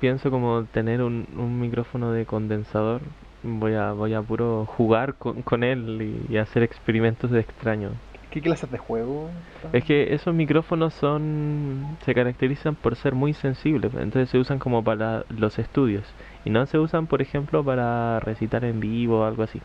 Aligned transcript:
pienso 0.00 0.30
como 0.30 0.64
tener 0.64 1.02
un, 1.02 1.26
un 1.36 1.60
micrófono 1.60 2.12
de 2.12 2.26
condensador. 2.26 3.00
Voy 3.42 3.74
a, 3.74 3.92
voy 3.92 4.14
a 4.14 4.22
puro 4.22 4.64
jugar 4.64 5.14
con, 5.14 5.42
con 5.42 5.62
él 5.62 6.24
y, 6.28 6.34
y 6.34 6.36
hacer 6.38 6.62
experimentos 6.62 7.30
de 7.30 7.40
extraño. 7.40 7.90
¿Qué 8.30 8.40
clases 8.42 8.70
de 8.70 8.76
juego? 8.76 9.30
Es 9.72 9.84
que 9.84 10.12
esos 10.12 10.34
micrófonos 10.34 10.92
son 10.92 11.96
se 12.04 12.14
caracterizan 12.14 12.74
por 12.74 12.96
ser 12.96 13.14
muy 13.14 13.32
sensibles, 13.32 13.94
entonces 13.94 14.28
se 14.28 14.38
usan 14.38 14.58
como 14.58 14.84
para 14.84 15.24
los 15.30 15.58
estudios 15.58 16.04
y 16.44 16.50
no 16.50 16.66
se 16.66 16.78
usan, 16.78 17.06
por 17.06 17.22
ejemplo, 17.22 17.64
para 17.64 18.20
recitar 18.20 18.64
en 18.64 18.80
vivo 18.80 19.20
o 19.20 19.24
algo 19.24 19.42
así. 19.42 19.62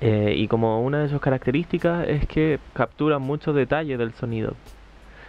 Eh, 0.00 0.34
y 0.36 0.48
como 0.48 0.82
una 0.82 1.00
de 1.00 1.08
sus 1.08 1.20
características 1.20 2.06
es 2.08 2.26
que 2.26 2.58
capturan 2.74 3.20
muchos 3.20 3.54
detalles 3.54 3.98
del 3.98 4.12
sonido. 4.14 4.54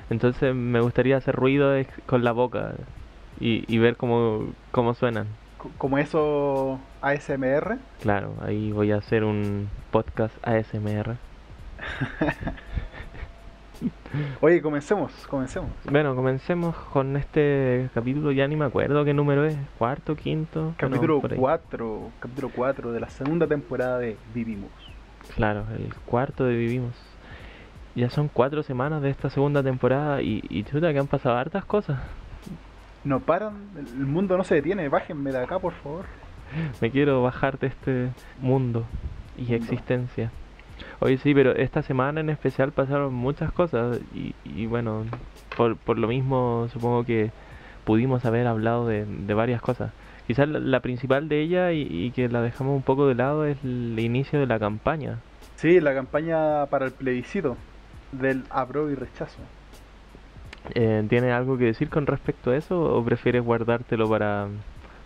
Entonces 0.10 0.56
me 0.56 0.80
gustaría 0.82 1.18
hacer 1.18 1.36
ruido 1.36 1.76
ex- 1.76 2.02
con 2.06 2.24
la 2.24 2.32
boca 2.32 2.74
y, 3.40 3.64
y 3.74 3.78
ver 3.78 3.96
cómo, 3.96 4.48
cómo 4.72 4.94
suenan. 4.94 5.28
Co- 5.58 5.72
Como 5.78 5.98
eso 5.98 6.80
ASMR. 7.02 7.78
Claro, 8.02 8.34
ahí 8.42 8.72
voy 8.72 8.92
a 8.92 8.98
hacer 8.98 9.24
un 9.24 9.70
podcast 9.92 10.36
ASMR. 10.48 11.16
Oye, 14.42 14.62
comencemos, 14.62 15.12
comencemos. 15.28 15.70
Bueno, 15.86 16.16
comencemos 16.16 16.76
con 16.92 17.16
este 17.16 17.90
capítulo, 17.94 18.32
ya 18.32 18.48
ni 18.48 18.56
me 18.56 18.66
acuerdo 18.66 19.06
qué 19.06 19.14
número 19.14 19.46
es, 19.46 19.56
cuarto, 19.78 20.16
quinto. 20.16 20.74
Capítulo 20.78 21.22
por 21.22 21.32
ahí. 21.34 21.38
4, 21.40 22.10
capítulo 22.20 22.50
4 22.56 22.92
de 22.92 23.00
la 23.00 23.10
segunda 23.10 23.46
temporada 23.48 24.00
de 24.00 24.18
Vivimos. 24.34 24.72
Claro, 25.36 25.66
el 25.78 25.94
cuarto 26.06 26.44
de 26.46 26.56
Vivimos. 26.56 26.96
Ya 27.96 28.10
son 28.10 28.30
cuatro 28.30 28.64
semanas 28.64 29.02
de 29.02 29.10
esta 29.10 29.30
segunda 29.30 29.64
temporada 29.64 30.22
y, 30.22 30.44
y 30.50 30.64
chuta 30.64 30.94
que 30.94 31.00
han 31.00 31.08
pasado 31.08 31.36
hartas 31.38 31.66
cosas. 31.66 32.00
No 33.04 33.20
paran, 33.22 33.70
el 33.78 34.06
mundo 34.06 34.38
no 34.38 34.44
se 34.44 34.56
detiene, 34.56 34.90
bájenme 34.90 35.32
de 35.32 35.40
acá 35.40 35.60
por 35.60 35.74
favor. 35.74 36.06
Me 36.82 36.92
quiero 36.92 37.22
bajar 37.24 37.60
de 37.60 37.68
este 37.68 38.10
mundo 38.42 38.86
y 39.38 39.54
Mundo. 39.56 39.56
existencia. 39.56 40.32
Oye, 41.00 41.18
sí, 41.18 41.34
pero 41.34 41.52
esta 41.56 41.82
semana 41.82 42.22
en 42.22 42.30
especial 42.30 42.72
pasaron 42.72 43.14
muchas 43.14 43.52
cosas 43.52 44.00
y, 44.14 44.34
y 44.46 44.66
bueno, 44.66 45.06
por, 45.56 45.78
por 45.78 45.98
lo 45.98 46.08
mismo 46.08 46.68
supongo 46.72 47.04
que 47.06 47.32
pudimos 47.86 48.26
haber 48.26 48.48
hablado 48.48 48.88
de, 48.88 49.06
de 49.06 49.34
varias 49.34 49.62
cosas. 49.62 49.92
Quizás 50.28 50.48
la, 50.48 50.60
la 50.60 50.80
principal 50.82 51.28
de 51.30 51.42
ellas 51.42 51.74
y, 51.74 51.88
y 51.90 52.12
que 52.12 52.30
la 52.30 52.42
dejamos 52.42 52.76
un 52.76 52.84
poco 52.84 53.08
de 53.08 53.16
lado 53.16 53.46
es 53.46 53.64
el 53.64 53.98
inicio 54.00 54.40
de 54.40 54.48
la 54.48 54.60
campaña. 54.60 55.20
Sí, 55.56 55.80
la 55.82 55.94
campaña 55.94 56.66
para 56.68 56.86
el 56.86 56.92
plebiscito 56.92 57.58
del 58.12 58.44
apruebo 58.50 58.90
y 58.90 58.96
rechazo. 58.96 59.40
Eh, 60.76 61.06
¿Tienes 61.10 61.34
algo 61.34 61.58
que 61.58 61.66
decir 61.66 61.90
con 61.90 62.06
respecto 62.06 62.52
a 62.52 62.58
eso 62.58 62.80
o 62.80 63.04
prefieres 63.04 63.44
guardártelo 63.44 64.10
para, 64.10 64.48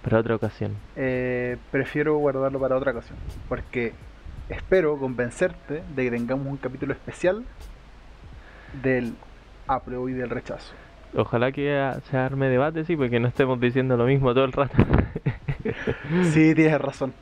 para 0.04 0.20
otra 0.20 0.36
ocasión? 0.36 0.76
Eh, 0.96 1.58
prefiero 1.72 2.18
guardarlo 2.18 2.60
para 2.60 2.76
otra 2.76 2.92
ocasión, 2.92 3.18
porque 3.48 3.94
espero 4.50 4.98
convencerte 4.98 5.84
de 5.96 6.04
que 6.04 6.12
tengamos 6.12 6.48
un 6.48 6.58
capítulo 6.58 6.94
especial 6.94 7.46
del 8.82 9.14
apruebo 9.68 10.10
y 10.10 10.14
del 10.14 10.30
rechazo. 10.30 10.74
Ojalá 11.16 11.52
que 11.52 11.92
se 12.10 12.18
arme 12.18 12.50
debate, 12.50 12.86
sí, 12.86 12.98
porque 12.98 13.20
no 13.20 13.28
estemos 13.28 13.60
diciendo 13.60 13.96
lo 13.96 14.06
mismo 14.06 14.34
todo 14.34 14.46
el 14.46 14.52
rato. 14.52 14.76
Sí, 16.24 16.54
tienes 16.54 16.82
razón. 16.82 17.14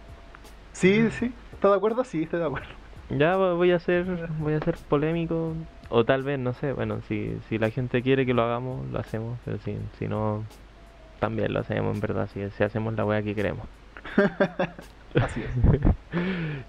Sí, 0.74 1.10
sí, 1.20 1.32
¿estás 1.54 1.72
de 1.72 1.78
acuerdo? 1.78 2.04
Sí, 2.04 2.24
estoy 2.24 2.40
de 2.40 2.46
acuerdo. 2.46 2.81
Ya 3.18 3.36
vo- 3.38 3.56
voy 3.58 3.72
a 3.72 3.80
ser, 3.80 4.06
voy 4.40 4.54
a 4.54 4.60
ser 4.62 4.78
polémico, 4.88 5.56
o 5.90 6.06
tal 6.06 6.24
vez, 6.24 6.40
no 6.40 6.54
sé, 6.54 6.74
bueno, 6.74 7.02
si, 7.08 7.32
si 7.50 7.58
la 7.58 7.70
gente 7.70 8.02
quiere 8.02 8.26
que 8.26 8.34
lo 8.34 8.44
hagamos, 8.44 8.88
lo 8.90 9.00
hacemos, 9.00 9.38
pero 9.46 9.58
si, 9.60 9.78
si 10.00 10.08
no, 10.08 10.46
también 11.20 11.54
lo 11.54 11.60
hacemos, 11.60 11.94
en 11.94 12.00
verdad, 12.02 12.30
si, 12.34 12.50
si 12.52 12.64
hacemos 12.64 12.94
la 12.96 13.06
wea 13.06 13.22
que 13.22 13.36
queremos. 13.36 13.68
Así 15.16 15.42
es. 15.42 15.50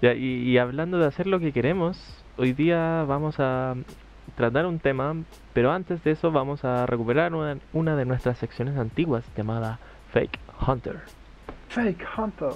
Ya, 0.01 0.13
y, 0.13 0.49
y 0.49 0.57
hablando 0.57 0.97
de 0.99 1.05
hacer 1.05 1.27
lo 1.27 1.39
que 1.39 1.51
queremos, 1.53 1.97
hoy 2.37 2.53
día 2.53 3.03
vamos 3.07 3.35
a 3.39 3.75
tratar 4.35 4.65
un 4.65 4.79
tema, 4.79 5.15
pero 5.53 5.71
antes 5.71 6.03
de 6.03 6.11
eso 6.11 6.31
vamos 6.31 6.63
a 6.65 6.85
recuperar 6.85 7.33
una, 7.33 7.57
una 7.73 7.95
de 7.95 8.05
nuestras 8.05 8.37
secciones 8.37 8.77
antiguas 8.77 9.25
llamada 9.35 9.79
Fake 10.11 10.39
Hunter. 10.67 10.99
Fake 11.69 12.05
Hunter. 12.17 12.49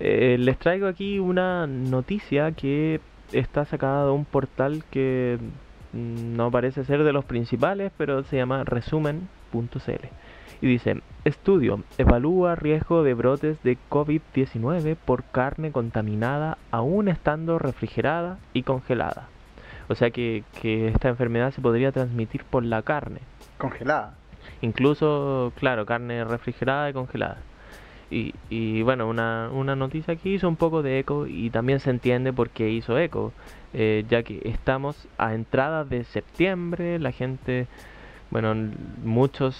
Eh, 0.00 0.36
les 0.38 0.58
traigo 0.58 0.86
aquí 0.86 1.18
una 1.18 1.66
noticia 1.66 2.52
que 2.52 3.00
está 3.32 3.66
sacada 3.66 4.06
de 4.06 4.12
un 4.12 4.24
portal 4.24 4.82
que 4.90 5.38
mm, 5.92 6.36
no 6.36 6.50
parece 6.50 6.84
ser 6.84 7.04
de 7.04 7.12
los 7.12 7.26
principales, 7.26 7.92
pero 7.96 8.24
se 8.24 8.36
llama 8.36 8.64
resumen.cl. 8.64 10.06
Y 10.62 10.66
dice, 10.66 11.00
estudio, 11.24 11.82
evalúa 11.98 12.54
riesgo 12.54 13.02
de 13.02 13.14
brotes 13.14 13.62
de 13.62 13.76
COVID-19 13.90 14.96
por 14.96 15.24
carne 15.24 15.70
contaminada 15.70 16.58
aún 16.70 17.08
estando 17.08 17.58
refrigerada 17.58 18.38
y 18.54 18.62
congelada. 18.62 19.28
O 19.88 19.94
sea 19.94 20.10
que, 20.10 20.44
que 20.62 20.88
esta 20.88 21.08
enfermedad 21.08 21.52
se 21.52 21.60
podría 21.60 21.92
transmitir 21.92 22.44
por 22.44 22.64
la 22.64 22.82
carne. 22.82 23.20
Congelada. 23.58 24.14
Incluso, 24.62 25.52
claro, 25.58 25.84
carne 25.84 26.24
refrigerada 26.24 26.88
y 26.90 26.92
congelada. 26.92 27.38
Y, 28.10 28.34
y 28.48 28.82
bueno, 28.82 29.08
una, 29.08 29.50
una 29.52 29.76
noticia 29.76 30.16
que 30.16 30.30
hizo 30.30 30.48
un 30.48 30.56
poco 30.56 30.82
de 30.82 30.98
eco 30.98 31.26
y 31.28 31.50
también 31.50 31.78
se 31.80 31.90
entiende 31.90 32.32
por 32.32 32.50
qué 32.50 32.68
hizo 32.70 32.98
eco, 32.98 33.32
eh, 33.72 34.04
ya 34.08 34.22
que 34.24 34.40
estamos 34.44 35.06
a 35.16 35.34
entrada 35.34 35.84
de 35.84 36.02
septiembre, 36.04 36.98
la 36.98 37.12
gente, 37.12 37.68
bueno, 38.30 38.54
muchos 39.04 39.54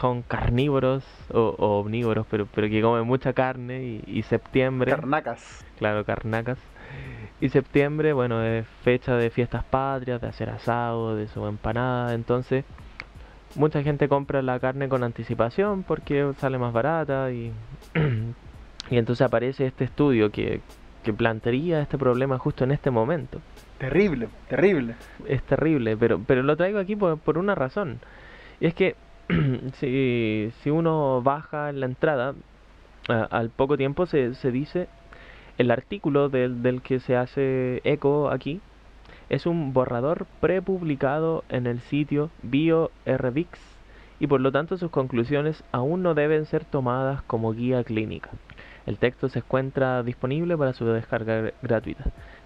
son 0.00 0.22
carnívoros 0.22 1.04
o, 1.32 1.54
o 1.58 1.80
omnívoros, 1.80 2.26
pero, 2.28 2.46
pero 2.52 2.68
que 2.68 2.82
comen 2.82 3.06
mucha 3.06 3.32
carne 3.32 3.84
y, 3.84 4.18
y 4.18 4.22
septiembre, 4.22 4.90
Carnacas. 4.90 5.64
claro, 5.78 6.04
carnacas. 6.04 6.58
Y 7.40 7.48
septiembre, 7.50 8.12
bueno, 8.12 8.42
es 8.42 8.66
fecha 8.84 9.16
de 9.16 9.30
fiestas 9.30 9.64
patrias, 9.64 10.20
de 10.20 10.28
hacer 10.28 10.50
asado, 10.50 11.16
de 11.16 11.26
su 11.28 11.44
empanada, 11.46 12.14
entonces 12.14 12.64
mucha 13.54 13.82
gente 13.82 14.08
compra 14.08 14.42
la 14.42 14.58
carne 14.58 14.88
con 14.88 15.02
anticipación 15.04 15.82
porque 15.82 16.32
sale 16.40 16.58
más 16.58 16.72
barata 16.72 17.30
y, 17.32 17.52
y 18.90 18.96
entonces 18.98 19.24
aparece 19.24 19.66
este 19.66 19.84
estudio 19.84 20.30
que, 20.30 20.60
que 21.04 21.12
plantearía 21.12 21.80
este 21.82 21.98
problema 21.98 22.38
justo 22.38 22.64
en 22.64 22.72
este 22.72 22.90
momento. 22.90 23.40
Terrible, 23.78 24.28
terrible. 24.48 24.94
Es 25.26 25.42
terrible, 25.42 25.96
pero, 25.96 26.20
pero 26.26 26.42
lo 26.42 26.56
traigo 26.56 26.78
aquí 26.78 26.96
por, 26.96 27.18
por 27.18 27.38
una 27.38 27.54
razón. 27.54 27.98
Y 28.60 28.66
es 28.66 28.74
que 28.74 28.94
si, 29.80 30.50
si 30.62 30.70
uno 30.70 31.20
baja 31.22 31.70
en 31.70 31.80
la 31.80 31.86
entrada, 31.86 32.34
a- 33.08 33.24
al 33.24 33.50
poco 33.50 33.76
tiempo 33.76 34.06
se, 34.06 34.34
se 34.34 34.50
dice, 34.52 34.86
el 35.58 35.70
artículo 35.70 36.28
del, 36.28 36.62
del 36.62 36.80
que 36.82 37.00
se 37.00 37.16
hace 37.16 37.80
eco 37.84 38.30
aquí 38.30 38.60
es 39.32 39.46
un 39.46 39.72
borrador 39.72 40.26
prepublicado 40.40 41.42
en 41.48 41.66
el 41.66 41.80
sitio 41.80 42.30
BioRVix 42.42 43.58
y 44.20 44.26
por 44.26 44.40
lo 44.42 44.52
tanto 44.52 44.76
sus 44.76 44.90
conclusiones 44.90 45.64
aún 45.72 46.02
no 46.02 46.14
deben 46.14 46.44
ser 46.44 46.66
tomadas 46.66 47.22
como 47.22 47.52
guía 47.52 47.82
clínica. 47.82 48.28
El 48.86 48.98
texto 48.98 49.30
se 49.30 49.38
encuentra 49.40 50.02
disponible 50.02 50.56
para 50.56 50.74
su 50.74 50.84
descarga 50.84 51.40
gr- 51.40 51.54
gratuita. 51.62 52.04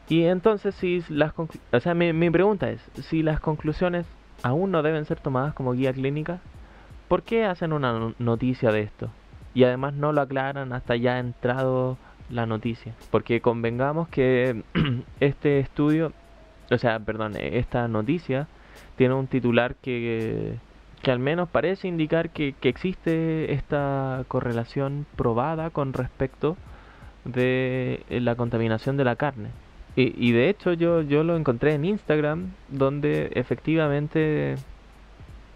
Y 0.08 0.22
entonces, 0.24 0.76
si 0.76 1.02
las 1.08 1.32
o 1.36 1.80
sea, 1.80 1.94
mi, 1.94 2.12
mi 2.12 2.30
pregunta 2.30 2.70
es, 2.70 2.80
si 2.98 3.22
las 3.24 3.40
conclusiones 3.40 4.06
aún 4.42 4.70
no 4.70 4.82
deben 4.84 5.04
ser 5.06 5.18
tomadas 5.18 5.54
como 5.54 5.72
guía 5.72 5.92
clínica, 5.92 6.40
¿por 7.08 7.22
qué 7.24 7.44
hacen 7.44 7.72
una 7.72 7.92
no- 7.98 8.14
noticia 8.18 8.70
de 8.70 8.82
esto? 8.82 9.10
Y 9.54 9.64
además 9.64 9.94
no 9.94 10.12
lo 10.12 10.20
aclaran 10.20 10.72
hasta 10.72 10.94
ya 10.96 11.18
entrado 11.18 11.98
la 12.28 12.46
noticia. 12.46 12.94
Porque 13.10 13.40
convengamos 13.40 14.08
que 14.08 14.62
este 15.20 15.58
estudio, 15.60 16.12
o 16.70 16.78
sea, 16.78 16.98
perdón, 17.00 17.36
eh, 17.36 17.58
esta 17.58 17.88
noticia 17.88 18.46
tiene 18.96 19.14
un 19.14 19.26
titular 19.26 19.74
que, 19.76 20.54
que 21.02 21.10
al 21.10 21.18
menos 21.18 21.48
parece 21.48 21.88
indicar 21.88 22.30
que, 22.30 22.54
que 22.60 22.68
existe 22.68 23.52
esta 23.52 24.24
correlación 24.28 25.06
probada 25.16 25.70
con 25.70 25.92
respecto 25.92 26.56
de 27.24 28.02
eh, 28.10 28.20
la 28.20 28.34
contaminación 28.36 28.96
de 28.96 29.04
la 29.04 29.16
carne. 29.16 29.50
Y, 29.96 30.14
y 30.16 30.32
de 30.32 30.48
hecho 30.50 30.72
yo, 30.74 31.02
yo 31.02 31.24
lo 31.24 31.36
encontré 31.36 31.74
en 31.74 31.84
Instagram 31.84 32.50
donde 32.68 33.30
efectivamente 33.34 34.56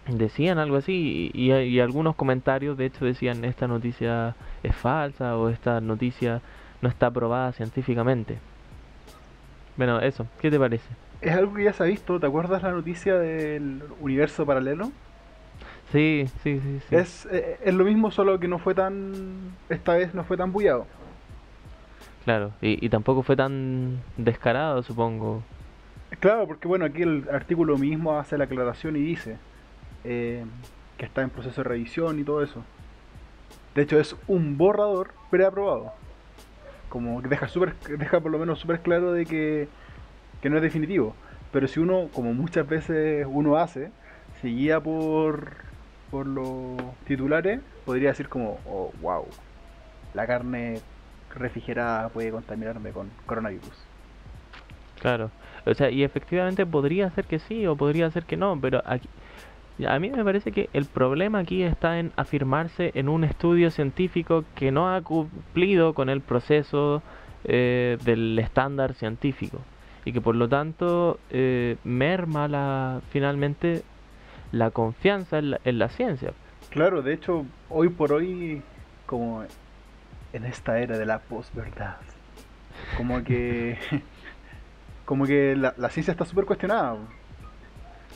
decían 0.07 0.57
algo 0.57 0.77
así 0.77 1.29
y- 1.33 1.51
y 1.53 1.79
algunos 1.79 2.15
comentarios 2.15 2.75
de 2.77 2.87
hecho 2.87 3.05
decían 3.05 3.45
esta 3.45 3.67
noticia 3.67 4.35
es 4.63 4.75
falsa 4.75 5.37
o 5.37 5.49
esta 5.49 5.79
noticia 5.79 6.41
no 6.81 6.89
está 6.89 7.11
probada 7.11 7.51
científicamente. 7.53 8.39
Bueno, 9.77 9.99
eso, 9.99 10.27
¿qué 10.39 10.51
te 10.51 10.59
parece? 10.59 10.85
Es 11.21 11.33
algo 11.33 11.53
que 11.53 11.63
ya 11.63 11.73
se 11.73 11.83
ha 11.83 11.85
visto. 11.85 12.19
¿Te 12.19 12.27
acuerdas 12.27 12.63
la 12.63 12.71
noticia 12.71 13.17
del 13.17 13.83
universo 13.99 14.45
paralelo? 14.45 14.91
Sí, 15.91 16.25
sí, 16.43 16.59
sí, 16.59 16.79
sí. 16.89 16.95
Es, 16.95 17.25
eh, 17.31 17.57
es 17.63 17.73
lo 17.73 17.83
mismo, 17.83 18.11
solo 18.11 18.39
que 18.39 18.47
no 18.47 18.59
fue 18.59 18.73
tan. 18.73 19.51
Esta 19.69 19.95
vez 19.95 20.13
no 20.13 20.23
fue 20.23 20.37
tan 20.37 20.51
bullado. 20.51 20.87
Claro, 22.23 22.51
y, 22.61 22.83
y 22.85 22.89
tampoco 22.89 23.23
fue 23.23 23.35
tan 23.35 23.99
descarado, 24.17 24.83
supongo. 24.83 25.41
Claro, 26.19 26.45
porque 26.45 26.67
bueno, 26.67 26.85
aquí 26.85 27.01
el 27.01 27.27
artículo 27.31 27.77
mismo 27.77 28.17
hace 28.19 28.37
la 28.37 28.43
aclaración 28.43 28.95
y 28.95 28.99
dice 28.99 29.37
eh, 30.03 30.43
que 30.97 31.05
está 31.05 31.21
en 31.23 31.29
proceso 31.29 31.63
de 31.63 31.69
revisión 31.69 32.19
y 32.19 32.23
todo 32.23 32.43
eso. 32.43 32.63
De 33.73 33.81
hecho, 33.83 33.99
es 33.99 34.15
un 34.27 34.57
borrador 34.57 35.11
preaprobado. 35.29 35.93
Como 36.91 37.21
deja, 37.23 37.47
super, 37.49 37.79
deja 37.99 38.21
por 38.21 38.31
lo 38.31 38.39
menos 38.39 38.59
súper 38.59 38.83
claro 38.83 39.13
de 39.13 39.27
que, 39.27 39.71
que 40.41 40.49
no 40.49 40.57
es 40.57 40.63
definitivo. 40.63 41.19
Pero 41.51 41.67
si 41.67 41.79
uno, 41.79 42.11
como 42.13 42.33
muchas 42.33 42.67
veces 42.67 43.25
uno 43.29 43.57
hace, 43.57 43.93
se 44.41 44.47
guía 44.49 44.81
por, 44.81 45.57
por 46.09 46.27
los 46.27 46.97
titulares, 47.05 47.61
podría 47.85 48.09
decir 48.09 48.29
como, 48.29 48.61
oh, 48.65 48.93
wow, 48.99 49.37
la 50.13 50.27
carne 50.27 50.85
refrigerada 51.29 52.11
puede 52.13 52.31
contaminarme 52.31 52.93
con 52.93 53.15
coronavirus. 53.25 53.89
Claro, 54.99 55.31
o 55.65 55.73
sea, 55.73 55.89
y 55.89 56.03
efectivamente 56.03 56.65
podría 56.65 57.09
ser 57.11 57.25
que 57.25 57.39
sí 57.39 57.65
o 57.65 57.75
podría 57.75 58.11
ser 58.11 58.25
que 58.25 58.37
no, 58.37 58.59
pero 58.61 58.83
aquí, 58.85 59.09
a 59.87 59.99
mí 59.99 60.11
me 60.11 60.23
parece 60.23 60.51
que 60.51 60.69
el 60.73 60.85
problema 60.85 61.39
aquí 61.39 61.63
está 61.63 61.99
en 61.99 62.11
afirmarse 62.15 62.91
en 62.93 63.09
un 63.09 63.23
estudio 63.23 63.71
científico 63.71 64.43
que 64.55 64.71
no 64.71 64.93
ha 64.93 65.01
cumplido 65.01 65.93
con 65.93 66.09
el 66.09 66.21
proceso 66.21 67.01
eh, 67.43 67.97
del 68.03 68.37
estándar 68.37 68.93
científico 68.93 69.59
y 70.05 70.13
que 70.13 70.21
por 70.21 70.35
lo 70.35 70.47
tanto 70.47 71.19
eh, 71.29 71.77
merma 71.83 72.47
la, 72.47 73.01
finalmente 73.09 73.83
la 74.51 74.71
confianza 74.71 75.39
en 75.39 75.51
la, 75.51 75.59
en 75.63 75.79
la 75.79 75.89
ciencia. 75.89 76.33
Claro, 76.69 77.01
de 77.01 77.13
hecho, 77.13 77.45
hoy 77.69 77.89
por 77.89 78.13
hoy, 78.13 78.61
como 79.05 79.43
en 80.33 80.45
esta 80.45 80.79
era 80.79 80.97
de 80.97 81.05
la 81.05 81.19
posverdad, 81.19 81.97
como 82.97 83.23
que 83.23 83.77
como 85.05 85.25
que 85.25 85.55
la, 85.55 85.73
la 85.77 85.89
ciencia 85.89 86.11
está 86.11 86.25
súper 86.25 86.45
cuestionada. 86.45 86.97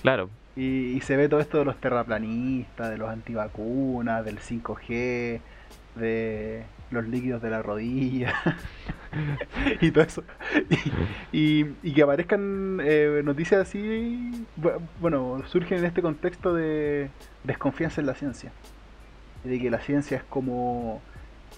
Claro, 0.02 0.30
y, 0.56 1.02
se 1.02 1.18
ve 1.18 1.28
todo 1.28 1.40
esto 1.40 1.60
de 1.60 1.66
los 1.66 1.80
terraplanistas, 1.82 2.90
de 2.90 2.98
los 2.98 3.10
antivacunas, 3.10 4.24
del 4.24 4.40
5G, 4.40 5.42
de 5.96 6.64
los 6.92 7.08
líquidos 7.08 7.42
de 7.42 7.50
la 7.50 7.62
rodilla 7.62 8.34
y 9.82 9.92
todo 9.92 10.04
eso. 10.04 10.24
Y, 11.32 11.66
que 11.92 12.02
aparezcan 12.02 12.80
eh, 12.82 13.22
noticias 13.24 13.62
así, 13.62 14.46
bueno, 15.02 15.44
surgen 15.48 15.80
en 15.80 15.86
este 15.86 16.02
contexto 16.02 16.54
de 16.54 17.10
desconfianza 17.44 18.02
en 18.02 18.08
la 18.08 18.16
ciencia. 18.16 18.52
De 19.44 19.60
que 19.60 19.70
la 19.70 19.80
ciencia 19.82 20.18
es 20.18 20.24
como 20.24 21.02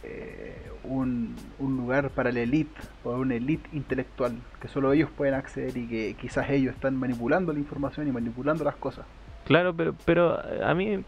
eh, 0.04 0.56
un, 0.84 1.36
lugar 1.60 2.10
para 2.12 2.32
la 2.32 2.42
elite, 2.42 2.80
o 3.04 3.12
una 3.12 3.36
elite 3.36 3.70
intelectual, 3.74 4.38
que 4.62 4.68
solo 4.68 4.94
ellos 4.94 5.10
pueden 5.16 5.34
acceder 5.34 5.76
y 5.78 5.88
que 5.88 6.16
quizás 6.20 6.50
ellos 6.50 6.74
están 6.76 6.96
manipulando 6.96 7.54
la 7.54 7.60
información 7.60 8.08
y 8.08 8.12
manipulando 8.12 8.64
las 8.64 8.76
cosas. 8.76 9.06
Claro, 9.46 9.74
pero, 9.76 9.96
pero 10.06 10.40
a 10.64 10.74
mí 10.74 11.04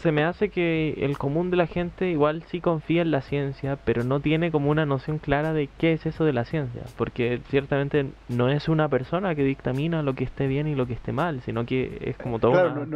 se 0.00 0.12
me 0.12 0.24
hace 0.24 0.48
que 0.48 0.94
el 0.98 1.18
común 1.18 1.50
de 1.50 1.56
la 1.56 1.66
gente 1.66 2.08
igual 2.08 2.42
sí 2.48 2.60
confía 2.60 3.02
en 3.02 3.10
la 3.10 3.22
ciencia, 3.22 3.76
pero 3.84 4.04
no 4.04 4.20
tiene 4.20 4.50
como 4.50 4.70
una 4.70 4.86
noción 4.86 5.18
clara 5.18 5.52
de 5.52 5.68
qué 5.78 5.92
es 5.92 6.06
eso 6.06 6.24
de 6.24 6.32
la 6.32 6.44
ciencia, 6.44 6.82
porque 6.96 7.40
ciertamente 7.48 8.06
no 8.28 8.48
es 8.48 8.68
una 8.68 8.88
persona 8.88 9.34
que 9.34 9.42
dictamina 9.44 10.02
lo 10.02 10.14
que 10.14 10.24
esté 10.24 10.46
bien 10.46 10.66
y 10.66 10.74
lo 10.74 10.86
que 10.86 10.94
esté 10.94 11.12
mal, 11.12 11.40
sino 11.42 11.66
que 11.66 11.98
es 12.02 12.16
como 12.16 12.38
todo 12.38 12.52
claro, 12.52 12.86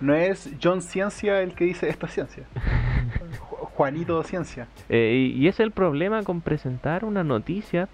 no, 0.00 0.14
es 0.14 0.52
John 0.62 0.82
Ciencia 0.82 1.42
el 1.42 1.54
que 1.54 1.64
dice 1.64 1.88
esta 1.88 2.08
ciencia. 2.08 2.44
Juanito 3.82 4.22
Ciencia. 4.22 4.68
Eh, 4.88 5.32
y, 5.34 5.48
es 5.48 5.58
el 5.58 5.72
problema 5.72 6.22
con 6.22 6.40
presentar 6.40 7.04
una 7.04 7.24
noticia, 7.24 7.88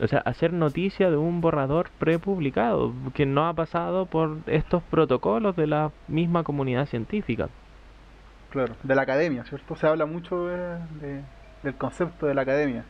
o 0.00 0.06
sea, 0.06 0.20
hacer 0.20 0.52
noticia 0.52 1.10
de 1.10 1.16
un 1.16 1.40
borrador 1.40 1.90
prepublicado, 1.98 2.92
que 3.12 3.26
no 3.26 3.48
ha 3.48 3.52
pasado 3.52 4.06
por 4.06 4.38
estos 4.46 4.84
protocolos 4.84 5.56
de 5.56 5.66
la 5.66 5.90
misma 6.06 6.44
comunidad 6.44 6.86
científica. 6.86 7.48
Claro, 8.50 8.76
de 8.84 8.94
la 8.94 9.02
academia, 9.02 9.42
¿cierto? 9.42 9.74
Se 9.74 9.84
habla 9.88 10.06
mucho 10.06 10.46
de, 10.46 11.22
del 11.64 11.74
concepto 11.74 12.26
de 12.26 12.34
la 12.34 12.42
academia. 12.42 12.84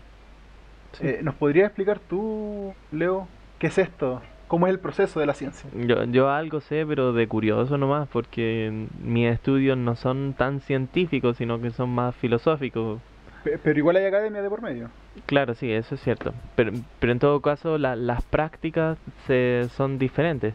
Eh, 1.01 1.21
¿Nos 1.23 1.35
podrías 1.37 1.69
explicar 1.69 2.01
tú, 2.01 2.75
Leo, 2.91 3.29
qué 3.59 3.69
es 3.69 3.79
esto? 3.79 4.21
¿Cómo 4.53 4.67
es 4.67 4.75
el 4.75 4.81
proceso 4.81 5.19
de 5.19 5.25
la 5.25 5.33
ciencia? 5.33 5.71
Yo, 5.75 6.05
yo 6.05 6.29
algo 6.29 6.61
sé, 6.61 6.85
pero 6.87 7.15
de 7.15 7.27
curioso 7.27 7.79
nomás, 7.79 8.07
porque 8.07 8.87
mis 9.03 9.33
estudios 9.33 9.79
no 9.79 9.97
son 9.97 10.35
tan 10.37 10.61
científicos, 10.61 11.39
sino 11.39 11.59
que 11.59 11.71
son 11.71 11.89
más 11.89 12.15
filosóficos. 12.17 13.01
Pero 13.45 13.79
igual 13.79 13.97
hay 13.97 14.05
academia 14.05 14.43
de 14.43 14.51
por 14.51 14.61
medio. 14.61 14.91
Claro, 15.25 15.55
sí, 15.55 15.73
eso 15.73 15.95
es 15.95 16.03
cierto. 16.03 16.35
Pero, 16.55 16.73
pero 17.01 17.13
en 17.13 17.19
todo 17.19 17.41
caso, 17.41 17.79
las 17.79 18.23
prácticas 18.25 18.99
se, 19.27 19.69
son 19.75 19.99
diferentes. 19.99 20.53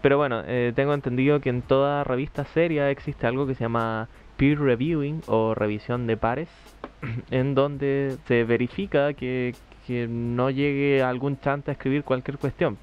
pero 0.00 0.16
bueno, 0.16 0.44
eh, 0.46 0.72
tengo 0.76 0.94
entendido 0.94 1.40
que 1.40 1.48
en 1.48 1.62
toda 1.62 2.04
revista 2.04 2.44
seria 2.44 2.90
existe 2.90 3.26
algo 3.26 3.48
que 3.48 3.56
se 3.56 3.64
llama 3.64 4.08
peer 4.36 4.60
reviewing 4.60 5.20
o 5.26 5.56
revisión 5.56 6.06
de 6.06 6.16
pares, 6.16 6.48
en 7.32 7.56
donde 7.56 8.18
se 8.28 8.44
verifica 8.44 9.14
que, 9.14 9.56
que 9.86 10.06
no 10.08 10.50
llegue 10.50 11.02
algún 11.02 11.38
chante 11.40 11.70
a 11.70 11.74
escribir 11.74 12.04
cualquier 12.04 12.38
cuestión. 12.38 12.78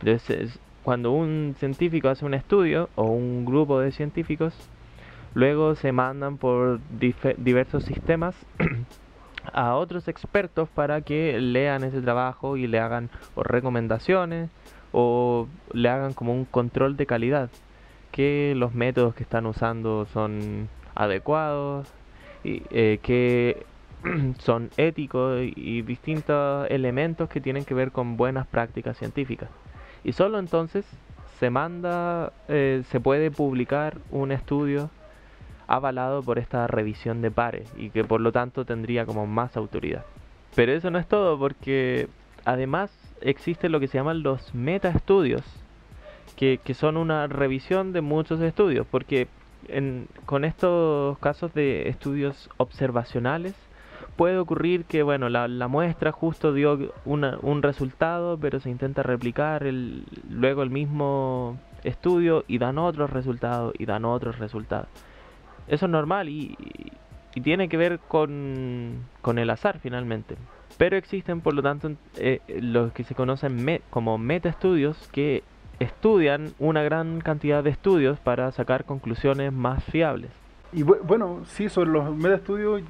Entonces, 0.00 0.58
cuando 0.82 1.12
un 1.12 1.54
científico 1.58 2.08
hace 2.08 2.24
un 2.24 2.34
estudio 2.34 2.88
o 2.94 3.04
un 3.04 3.44
grupo 3.44 3.80
de 3.80 3.92
científicos, 3.92 4.54
luego 5.34 5.74
se 5.74 5.92
mandan 5.92 6.36
por 6.38 6.80
diversos 6.90 7.84
sistemas 7.84 8.34
a 9.52 9.74
otros 9.74 10.08
expertos 10.08 10.68
para 10.68 11.00
que 11.00 11.40
lean 11.40 11.84
ese 11.84 12.00
trabajo 12.00 12.56
y 12.56 12.66
le 12.66 12.80
hagan 12.80 13.10
recomendaciones 13.36 14.50
o 14.92 15.46
le 15.72 15.88
hagan 15.88 16.14
como 16.14 16.32
un 16.32 16.44
control 16.44 16.96
de 16.96 17.06
calidad, 17.06 17.50
que 18.10 18.54
los 18.56 18.74
métodos 18.74 19.14
que 19.14 19.22
están 19.22 19.46
usando 19.46 20.06
son 20.06 20.68
adecuados 20.94 21.86
y 22.44 22.62
eh, 22.70 22.98
que 23.02 23.66
son 24.38 24.70
éticos 24.76 25.42
y 25.42 25.82
distintos 25.82 26.66
elementos 26.70 27.28
que 27.28 27.40
tienen 27.40 27.64
que 27.64 27.74
ver 27.74 27.92
con 27.92 28.16
buenas 28.16 28.46
prácticas 28.46 28.96
científicas. 28.96 29.50
Y 30.04 30.12
solo 30.12 30.38
entonces 30.38 30.84
se 31.38 31.50
manda, 31.50 32.32
eh, 32.48 32.82
se 32.88 33.00
puede 33.00 33.30
publicar 33.30 33.98
un 34.10 34.32
estudio 34.32 34.90
avalado 35.66 36.22
por 36.22 36.38
esta 36.38 36.66
revisión 36.66 37.20
de 37.22 37.30
pares 37.30 37.72
y 37.76 37.90
que 37.90 38.04
por 38.04 38.20
lo 38.20 38.32
tanto 38.32 38.64
tendría 38.64 39.06
como 39.06 39.26
más 39.26 39.56
autoridad. 39.56 40.04
Pero 40.54 40.72
eso 40.72 40.90
no 40.90 40.98
es 40.98 41.06
todo 41.06 41.38
porque 41.38 42.08
además 42.44 42.90
existe 43.20 43.68
lo 43.68 43.78
que 43.78 43.88
se 43.88 43.98
llaman 43.98 44.22
los 44.22 44.54
metaestudios, 44.54 45.42
que, 46.36 46.58
que 46.62 46.74
son 46.74 46.96
una 46.96 47.26
revisión 47.26 47.92
de 47.92 48.00
muchos 48.00 48.40
estudios, 48.40 48.86
porque 48.90 49.28
con 50.24 50.44
estos 50.44 51.18
casos 51.18 51.52
de 51.52 51.88
estudios 51.88 52.48
observacionales 52.56 53.54
puede 54.18 54.36
ocurrir 54.36 54.84
que 54.84 55.04
bueno 55.04 55.30
la, 55.30 55.68
muestra 55.68 56.10
justo 56.12 56.52
dio 56.52 56.92
un 57.06 57.62
resultado 57.62 58.36
pero 58.36 58.58
se 58.58 58.68
intenta 58.68 59.04
replicar 59.04 59.62
el, 59.62 60.04
luego 60.28 60.62
el 60.64 60.70
mismo 60.70 61.56
estudio 61.84 62.44
y 62.48 62.58
dan 62.58 62.78
otros 62.78 63.10
resultados 63.10 63.74
y 63.78 63.86
dan 63.86 64.04
otros 64.04 64.38
resultados. 64.38 64.88
Eso 65.68 65.86
es 65.86 65.92
normal 65.92 66.28
y, 66.28 66.56
tiene 67.44 67.68
que 67.68 67.76
ver 67.76 68.00
con, 68.00 69.04
con, 69.22 69.38
el 69.38 69.48
azar 69.50 69.78
finalmente. 69.78 70.34
Pero 70.76 70.96
existen 70.96 71.40
por 71.40 71.54
lo 71.54 71.62
tanto 71.62 71.92
eh, 72.16 72.40
los 72.60 72.92
que 72.92 73.04
se 73.04 73.14
conocen 73.14 73.80
como 73.90 74.18
meta 74.18 74.48
estudios 74.48 75.08
que 75.12 75.44
estudian 75.78 76.52
una 76.58 76.82
gran 76.82 77.20
cantidad 77.20 77.62
de 77.62 77.70
estudios 77.70 78.18
para 78.18 78.50
sacar 78.50 78.84
conclusiones 78.84 79.52
más 79.52 79.84
fiables. 79.84 80.32
Y 80.72 80.82
bueno 80.82 81.42
sí 81.44 81.68
sobre 81.68 81.90
los 81.90 82.12
meta 82.16 82.34
estudios 82.34 82.82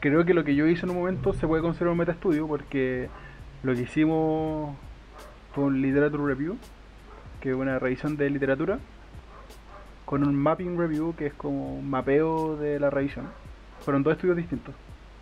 creo 0.00 0.24
que 0.24 0.34
lo 0.34 0.44
que 0.44 0.54
yo 0.54 0.66
hice 0.66 0.86
en 0.86 0.90
un 0.90 0.96
momento 0.96 1.32
se 1.32 1.46
puede 1.46 1.62
considerar 1.62 1.92
un 1.92 1.98
meta-estudio 1.98 2.46
porque 2.46 3.08
lo 3.62 3.74
que 3.74 3.82
hicimos 3.82 4.76
fue 5.52 5.64
un 5.64 5.82
literature 5.82 6.24
review, 6.24 6.56
que 7.40 7.50
es 7.50 7.56
una 7.56 7.78
revisión 7.78 8.16
de 8.16 8.30
literatura, 8.30 8.78
con 10.04 10.26
un 10.26 10.34
mapping 10.34 10.78
review, 10.78 11.14
que 11.16 11.26
es 11.26 11.34
como 11.34 11.78
un 11.78 11.90
mapeo 11.90 12.56
de 12.56 12.78
la 12.78 12.90
revisión. 12.90 13.26
Fueron 13.80 14.02
dos 14.02 14.14
estudios 14.14 14.36
distintos, 14.36 14.74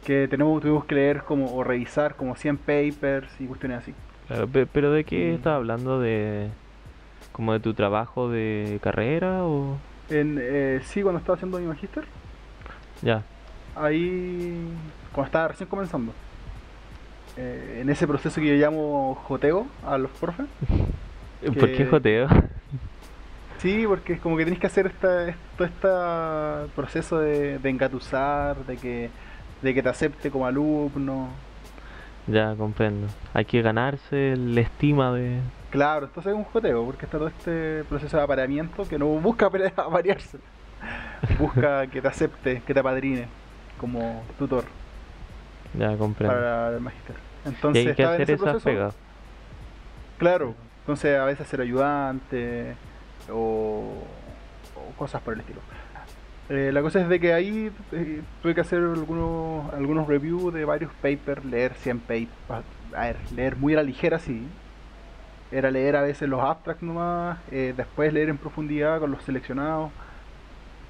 que 0.05 0.29
tenemos, 0.29 0.61
tuvimos 0.61 0.85
que 0.85 0.95
leer 0.95 1.23
como, 1.23 1.55
o 1.55 1.65
revisar 1.65 2.15
como 2.15 2.37
100 2.37 2.59
papers 2.59 3.29
y 3.41 3.47
cuestiones 3.47 3.79
así. 3.79 3.95
Claro, 4.29 4.49
pero 4.73 4.93
¿de 4.93 5.05
qué 5.05 5.35
estás 5.35 5.55
hablando? 5.55 6.01
¿De 6.01 6.49
como 7.33 7.53
de 7.53 7.61
tu 7.61 7.75
trabajo 7.75 8.31
de 8.31 8.79
carrera 8.83 9.45
o...? 9.45 9.77
En, 10.09 10.39
eh, 10.41 10.81
sí, 10.85 11.03
cuando 11.03 11.19
estaba 11.19 11.37
haciendo 11.37 11.59
mi 11.59 11.67
magister. 11.67 12.05
Ya 13.03 13.25
ahí, 13.77 14.69
cuando 15.13 15.27
estaba 15.27 15.49
recién 15.49 15.69
comenzando, 15.69 16.13
eh, 17.37 17.81
en 17.83 17.91
ese 17.91 18.07
proceso 18.07 18.41
que 18.41 18.47
yo 18.47 18.55
llamo 18.55 19.15
joteo 19.25 19.67
a 19.87 19.99
los 19.99 20.11
profes. 20.13 20.47
¿Por 21.59 21.73
qué 21.73 21.87
joteo? 21.87 22.29
Sí, 23.59 23.87
porque 23.87 24.13
es 24.13 24.21
como 24.21 24.37
que 24.37 24.45
tienes 24.45 24.61
que 24.61 24.67
hacer 24.67 24.87
esta, 24.87 25.35
todo 25.57 25.67
este 25.67 26.75
proceso 26.77 27.19
de, 27.19 27.59
de 27.59 27.71
engatusar, 27.71 28.55
de 28.67 28.77
que, 28.77 29.09
de 29.63 29.75
que 29.75 29.83
te 29.83 29.89
acepte 29.89 30.31
como 30.31 30.47
alumno. 30.47 31.31
Ya, 32.27 32.55
comprendo. 32.55 33.09
Hay 33.33 33.47
que 33.47 33.63
ganarse 33.63 34.37
la 34.37 34.61
estima 34.61 35.11
de... 35.15 35.41
Claro, 35.71 36.05
entonces 36.05 36.33
es 36.33 36.39
un 36.39 36.45
joteo, 36.45 36.85
porque 36.85 37.07
está 37.07 37.17
todo 37.17 37.29
este 37.29 37.83
proceso 37.85 38.19
de 38.19 38.23
apareamiento 38.23 38.87
que 38.87 38.99
no 38.99 39.07
busca 39.07 39.49
variarse. 39.91 40.39
Busca 41.39 41.87
que 41.87 42.03
te 42.03 42.09
acepte, 42.09 42.61
que 42.65 42.75
te 42.75 42.81
apadrine 42.81 43.27
como 43.79 44.23
tutor. 44.39 44.65
Ya 45.79 45.97
comprendo. 45.97 46.35
Para 46.35 46.71
el 46.71 46.81
magister. 46.81 47.17
Entonces, 47.45 47.85
y 47.85 47.89
hay 47.89 47.95
que 47.95 48.05
hacer 48.05 48.31
esa 48.31 48.59
pega. 48.59 48.91
Claro, 50.19 50.55
entonces 50.81 51.19
a 51.19 51.25
veces 51.25 51.47
ser 51.47 51.61
ayudante 51.61 52.75
o, 53.31 54.05
cosas 54.97 55.21
por 55.23 55.35
el 55.35 55.41
estilo. 55.41 55.61
Eh, 56.49 56.71
la 56.73 56.81
cosa 56.81 57.01
es 57.01 57.09
de 57.09 57.19
que 57.19 57.35
ahí 57.35 57.73
eh, 57.93 58.23
tuve 58.41 58.55
que 58.55 58.61
hacer 58.61 58.79
algunos, 58.79 59.73
algunos 59.75 60.07
reviews 60.07 60.55
de 60.55 60.65
varios 60.65 60.93
papers, 61.03 61.45
leer 61.45 61.75
100 61.75 61.99
papers, 62.01 62.65
a 62.95 63.01
ver, 63.01 63.17
leer 63.35 63.57
muy 63.57 63.75
a 63.75 63.77
la 63.77 63.83
ligera, 63.83 64.19
sí. 64.19 64.47
Era 65.51 65.71
leer 65.71 65.97
a 65.97 66.03
veces 66.03 66.29
los 66.29 66.41
abstracts 66.41 66.83
nomás, 66.83 67.39
eh, 67.51 67.75
después 67.77 68.13
leer 68.13 68.29
en 68.29 68.39
profundidad 68.39 69.01
con 69.01 69.11
los 69.11 69.23
seleccionados. 69.23 69.91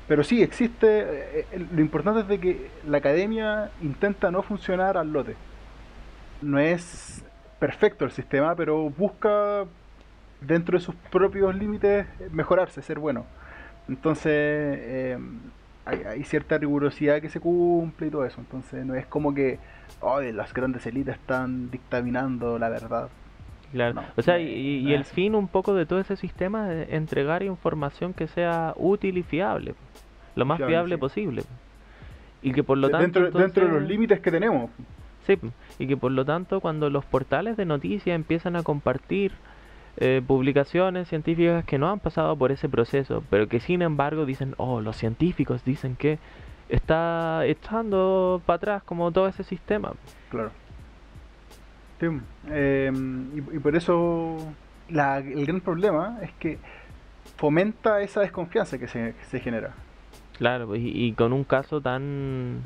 Pero 0.08 0.22
sí, 0.22 0.42
existe, 0.42 1.46
lo 1.72 1.80
importante 1.80 2.20
es 2.20 2.28
de 2.28 2.38
que 2.38 2.70
la 2.86 2.98
academia 2.98 3.70
intenta 3.82 4.30
no 4.30 4.42
funcionar 4.42 4.96
al 4.96 5.12
lote. 5.12 5.34
No 6.42 6.58
es 6.58 7.24
perfecto 7.58 8.04
el 8.04 8.12
sistema, 8.12 8.54
pero 8.54 8.90
busca 8.90 9.64
dentro 10.40 10.78
de 10.78 10.84
sus 10.84 10.94
propios 10.94 11.54
límites 11.54 12.06
mejorarse, 12.30 12.82
ser 12.82 12.98
bueno. 12.98 13.24
Entonces 13.88 14.32
eh, 14.32 15.18
hay, 15.84 16.24
cierta 16.24 16.58
rigurosidad 16.58 17.20
que 17.20 17.28
se 17.28 17.40
cumple 17.40 18.08
y 18.08 18.10
todo 18.10 18.24
eso. 18.24 18.40
Entonces 18.40 18.84
no 18.84 18.94
es 18.94 19.06
como 19.06 19.34
que 19.34 19.58
las 20.34 20.52
grandes 20.52 20.86
élites 20.86 21.14
están 21.14 21.70
dictaminando 21.70 22.58
la 22.58 22.68
verdad. 22.68 23.08
Claro. 23.72 24.02
o 24.16 24.22
sea, 24.22 24.38
y, 24.38 24.92
el 24.92 25.04
fin 25.04 25.34
un 25.34 25.48
poco 25.48 25.74
de 25.74 25.86
todo 25.86 25.98
ese 25.98 26.16
sistema 26.16 26.72
es 26.72 26.92
entregar 26.92 27.42
información 27.42 28.14
que 28.14 28.26
sea 28.26 28.74
útil 28.76 29.18
y 29.18 29.22
fiable, 29.22 29.74
lo 30.34 30.44
más 30.44 30.58
fiable, 30.58 30.96
posible. 30.98 31.42
Y 32.42 32.52
que 32.52 32.62
por 32.62 32.78
lo 32.78 32.88
tanto... 32.88 33.20
Dentro, 33.20 33.40
dentro 33.40 33.66
de 33.66 33.72
los 33.72 33.82
límites 33.82 34.20
que 34.20 34.30
tenemos. 34.30 34.70
Sí, 35.26 35.36
y 35.78 35.86
que 35.86 35.96
por 35.96 36.12
lo 36.12 36.24
tanto 36.24 36.60
cuando 36.60 36.88
los 36.90 37.04
portales 37.04 37.56
de 37.56 37.64
noticias 37.64 38.14
empiezan 38.14 38.54
a 38.54 38.62
compartir 38.62 39.32
eh, 39.98 40.22
publicaciones 40.24 41.08
científicas 41.08 41.64
que 41.64 41.78
no 41.78 41.90
han 41.90 42.00
pasado 42.00 42.36
por 42.36 42.52
ese 42.52 42.68
proceso, 42.68 43.24
pero 43.30 43.48
que 43.48 43.60
sin 43.60 43.80
embargo 43.80 44.26
dicen, 44.26 44.54
oh, 44.58 44.82
los 44.82 44.96
científicos 44.96 45.64
dicen 45.64 45.96
que 45.96 46.18
está 46.68 47.46
echando 47.46 48.42
para 48.44 48.56
atrás 48.56 48.82
como 48.82 49.10
todo 49.10 49.26
ese 49.26 49.42
sistema. 49.42 49.92
Claro. 50.28 50.50
Em, 52.00 53.30
y, 53.34 53.58
por 53.58 53.74
eso 53.74 54.36
el 54.88 55.46
gran 55.46 55.60
problema 55.60 56.18
es 56.22 56.30
que 56.38 56.58
fomenta 57.36 58.02
esa 58.02 58.20
desconfianza 58.20 58.78
que 58.78 58.88
se, 58.88 59.14
se 59.30 59.40
genera. 59.40 59.74
Claro, 60.38 60.76
y, 60.76 61.12
con 61.12 61.32
un 61.32 61.44
caso 61.44 61.80
tan 61.80 62.62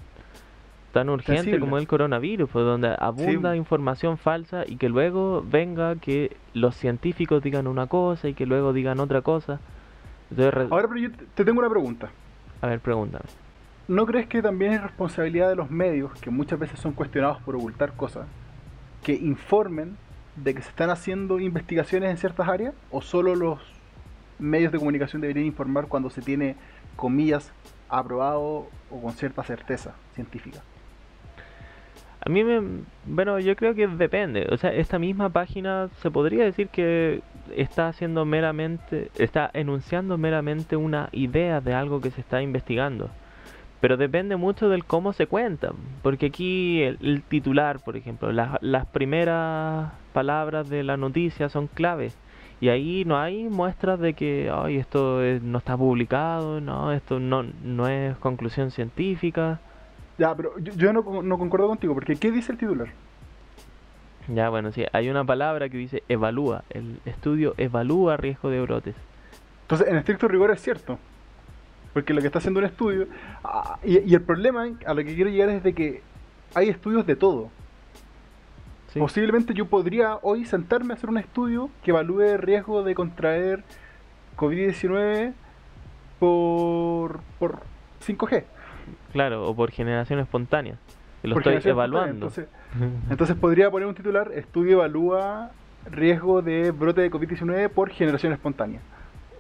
tan 0.92 1.08
urgente 1.08 1.60
como 1.60 1.78
el 1.78 1.86
coronavirus, 1.86 2.50
pues, 2.50 2.64
donde 2.64 2.96
abunda 2.98 3.54
información 3.54 4.18
falsa 4.18 4.64
y 4.66 4.74
que 4.74 4.88
luego 4.88 5.44
venga 5.48 5.94
que 5.94 6.36
los 6.52 6.74
científicos 6.74 7.44
digan 7.44 7.68
una 7.68 7.86
cosa 7.86 8.28
y 8.28 8.34
que 8.34 8.44
luego 8.44 8.72
digan 8.72 8.98
otra 8.98 9.22
cosa. 9.22 9.60
Ahora, 10.36 10.88
pero 10.88 10.96
yo 10.96 11.10
te 11.34 11.44
tengo 11.44 11.60
una 11.60 11.70
pregunta. 11.70 12.10
A 12.60 12.66
ver, 12.66 12.80
pregúntame. 12.80 13.24
¿No 13.86 14.06
crees 14.06 14.26
que 14.26 14.42
también 14.42 14.72
es 14.72 14.82
responsabilidad 14.82 15.48
de 15.48 15.56
los 15.56 15.70
medios, 15.70 16.12
que 16.20 16.30
muchas 16.30 16.58
veces 16.58 16.78
son 16.78 16.92
cuestionados 16.92 17.40
por 17.42 17.56
ocultar 17.56 17.92
cosas, 17.94 18.26
que 19.02 19.14
informen 19.14 19.96
de 20.36 20.54
que 20.54 20.62
se 20.62 20.68
están 20.68 20.90
haciendo 20.90 21.40
investigaciones 21.40 22.10
en 22.10 22.16
ciertas 22.16 22.48
áreas? 22.48 22.74
¿O 22.90 23.02
solo 23.02 23.34
los 23.34 23.60
medios 24.38 24.72
de 24.72 24.78
comunicación 24.78 25.20
deberían 25.20 25.46
informar 25.46 25.86
cuando 25.86 26.10
se 26.10 26.22
tiene, 26.22 26.56
comillas, 26.96 27.52
aprobado 27.88 28.68
o 28.90 29.02
con 29.02 29.12
cierta 29.12 29.42
certeza 29.42 29.94
científica? 30.14 30.60
A 32.22 32.28
mí 32.28 32.44
me... 32.44 32.82
Bueno, 33.06 33.38
yo 33.38 33.56
creo 33.56 33.74
que 33.74 33.86
depende. 33.86 34.46
O 34.50 34.56
sea, 34.58 34.72
esta 34.72 34.98
misma 34.98 35.30
página 35.30 35.88
se 36.02 36.10
podría 36.10 36.44
decir 36.44 36.68
que 36.68 37.22
está 37.56 37.88
haciendo 37.88 38.26
meramente... 38.26 39.10
Está 39.16 39.50
enunciando 39.54 40.18
meramente 40.18 40.76
una 40.76 41.08
idea 41.12 41.60
de 41.62 41.72
algo 41.72 42.00
que 42.00 42.10
se 42.10 42.20
está 42.20 42.42
investigando. 42.42 43.10
Pero 43.80 43.96
depende 43.96 44.36
mucho 44.36 44.68
del 44.68 44.84
cómo 44.84 45.12
se 45.12 45.26
cuenta. 45.26 45.72
Porque 46.02 46.26
aquí 46.26 46.82
el, 46.82 47.22
titular, 47.28 47.80
por 47.80 47.96
ejemplo, 47.96 48.30
las 48.32 48.86
primeras 48.86 49.92
palabras 50.12 50.68
de 50.68 50.82
la 50.82 50.96
noticia 50.96 51.48
son 51.48 51.66
claves. 51.66 52.16
Y 52.60 52.68
ahí 52.68 53.04
no 53.06 53.18
hay 53.18 53.48
muestras 53.48 53.98
de 54.00 54.12
que 54.12 54.52
Ay, 54.52 54.76
esto 54.76 55.20
no 55.42 55.58
está 55.58 55.76
publicado, 55.76 56.60
no, 56.60 56.92
esto 56.92 57.18
no, 57.18 57.44
no 57.64 57.88
es 57.88 58.16
conclusión 58.18 58.70
científica. 58.70 59.60
Ya, 60.18 60.34
pero 60.34 60.58
yo, 60.58 60.92
no, 60.92 61.22
no, 61.22 61.38
concuerdo 61.38 61.68
contigo, 61.68 61.94
porque 61.94 62.16
¿qué 62.16 62.30
dice 62.30 62.52
el 62.52 62.58
titular? 62.58 62.88
Ya, 64.28 64.50
bueno, 64.50 64.70
sí, 64.70 64.84
hay 64.92 65.08
una 65.08 65.24
palabra 65.24 65.70
que 65.70 65.78
dice 65.78 66.02
evalúa. 66.08 66.62
El 66.68 67.00
estudio 67.06 67.54
evalúa 67.56 68.18
riesgo 68.18 68.50
de 68.50 68.60
brotes. 68.60 68.94
Entonces, 69.62 69.88
en 69.88 69.96
estricto 69.96 70.28
rigor 70.28 70.50
es 70.50 70.60
cierto. 70.60 70.98
Porque 71.92 72.14
lo 72.14 72.20
que 72.20 72.26
está 72.26 72.38
haciendo 72.38 72.60
un 72.60 72.66
estudio. 72.66 73.06
Ah, 73.42 73.78
y, 73.82 74.14
el 74.14 74.22
problema 74.22 74.68
a 74.86 74.94
lo 74.94 75.04
que 75.04 75.14
quiero 75.14 75.30
llegar 75.30 75.48
es 75.48 75.62
de 75.62 75.72
que 75.74 76.02
hay 76.54 76.68
estudios 76.68 77.06
de 77.06 77.16
todo. 77.16 77.50
Posiblemente 78.98 79.54
yo 79.54 79.66
podría 79.66 80.18
hoy 80.22 80.44
sentarme 80.44 80.92
a 80.92 80.96
hacer 80.96 81.10
un 81.10 81.18
estudio 81.18 81.70
que 81.84 81.92
evalúe 81.92 82.22
el 82.22 82.38
riesgo 82.38 82.82
de 82.82 82.94
contraer 82.96 83.62
COVID-19 84.36 85.32
por, 86.18 87.20
por 87.38 87.60
5G. 88.04 88.44
Claro, 89.12 89.48
o 89.48 89.54
por 89.54 89.70
generación 89.70 90.18
espontánea. 90.18 90.76
lo 91.22 91.38
estoy 91.38 91.60
evaluando. 91.70 92.32
Entonces, 93.10 93.36
podría 93.36 93.70
poner 93.70 93.86
un 93.86 93.94
titular, 93.94 94.32
estudio 94.32 94.72
evalúa 94.72 95.50
riesgo 95.90 96.42
de 96.42 96.72
brote 96.72 97.00
de 97.00 97.10
COVID-19 97.10 97.68
por 97.70 97.90
generación 97.90 98.32
espontánea. 98.32 98.80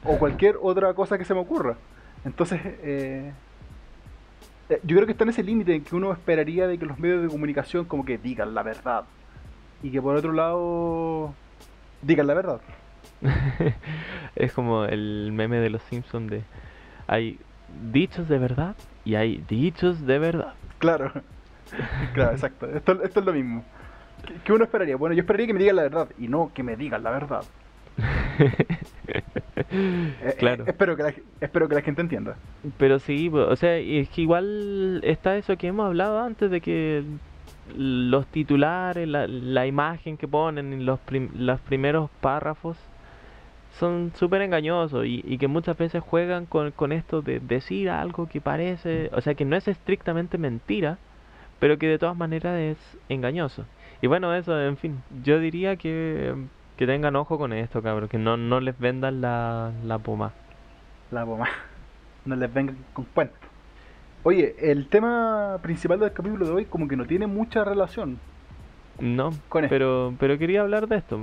O 0.04 0.18
cualquier 0.18 0.56
otra 0.60 0.94
cosa 0.94 1.18
que 1.18 1.24
se 1.24 1.34
me 1.34 1.40
ocurra. 1.40 1.76
Entonces, 2.24 2.60
eh, 2.64 3.32
eh, 4.68 4.80
yo 4.84 4.96
creo 4.96 5.06
que 5.06 5.12
está 5.12 5.24
en 5.24 5.30
ese 5.30 5.42
límite 5.42 5.74
en 5.74 5.84
que 5.84 5.96
uno 5.96 6.12
esperaría 6.12 6.66
de 6.66 6.78
que 6.78 6.86
los 6.86 6.98
medios 6.98 7.22
de 7.22 7.28
comunicación 7.28 7.84
como 7.84 8.04
que 8.04 8.18
digan 8.18 8.54
la 8.54 8.62
verdad. 8.62 9.04
Y 9.82 9.90
que 9.90 10.00
por 10.00 10.16
otro 10.16 10.32
lado, 10.32 11.34
digan 12.02 12.26
la 12.26 12.34
verdad. 12.34 12.60
es 14.36 14.52
como 14.52 14.84
el 14.84 15.30
meme 15.32 15.58
de 15.58 15.70
los 15.70 15.82
Simpsons 15.82 16.30
de... 16.30 16.42
Hay 17.06 17.38
dichos 17.92 18.28
de 18.28 18.38
verdad 18.38 18.76
y 19.04 19.14
hay 19.14 19.42
dichos 19.48 20.06
de 20.06 20.18
verdad. 20.18 20.54
Claro, 20.78 21.12
claro, 22.14 22.32
exacto. 22.32 22.66
Esto, 22.66 23.02
esto 23.02 23.20
es 23.20 23.26
lo 23.26 23.32
mismo. 23.32 23.64
¿Qué, 24.44 24.52
uno 24.52 24.64
esperaría? 24.64 24.96
Bueno, 24.96 25.14
yo 25.14 25.20
esperaría 25.20 25.46
que 25.46 25.54
me 25.54 25.60
digan 25.60 25.76
la 25.76 25.82
verdad 25.82 26.08
y 26.18 26.28
no 26.28 26.52
que 26.54 26.62
me 26.62 26.76
digan 26.76 27.02
la 27.02 27.10
verdad. 27.10 27.42
Eh, 29.72 30.34
claro. 30.36 30.64
espero, 30.66 30.96
que 30.96 31.02
la, 31.04 31.14
espero 31.40 31.68
que 31.68 31.76
la 31.76 31.82
gente 31.82 32.00
entienda. 32.00 32.36
Pero 32.76 32.98
sí, 32.98 33.28
o 33.28 33.54
sea, 33.54 33.76
es 33.76 34.08
que 34.08 34.22
igual 34.22 35.00
está 35.04 35.36
eso 35.36 35.56
que 35.56 35.68
hemos 35.68 35.86
hablado 35.86 36.18
antes 36.18 36.50
de 36.50 36.60
que 36.60 37.04
los 37.76 38.26
titulares, 38.26 39.06
la, 39.06 39.28
la 39.28 39.66
imagen 39.66 40.16
que 40.16 40.26
ponen, 40.26 40.84
los, 40.84 40.98
los 41.34 41.60
primeros 41.60 42.10
párrafos 42.20 42.76
son 43.78 44.12
súper 44.14 44.42
engañosos 44.42 45.04
y, 45.06 45.38
que 45.38 45.48
muchas 45.48 45.76
veces 45.76 46.02
juegan 46.02 46.46
con, 46.46 46.70
con, 46.72 46.92
esto 46.92 47.22
de 47.22 47.40
decir 47.40 47.90
algo 47.90 48.28
que 48.28 48.40
parece, 48.40 49.10
o 49.12 49.20
sea, 49.20 49.34
que 49.34 49.44
no 49.44 49.56
es 49.56 49.68
estrictamente 49.68 50.36
mentira, 50.36 50.98
pero 51.58 51.78
que 51.78 51.86
de 51.86 51.98
todas 51.98 52.16
maneras 52.16 52.58
es 52.58 52.78
engañoso. 53.08 53.64
Y 54.02 54.06
bueno, 54.06 54.34
eso, 54.34 54.60
en 54.60 54.76
fin, 54.76 55.02
yo 55.22 55.38
diría 55.38 55.76
que, 55.76 56.34
que 56.80 56.86
tengan 56.86 57.14
ojo 57.14 57.36
con 57.36 57.52
esto, 57.52 57.82
cabrón, 57.82 58.08
que 58.08 58.16
no, 58.16 58.38
no 58.38 58.58
les 58.58 58.78
vendan 58.78 59.20
la, 59.20 59.70
la 59.84 59.98
poma. 59.98 60.32
La 61.10 61.26
poma, 61.26 61.46
no 62.24 62.34
les 62.34 62.50
vengan 62.52 62.78
con 62.94 63.04
cuentos. 63.04 63.38
Oye, 64.22 64.56
el 64.58 64.88
tema 64.88 65.58
principal 65.60 66.00
del 66.00 66.14
capítulo 66.14 66.46
de 66.46 66.52
hoy 66.52 66.64
como 66.64 66.88
que 66.88 66.96
no 66.96 67.04
tiene 67.04 67.26
mucha 67.26 67.64
relación 67.64 68.18
no, 68.98 69.30
pero, 69.50 70.14
pero 70.18 70.38
quería 70.38 70.62
hablar 70.62 70.86
de 70.88 70.96
esto. 70.96 71.20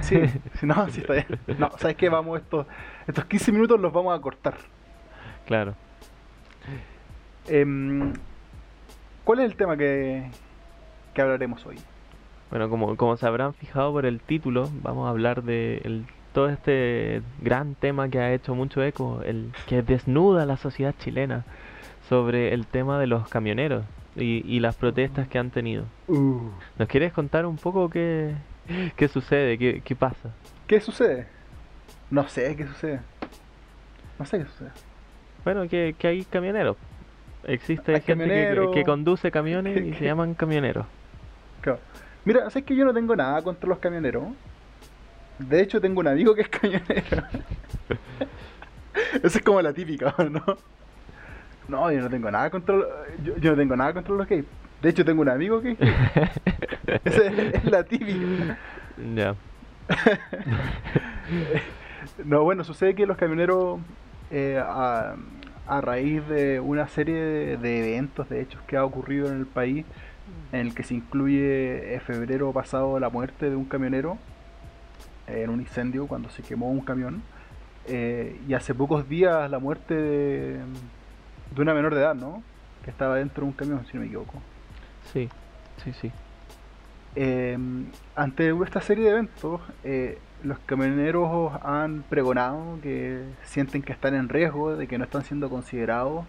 Sí, 0.00 0.20
no, 0.62 0.88
sí 0.88 1.00
está 1.00 1.12
bien. 1.12 1.26
No, 1.58 1.70
¿sabes 1.78 1.96
qué? 1.96 2.08
Vamos, 2.08 2.40
estos, 2.40 2.66
estos 3.06 3.26
15 3.26 3.52
minutos 3.52 3.78
los 3.78 3.92
vamos 3.92 4.18
a 4.18 4.22
cortar. 4.22 4.56
Claro. 5.46 5.74
Em, 7.46 8.14
¿Cuál 9.24 9.40
es 9.40 9.44
el 9.46 9.56
tema 9.56 9.76
que, 9.76 10.30
que 11.12 11.20
hablaremos 11.22 11.64
hoy? 11.66 11.76
Bueno, 12.50 12.70
como, 12.70 12.96
como 12.96 13.16
se 13.16 13.26
habrán 13.26 13.54
fijado 13.54 13.92
por 13.92 14.06
el 14.06 14.20
título, 14.20 14.70
vamos 14.82 15.06
a 15.06 15.10
hablar 15.10 15.42
de 15.42 15.82
el, 15.84 16.06
todo 16.32 16.48
este 16.48 17.22
gran 17.42 17.74
tema 17.74 18.08
que 18.08 18.20
ha 18.20 18.32
hecho 18.32 18.54
mucho 18.54 18.82
eco, 18.82 19.22
el 19.24 19.52
que 19.66 19.82
desnuda 19.82 20.46
la 20.46 20.56
sociedad 20.56 20.94
chilena 20.98 21.44
sobre 22.08 22.54
el 22.54 22.66
tema 22.66 22.98
de 22.98 23.06
los 23.06 23.28
camioneros 23.28 23.84
y, 24.16 24.60
las 24.60 24.76
protestas 24.76 25.28
que 25.28 25.38
han 25.38 25.50
tenido. 25.50 25.84
Uh. 26.08 26.50
¿Nos 26.78 26.88
quieres 26.88 27.12
contar 27.12 27.46
un 27.46 27.56
poco 27.56 27.88
qué, 27.88 28.34
qué 28.96 29.08
sucede, 29.08 29.58
qué, 29.58 29.82
qué 29.84 29.94
pasa? 29.94 30.30
¿Qué 30.66 30.80
sucede? 30.80 31.26
No 32.10 32.28
sé 32.28 32.56
qué 32.56 32.66
sucede. 32.66 33.00
No 34.18 34.24
sé 34.24 34.38
qué 34.38 34.44
sucede. 34.44 34.70
Bueno, 35.44 35.68
que, 35.68 35.94
que 35.98 36.08
hay 36.08 36.24
camioneros. 36.24 36.76
Existe 37.44 37.94
Hay 37.94 38.00
gente 38.00 38.56
que 38.74 38.84
conduce 38.84 39.30
camiones 39.30 39.84
y 39.84 39.94
se 39.98 40.04
llaman 40.04 40.34
camioneros. 40.34 40.86
Claro. 41.60 41.80
Mira, 42.28 42.50
sabes 42.50 42.64
que 42.66 42.76
yo 42.76 42.84
no 42.84 42.92
tengo 42.92 43.16
nada 43.16 43.40
contra 43.40 43.66
los 43.66 43.78
camioneros. 43.78 44.24
De 45.38 45.62
hecho, 45.62 45.80
tengo 45.80 46.00
un 46.00 46.08
amigo 46.08 46.34
que 46.34 46.42
es 46.42 46.48
camionero. 46.50 47.22
Esa 49.22 49.38
es 49.38 49.42
como 49.42 49.62
la 49.62 49.72
típica, 49.72 50.14
¿no? 50.30 50.42
No, 51.68 51.90
yo 51.90 52.02
no 52.02 52.10
tengo 52.10 52.30
nada 52.30 52.50
contra 52.50 52.76
lo- 52.76 52.86
yo, 53.24 53.34
yo 53.38 53.52
no 53.52 53.56
tengo 53.56 53.76
nada 53.76 53.94
contra 53.94 54.14
los 54.14 54.28
gays. 54.28 54.44
De 54.82 54.90
hecho, 54.90 55.06
tengo 55.06 55.22
un 55.22 55.30
amigo 55.30 55.62
que. 55.62 55.70
Esa 57.04 57.24
es, 57.24 57.38
es 57.54 57.64
la 57.64 57.82
típica. 57.84 58.58
ya. 59.14 59.34
No, 62.24 62.42
bueno, 62.44 62.62
sucede 62.62 62.94
que 62.94 63.06
los 63.06 63.16
camioneros, 63.16 63.80
eh, 64.30 64.62
a, 64.62 65.14
a 65.66 65.80
raíz 65.80 66.26
de 66.28 66.60
una 66.60 66.88
serie 66.88 67.16
de, 67.16 67.56
de 67.56 67.78
eventos, 67.94 68.28
de 68.28 68.42
hechos 68.42 68.60
que 68.66 68.76
ha 68.76 68.84
ocurrido 68.84 69.28
en 69.28 69.38
el 69.38 69.46
país, 69.46 69.84
en 70.52 70.60
el 70.60 70.74
que 70.74 70.82
se 70.82 70.94
incluye 70.94 71.94
en 71.94 72.00
febrero 72.00 72.52
pasado 72.52 72.98
la 72.98 73.10
muerte 73.10 73.50
de 73.50 73.56
un 73.56 73.64
camionero 73.66 74.18
eh, 75.26 75.42
en 75.42 75.50
un 75.50 75.60
incendio 75.60 76.06
cuando 76.06 76.30
se 76.30 76.42
quemó 76.42 76.70
un 76.70 76.80
camión, 76.80 77.22
eh, 77.86 78.38
y 78.48 78.54
hace 78.54 78.74
pocos 78.74 79.08
días 79.08 79.50
la 79.50 79.58
muerte 79.58 79.94
de, 79.94 80.58
de 81.54 81.62
una 81.62 81.74
menor 81.74 81.94
de 81.94 82.00
edad, 82.00 82.14
¿no? 82.14 82.42
Que 82.84 82.90
estaba 82.90 83.16
dentro 83.16 83.42
de 83.42 83.48
un 83.48 83.52
camión, 83.52 83.84
si 83.86 83.94
no 83.94 84.00
me 84.00 84.06
equivoco. 84.06 84.34
Sí, 85.12 85.28
sí, 85.84 85.92
sí. 85.92 86.12
Eh, 87.16 87.58
ante 88.14 88.54
esta 88.62 88.80
serie 88.80 89.04
de 89.04 89.10
eventos, 89.10 89.60
eh, 89.84 90.18
los 90.44 90.58
camioneros 90.60 91.52
han 91.64 92.04
pregonado 92.08 92.78
que 92.82 93.22
sienten 93.42 93.82
que 93.82 93.92
están 93.92 94.14
en 94.14 94.28
riesgo, 94.28 94.76
de 94.76 94.86
que 94.86 94.98
no 94.98 95.04
están 95.04 95.24
siendo 95.24 95.50
considerados, 95.50 96.24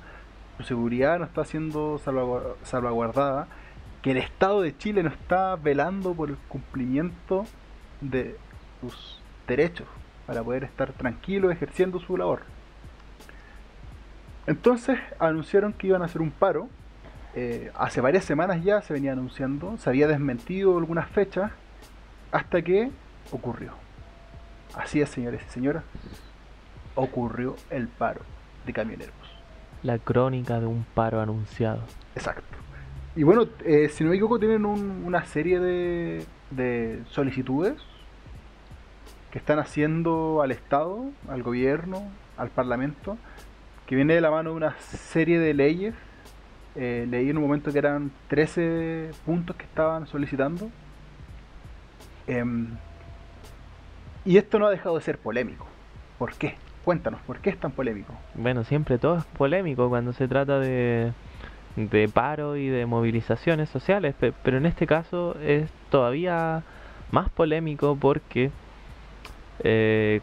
su 0.57 0.63
seguridad 0.63 1.19
no 1.19 1.25
está 1.25 1.45
siendo 1.45 1.99
salvagu- 1.99 2.55
salvaguardada, 2.63 3.47
que 4.01 4.11
el 4.11 4.17
Estado 4.17 4.61
de 4.61 4.77
Chile 4.77 5.03
no 5.03 5.09
está 5.09 5.55
velando 5.55 6.13
por 6.13 6.29
el 6.29 6.37
cumplimiento 6.47 7.45
de 8.01 8.37
sus 8.81 9.21
derechos 9.47 9.87
para 10.25 10.43
poder 10.43 10.63
estar 10.63 10.91
tranquilos 10.93 11.51
ejerciendo 11.51 11.99
su 11.99 12.15
labor. 12.15 12.41
Entonces 14.47 14.99
anunciaron 15.19 15.73
que 15.73 15.87
iban 15.87 16.01
a 16.01 16.05
hacer 16.05 16.21
un 16.21 16.31
paro 16.31 16.69
eh, 17.35 17.71
hace 17.75 18.01
varias 18.01 18.25
semanas 18.25 18.63
ya 18.63 18.81
se 18.81 18.93
venía 18.93 19.11
anunciando, 19.11 19.77
se 19.77 19.89
había 19.89 20.07
desmentido 20.07 20.77
algunas 20.77 21.07
fechas, 21.09 21.51
hasta 22.31 22.61
que 22.61 22.91
ocurrió. 23.31 23.73
Así 24.73 25.01
es, 25.01 25.09
señores 25.09 25.41
y 25.47 25.51
señoras, 25.51 25.83
ocurrió 26.95 27.55
el 27.69 27.87
paro 27.87 28.21
de 28.65 28.73
camioneros. 28.73 29.13
La 29.83 29.99
crónica 29.99 30.59
de 30.59 30.65
un 30.65 30.85
paro 30.93 31.21
anunciado. 31.21 31.81
Exacto. 32.15 32.48
Y 33.19 33.23
bueno, 33.23 33.47
eh, 33.65 33.89
si 33.89 34.05
no 34.05 34.11
me 34.11 34.39
tienen 34.39 34.65
un- 34.65 35.03
una 35.05 35.25
serie 35.25 35.59
de, 35.59 36.25
de 36.51 37.01
solicitudes 37.09 37.73
que 39.29 39.37
están 39.39 39.59
haciendo 39.59 40.41
al 40.41 40.51
Estado, 40.51 41.03
al 41.27 41.43
gobierno, 41.43 42.01
al 42.37 42.47
Parlamento, 42.47 43.17
que 43.87 43.95
viene 43.97 44.13
de 44.13 44.21
la 44.21 44.31
mano 44.31 44.51
de 44.51 44.55
una 44.55 44.77
serie 44.79 45.37
de 45.37 45.53
leyes. 45.53 45.95
Eh, 46.77 47.07
leí 47.09 47.29
en 47.29 47.35
un 47.37 47.43
momento 47.43 47.73
que 47.73 47.79
eran 47.79 48.09
13 48.29 49.11
puntos 49.25 49.57
que 49.57 49.65
estaban 49.65 50.07
solicitando. 50.07 50.69
Em, 52.25 52.67
y 54.23 54.37
esto 54.37 54.59
no 54.59 54.67
ha 54.67 54.71
dejado 54.71 54.95
de 54.95 55.01
ser 55.01 55.17
polémico. 55.17 55.67
¿Por 56.17 56.35
qué? 56.35 56.55
Cuéntanos, 56.85 57.19
¿por 57.27 57.39
qué 57.39 57.49
es 57.49 57.59
tan 57.59 57.71
polémico? 57.71 58.13
Bueno, 58.35 58.63
siempre 58.63 58.97
todo 58.97 59.17
es 59.17 59.25
polémico 59.25 59.89
cuando 59.89 60.13
se 60.13 60.29
trata 60.29 60.57
de, 60.59 61.11
de 61.87 62.09
paro 62.09 62.57
y 62.57 62.67
de 62.67 62.85
movilizaciones 62.85 63.69
sociales, 63.69 64.15
pe- 64.19 64.33
pero 64.43 64.57
en 64.57 64.65
este 64.65 64.85
caso 64.87 65.35
es 65.41 65.69
todavía 65.89 66.63
más 67.11 67.29
polémico 67.29 67.95
porque, 67.99 68.51
eh, 69.63 70.21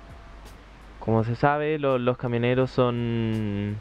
como 1.01 1.25
se 1.25 1.35
sabe, 1.37 1.79
lo- 1.79 1.99
los 1.99 2.17
camioneros 2.19 2.71
son 2.71 3.77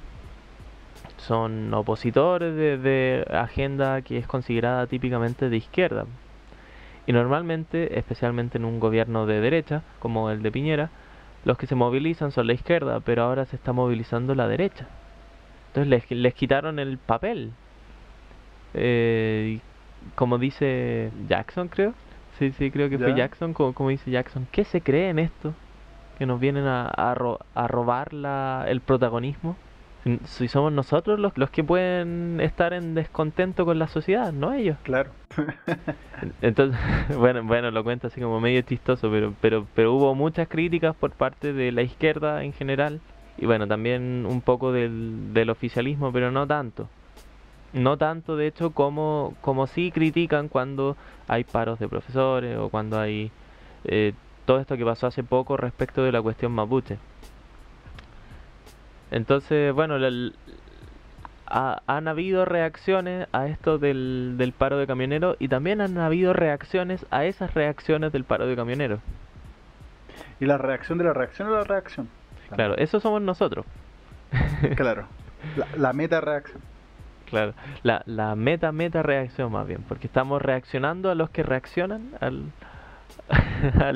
son 1.18 1.74
opositores 1.74 2.56
de, 2.56 2.78
de 2.78 3.26
agenda 3.32 4.02
que 4.02 4.18
es 4.18 4.28
considerada 4.28 4.86
típicamente 4.88 5.50
de 5.50 5.58
izquierda. 5.58 6.06
Y 7.08 7.14
normalmente, 7.14 7.98
especialmente 8.00 8.58
en 8.58 8.66
un 8.66 8.80
gobierno 8.80 9.26
de 9.26 9.40
derecha, 9.40 9.82
como 10.00 10.30
el 10.30 10.42
de 10.44 10.52
Piñera, 10.52 10.90
los 11.44 11.58
que 11.58 11.68
se 11.68 11.76
movilizan 11.76 12.32
son 12.32 12.48
la 12.48 12.54
izquierda, 12.54 13.00
pero 13.00 13.24
ahora 13.24 13.46
se 13.46 13.56
está 13.56 13.74
movilizando 13.74 14.36
la 14.36 14.48
derecha. 14.48 14.88
Entonces 15.68 15.88
les, 15.90 16.12
les 16.12 16.34
quitaron 16.34 16.80
el 16.80 16.98
papel. 16.98 17.52
Eh, 18.76 19.60
como 20.16 20.38
dice 20.38 21.12
Jackson, 21.28 21.68
creo. 21.68 21.94
Sí, 22.38 22.52
sí, 22.52 22.70
creo 22.70 22.90
que 22.90 22.98
fue. 22.98 23.16
Jackson. 23.16 23.54
Como, 23.54 23.74
como 23.74 23.90
dice 23.90 24.12
Jackson, 24.12 24.48
¿qué 24.52 24.64
se 24.66 24.82
cree 24.82 25.10
en 25.10 25.20
esto? 25.20 25.54
Que 26.18 26.26
nos 26.26 26.40
vienen 26.40 26.66
a, 26.66 26.88
a, 26.88 27.14
ro- 27.16 27.40
a 27.56 27.68
robar 27.68 28.14
la, 28.14 28.66
el 28.68 28.82
protagonismo. 28.82 29.56
Si- 30.04 30.20
Si 30.26 30.48
somos 30.48 30.72
nosotros 30.72 31.20
los, 31.20 31.38
los 31.38 31.50
que 31.50 31.64
pueden 31.64 32.40
estar 32.42 32.74
en 32.74 32.94
descontento 32.96 33.66
con 33.66 33.80
la 33.80 33.88
sociedad, 33.88 34.32
no 34.34 34.54
ellos. 34.54 34.78
Claro. 34.84 35.12
Entonces, 36.42 36.80
bueno, 37.18 37.44
bueno, 37.44 37.72
lo 37.72 37.84
cuento 37.84 38.08
así 38.08 38.22
como 38.22 38.40
medio 38.40 38.62
chistoso, 38.62 39.10
pero, 39.12 39.34
pero, 39.42 39.66
pero 39.76 39.94
hubo 39.94 40.16
muchas 40.16 40.48
críticas 40.48 40.96
por 40.96 41.12
parte 41.12 41.54
de 41.54 41.72
la 41.72 41.82
izquierda 41.82 42.44
en 42.44 42.54
general 42.54 43.00
y 43.38 43.46
bueno, 43.46 43.68
también 43.68 44.26
un 44.28 44.42
poco 44.42 44.72
del, 44.72 45.34
del 45.34 45.50
oficialismo, 45.50 46.12
pero 46.12 46.32
no 46.32 46.48
tanto. 46.48 46.88
No 47.76 47.98
tanto, 47.98 48.38
de 48.38 48.48
hecho, 48.48 48.72
como, 48.72 49.34
como 49.42 49.68
sí 49.68 49.92
critican 49.92 50.48
cuando 50.48 50.96
hay 51.28 51.44
paros 51.44 51.78
de 51.78 51.88
profesores 51.90 52.58
o 52.58 52.70
cuando 52.70 52.98
hay 53.00 53.32
eh, 53.84 54.14
todo 54.46 54.60
esto 54.60 54.78
que 54.78 54.86
pasó 54.86 55.08
hace 55.08 55.24
poco 55.24 55.58
respecto 55.58 56.02
de 56.04 56.12
la 56.12 56.22
cuestión 56.22 56.52
mapuche. 56.54 56.98
Entonces, 59.12 59.74
bueno, 59.74 59.98
la- 59.98 60.32
ha- 61.48 61.82
han 61.86 62.08
habido 62.08 62.46
reacciones 62.46 63.28
a 63.32 63.48
esto 63.48 63.78
del, 63.78 64.36
del 64.38 64.52
paro 64.52 64.78
de 64.78 64.88
camioneros 64.88 65.38
y 65.40 65.48
también 65.48 65.82
han 65.82 65.98
habido 65.98 66.34
reacciones 66.34 67.06
a 67.12 67.26
esas 67.26 67.54
reacciones 67.54 68.12
del 68.12 68.24
paro 68.24 68.48
de 68.48 68.56
camioneros. 68.56 69.00
Y 70.40 70.46
la 70.46 70.58
reacción 70.58 70.98
de 70.98 71.04
la 71.04 71.14
reacción 71.14 71.48
a 71.50 71.52
la 71.52 71.64
reacción. 71.64 72.08
Claro, 72.56 72.76
eso 72.78 73.00
somos 73.00 73.22
nosotros. 73.22 73.66
Claro. 74.76 75.08
La, 75.58 75.68
la 75.78 75.94
meta 75.94 76.22
reacción. 76.22 76.60
Claro, 77.26 77.54
la, 77.84 78.04
la 78.06 78.36
meta, 78.36 78.72
meta 78.72 79.02
reacción 79.04 79.52
más 79.52 79.68
bien, 79.68 79.84
porque 79.88 80.08
estamos 80.08 80.42
reaccionando 80.42 81.10
a 81.10 81.16
los 81.16 81.30
que 81.32 81.44
reaccionan 81.44 82.12
al, 82.20 82.52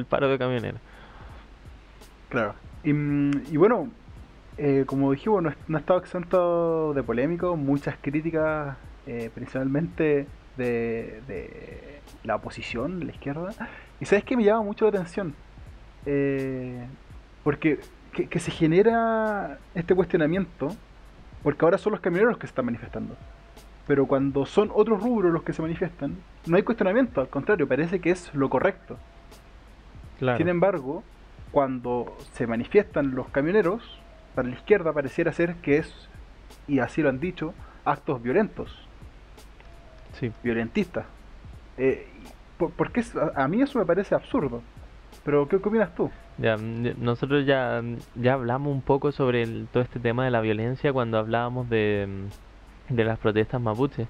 paro 0.09 0.29
de 0.29 0.37
camioneros. 0.37 0.81
Claro. 2.29 2.55
Y, 2.83 2.93
mm, 2.93 3.31
bueno, 3.53 3.89
eh, 4.57 4.83
como 4.85 5.11
dijimos, 5.11 5.43
no, 5.43 5.53
no 5.67 5.77
ha 5.77 5.79
estado 5.79 5.99
exento 5.99 6.93
de 6.93 7.03
polémico, 7.03 7.55
muchas 7.55 7.95
críticas, 8.01 8.77
eh, 9.07 9.29
principalmente 9.33 10.27
de, 10.57 11.21
de 11.27 12.01
la 12.23 12.35
oposición, 12.35 12.99
de 12.99 13.05
la 13.05 13.11
izquierda. 13.11 13.49
Y 13.99 14.05
sabes 14.05 14.23
que 14.23 14.35
me 14.37 14.43
llama 14.43 14.63
mucho 14.63 14.85
la 14.85 14.91
atención, 14.99 15.33
Eh, 16.05 16.87
porque 17.43 17.79
que, 18.13 18.27
que 18.27 18.39
se 18.39 18.51
genera 18.51 19.59
este 19.75 19.93
cuestionamiento, 19.95 20.69
porque 21.43 21.65
ahora 21.65 21.78
son 21.78 21.91
los 21.93 22.02
camioneros 22.02 22.32
los 22.34 22.39
que 22.39 22.47
se 22.47 22.52
están 22.52 22.65
manifestando. 22.65 23.15
Pero 23.88 24.06
cuando 24.06 24.45
son 24.45 24.69
otros 24.73 25.02
rubros 25.02 25.32
los 25.34 25.43
que 25.43 25.54
se 25.54 25.62
manifiestan, 25.62 26.15
no 26.45 26.58
hay 26.58 26.63
cuestionamiento, 26.63 27.21
al 27.21 27.30
contrario, 27.30 27.67
parece 27.67 27.99
que 27.99 28.12
es 28.12 28.34
lo 28.36 28.49
correcto. 28.49 28.97
Claro. 30.19 30.38
Sin 30.38 30.47
embargo, 30.49 31.04
cuando 31.52 32.15
se 32.34 32.45
manifiestan 32.45 33.15
los 33.15 33.28
camioneros, 33.30 33.99
para 34.36 34.47
la 34.47 34.56
izquierda 34.56 34.93
pareciera 34.93 35.34
ser 35.34 35.56
que 35.56 35.78
es, 35.78 35.91
y 36.67 36.80
así 36.80 37.02
lo 37.02 37.10
han 37.10 37.19
dicho, 37.19 37.54
actos 37.86 38.21
violentos, 38.21 38.86
Sí. 40.19 40.32
violentistas. 40.43 41.06
Eh, 41.78 42.08
por, 42.58 42.71
porque 42.71 42.99
es- 42.99 43.13
a 43.15 43.47
mí 43.47 43.62
eso 43.62 43.80
me 43.80 43.86
parece 43.86 44.13
absurdo. 44.13 44.62
Pero, 45.23 45.47
¿qué, 45.47 45.60
qué 45.62 45.69
opinas 45.69 45.93
tú? 45.95 46.12
Mm, 46.39 46.84
ya- 46.86 46.93
nosotros 46.97 47.45
ya, 47.45 47.82
ya 48.15 48.34
hablamos 48.34 48.73
un 48.73 48.82
poco 48.82 49.12
sobre 49.12 49.45
todo 49.71 49.84
este 49.84 49.99
tema 49.99 50.25
de 50.25 50.32
la 50.32 50.41
violencia 50.41 50.93
cuando 50.93 51.17
hablábamos 51.17 51.69
de, 51.69 52.08
mm, 52.89 52.95
de 52.95 53.04
las 53.04 53.19
protestas 53.19 53.62
mapuche. 53.62 54.08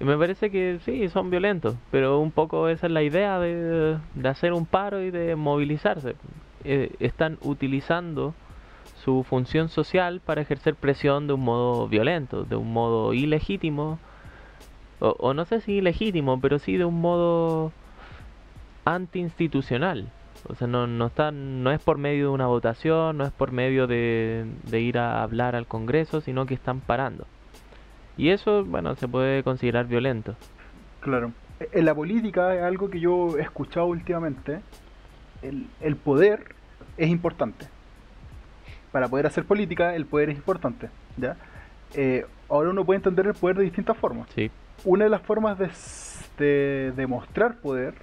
Y 0.00 0.04
me 0.04 0.16
parece 0.18 0.50
que 0.50 0.78
sí, 0.84 1.08
son 1.08 1.30
violentos, 1.30 1.76
pero 1.90 2.18
un 2.20 2.32
poco 2.32 2.68
esa 2.68 2.86
es 2.86 2.92
la 2.92 3.02
idea 3.02 3.38
de, 3.38 3.98
de 4.14 4.28
hacer 4.28 4.52
un 4.52 4.66
paro 4.66 5.00
y 5.02 5.10
de 5.10 5.36
movilizarse. 5.36 6.16
Eh, 6.64 6.90
están 7.00 7.38
utilizando 7.42 8.34
su 9.04 9.24
función 9.24 9.68
social 9.68 10.20
para 10.24 10.42
ejercer 10.42 10.74
presión 10.76 11.26
de 11.26 11.34
un 11.34 11.42
modo 11.42 11.88
violento, 11.88 12.44
de 12.44 12.56
un 12.56 12.72
modo 12.72 13.12
ilegítimo, 13.14 13.98
o, 15.00 15.14
o 15.18 15.34
no 15.34 15.44
sé 15.44 15.60
si 15.60 15.74
ilegítimo, 15.74 16.40
pero 16.40 16.58
sí 16.58 16.76
de 16.76 16.84
un 16.84 17.00
modo 17.00 17.72
antiinstitucional. 18.84 20.10
O 20.48 20.54
sea, 20.54 20.66
no, 20.66 20.86
no, 20.86 21.06
está, 21.06 21.30
no 21.30 21.70
es 21.70 21.80
por 21.80 21.98
medio 21.98 22.24
de 22.24 22.30
una 22.30 22.46
votación, 22.46 23.16
no 23.16 23.24
es 23.24 23.32
por 23.32 23.52
medio 23.52 23.86
de, 23.86 24.44
de 24.64 24.80
ir 24.80 24.98
a 24.98 25.22
hablar 25.22 25.56
al 25.56 25.66
Congreso, 25.66 26.20
sino 26.20 26.46
que 26.46 26.54
están 26.54 26.80
parando. 26.80 27.26
Y 28.16 28.28
eso, 28.28 28.64
bueno, 28.64 28.94
se 28.94 29.08
puede 29.08 29.42
considerar 29.42 29.86
violento. 29.86 30.36
Claro. 31.00 31.32
En 31.72 31.84
la 31.84 31.94
política 31.94 32.54
es 32.54 32.62
algo 32.62 32.90
que 32.90 33.00
yo 33.00 33.38
he 33.38 33.42
escuchado 33.42 33.86
últimamente. 33.86 34.60
El, 35.42 35.66
el 35.80 35.96
poder 35.96 36.54
es 36.96 37.08
importante. 37.08 37.66
Para 38.92 39.08
poder 39.08 39.26
hacer 39.26 39.44
política, 39.44 39.94
el 39.94 40.06
poder 40.06 40.30
es 40.30 40.36
importante. 40.36 40.88
¿ya? 41.16 41.36
Eh, 41.94 42.26
ahora 42.48 42.70
uno 42.70 42.84
puede 42.84 42.98
entender 42.98 43.26
el 43.26 43.34
poder 43.34 43.56
de 43.56 43.64
distintas 43.64 43.96
formas. 43.96 44.28
Sí. 44.34 44.50
Una 44.84 45.04
de 45.04 45.10
las 45.10 45.22
formas 45.22 45.58
de, 45.58 45.70
de 46.38 46.92
demostrar 46.92 47.56
poder 47.56 47.94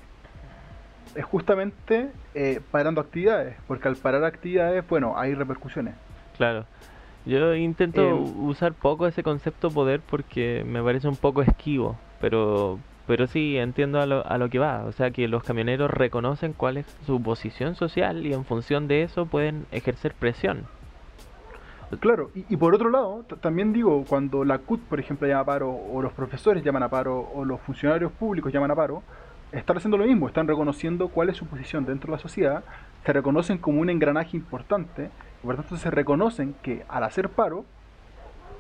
es 1.16 1.26
justamente 1.26 2.10
eh, 2.34 2.62
parando 2.72 3.02
actividades, 3.02 3.56
porque 3.68 3.88
al 3.88 3.96
parar 3.96 4.24
actividades, 4.24 4.88
bueno, 4.88 5.18
hay 5.18 5.34
repercusiones. 5.34 5.94
Claro. 6.38 6.66
Yo 7.26 7.54
intento 7.54 8.02
Eh, 8.02 8.14
usar 8.14 8.74
poco 8.74 9.06
ese 9.06 9.22
concepto 9.22 9.70
poder 9.70 10.02
porque 10.02 10.64
me 10.66 10.82
parece 10.82 11.08
un 11.08 11.16
poco 11.16 11.42
esquivo, 11.42 11.96
pero 12.20 12.80
pero 13.08 13.28
sí 13.28 13.58
entiendo 13.58 14.00
a 14.00 14.06
lo, 14.06 14.26
a 14.26 14.38
lo 14.38 14.50
que 14.50 14.58
va, 14.58 14.86
o 14.86 14.92
sea 14.92 15.12
que 15.12 15.28
los 15.28 15.44
camioneros 15.44 15.92
reconocen 15.92 16.54
cuál 16.54 16.78
es 16.78 16.86
su 17.06 17.22
posición 17.22 17.76
social 17.76 18.26
y 18.26 18.34
en 18.34 18.46
función 18.46 18.88
de 18.88 19.04
eso 19.04 19.26
pueden 19.26 19.66
ejercer 19.72 20.14
presión. 20.14 20.66
Claro, 22.00 22.32
y, 22.34 22.46
y 22.48 22.56
por 22.56 22.74
otro 22.74 22.90
lado, 22.90 23.26
también 23.42 23.74
digo, 23.74 24.06
cuando 24.08 24.46
la 24.46 24.60
CUT, 24.60 24.80
por 24.84 25.00
ejemplo, 25.00 25.28
llama 25.28 25.42
a 25.42 25.46
paro, 25.46 25.72
o 25.72 26.02
los 26.02 26.14
profesores 26.14 26.64
llaman 26.64 26.84
a 26.84 26.90
paro, 26.90 27.30
o 27.36 27.44
los 27.44 27.60
funcionarios 27.62 28.14
públicos 28.14 28.54
llaman 28.54 28.72
a 28.72 28.76
paro, 28.76 29.04
están 29.52 29.78
haciendo 29.78 29.98
lo 29.98 30.06
mismo, 30.06 30.28
están 30.28 30.48
reconociendo 30.48 31.10
cuál 31.10 31.30
es 31.30 31.38
su 31.38 31.46
posición 31.46 31.86
dentro 31.86 32.12
de 32.12 32.18
la 32.18 32.22
sociedad, 32.22 32.64
se 33.06 33.14
reconocen 33.14 33.58
como 33.58 33.82
un 33.82 33.90
engranaje 33.90 34.38
importante, 34.38 35.10
y 35.44 35.46
por 35.46 35.56
tanto 35.56 35.78
se 35.78 35.92
reconocen 35.92 36.56
que 36.62 36.84
al 36.88 37.04
hacer 37.04 37.30
paro 37.30 37.66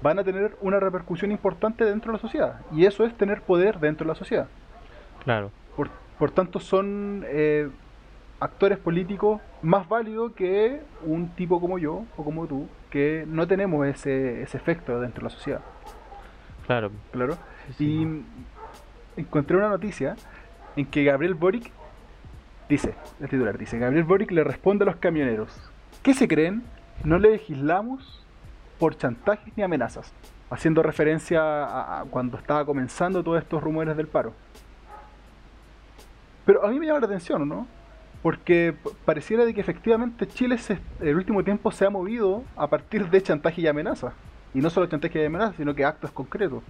van 0.01 0.19
a 0.19 0.23
tener 0.23 0.58
una 0.62 0.80
repercusión 0.80 1.32
importante 1.32 1.86
dentro 1.86 2.12
de 2.12 2.17
la 2.17 2.21
sociedad, 2.21 2.62
y 2.71 2.86
eso 2.86 3.06
es 3.06 3.15
tener 3.15 3.41
poder 3.41 3.80
dentro 3.80 4.06
de 4.06 4.10
la 4.10 4.15
sociedad. 4.15 4.47
Claro, 5.23 5.51
Por, 5.75 5.89
por 6.17 6.32
tanto, 6.32 6.60
son 6.60 7.23
eh, 7.27 7.69
actores 8.39 8.80
políticos 8.80 9.39
más 9.62 9.88
válidos 9.88 10.34
que 10.34 10.82
un 11.06 11.30
tipo 11.30 11.62
como 11.62 11.77
yo 11.77 12.06
o 12.17 12.23
como 12.23 12.47
tú, 12.47 12.67
que 12.89 13.25
no 13.27 13.47
tenemos 13.47 13.88
ese, 13.88 14.41
ese 14.41 14.58
efecto 14.58 14.99
dentro 14.99 15.21
de 15.21 15.23
la 15.25 15.30
sociedad. 15.30 15.62
claro. 16.65 16.91
Claro. 17.12 17.36
sí, 17.67 17.73
sí. 17.77 17.86
Y 19.15 19.21
encontré 19.21 19.58
una 19.58 19.69
noticia 19.69 20.15
en 20.75 20.86
que 20.86 21.03
Gabriel 21.03 21.34
Boric 21.34 21.71
dice, 22.69 22.95
el 23.19 23.29
titular 23.29 23.57
dice, 23.57 23.77
Gabriel 23.77 24.05
Boric 24.05 24.31
le 24.31 24.43
responde 24.43 24.84
a 24.84 24.88
los 24.88 24.95
camioneros, 24.97 25.49
¿qué 26.03 26.13
se 26.13 26.27
creen? 26.27 26.63
No 27.03 27.19
le 27.19 27.31
legislamos 27.31 28.25
por 28.79 28.97
chantajes 28.97 29.53
ni 29.55 29.63
amenazas, 29.63 30.12
haciendo 30.49 30.81
referencia 30.81 31.41
a, 31.99 32.05
cuando 32.10 32.38
estaba 32.38 32.65
comenzando 32.65 33.23
todos 33.23 33.41
estos 33.41 33.62
rumores 33.62 33.95
del 33.97 34.07
paro. 34.07 34.34
Pero 36.45 36.65
a 36.65 36.69
mí 36.69 36.79
me 36.79 36.88
llama 36.88 36.99
la 36.99 37.05
atención, 37.05 37.47
¿no? 37.47 37.67
Porque 38.23 38.75
pareciera 39.05 39.45
de 39.45 39.53
que 39.53 39.62
efectivamente 39.62 40.27
Chile 40.27 40.57
se, 40.57 40.79
el 40.99 41.15
último 41.15 41.43
tiempo 41.43 41.71
se 41.71 41.86
ha 41.86 41.89
movido 41.89 42.43
a 42.55 42.67
partir 42.67 43.10
de 43.10 43.21
chantaje 43.21 43.62
y 43.62 43.67
amenazas. 43.67 44.13
Y 44.53 44.60
no 44.60 44.69
solo 44.69 44.88
chantaje 44.88 45.21
y 45.21 45.25
amenazas, 45.25 45.55
sino 45.57 45.75
que 45.75 45.86
actos 45.86 46.12
concretos. 46.12 46.63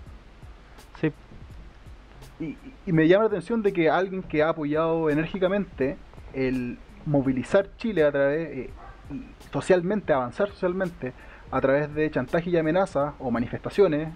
Y, 2.42 2.58
y 2.86 2.92
me 2.92 3.08
llama 3.08 3.26
la 3.26 3.28
atención 3.28 3.62
de 3.62 3.72
que 3.72 3.90
alguien 3.90 4.24
que 4.24 4.44
ha 4.44 4.50
apoyado 4.50 5.10
enérgicamente 5.10 5.98
el 6.34 6.78
movilizar 7.06 7.70
Chile 7.78 8.04
a 8.04 8.12
través, 8.12 8.50
eh, 8.58 8.70
socialmente, 9.54 10.12
avanzar 10.12 10.50
socialmente, 10.50 11.14
a 11.52 11.62
través 11.62 11.94
de 11.94 12.10
chantaje 12.10 12.50
y 12.50 12.58
amenazas 12.58 13.14
o 13.20 13.30
manifestaciones 13.30 14.10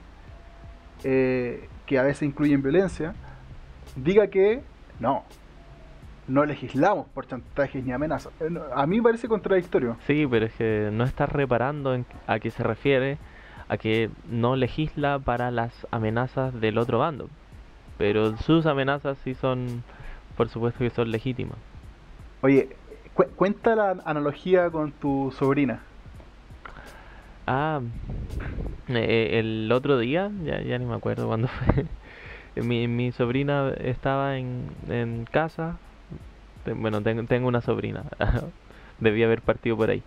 eh, 1.03 1.67
que 1.85 1.99
a 1.99 2.03
veces 2.03 2.23
incluyen 2.23 2.61
violencia, 2.61 3.13
diga 3.95 4.27
que 4.27 4.61
no, 4.99 5.23
no 6.27 6.45
legislamos 6.45 7.07
por 7.09 7.27
chantajes 7.27 7.83
ni 7.83 7.91
amenazas. 7.91 8.33
Eh, 8.39 8.49
A 8.73 8.87
mí 8.87 8.97
me 8.97 9.03
parece 9.03 9.27
contradictorio. 9.27 9.97
Sí, 10.07 10.25
pero 10.29 10.45
es 10.45 10.53
que 10.53 10.89
no 10.91 11.03
estás 11.03 11.29
reparando 11.29 11.93
en 11.93 12.05
a 12.25 12.39
qué 12.39 12.49
se 12.49 12.63
refiere 12.63 13.17
a 13.67 13.77
que 13.77 14.09
no 14.29 14.55
legisla 14.55 15.19
para 15.19 15.51
las 15.51 15.87
amenazas 15.91 16.59
del 16.59 16.77
otro 16.77 16.99
bando. 16.99 17.29
Pero 17.97 18.35
sus 18.37 18.65
amenazas 18.65 19.17
sí 19.23 19.33
son, 19.35 19.83
por 20.37 20.49
supuesto 20.49 20.79
que 20.79 20.89
son 20.89 21.11
legítimas. 21.11 21.57
Oye, 22.41 22.69
cu- 23.13 23.29
cuenta 23.35 23.75
la 23.75 23.97
analogía 24.05 24.69
con 24.69 24.91
tu 24.91 25.33
sobrina. 25.37 25.81
Ah, 27.47 27.81
eh, 28.89 29.39
el 29.39 29.71
otro 29.71 29.97
día, 29.97 30.31
ya, 30.43 30.61
ya 30.61 30.77
ni 30.77 30.85
me 30.85 30.95
acuerdo 30.95 31.27
cuándo 31.27 31.47
fue. 32.55 32.63
Mi, 32.63 32.87
mi 32.87 33.11
sobrina 33.11 33.73
estaba 33.79 34.37
en, 34.37 34.63
en 34.89 35.25
casa. 35.31 35.77
Bueno, 36.75 37.01
tengo, 37.01 37.23
tengo 37.23 37.47
una 37.47 37.61
sobrina. 37.61 38.03
Debía 38.99 39.25
haber 39.25 39.41
partido 39.41 39.75
por 39.77 39.89
ahí. 39.89 40.01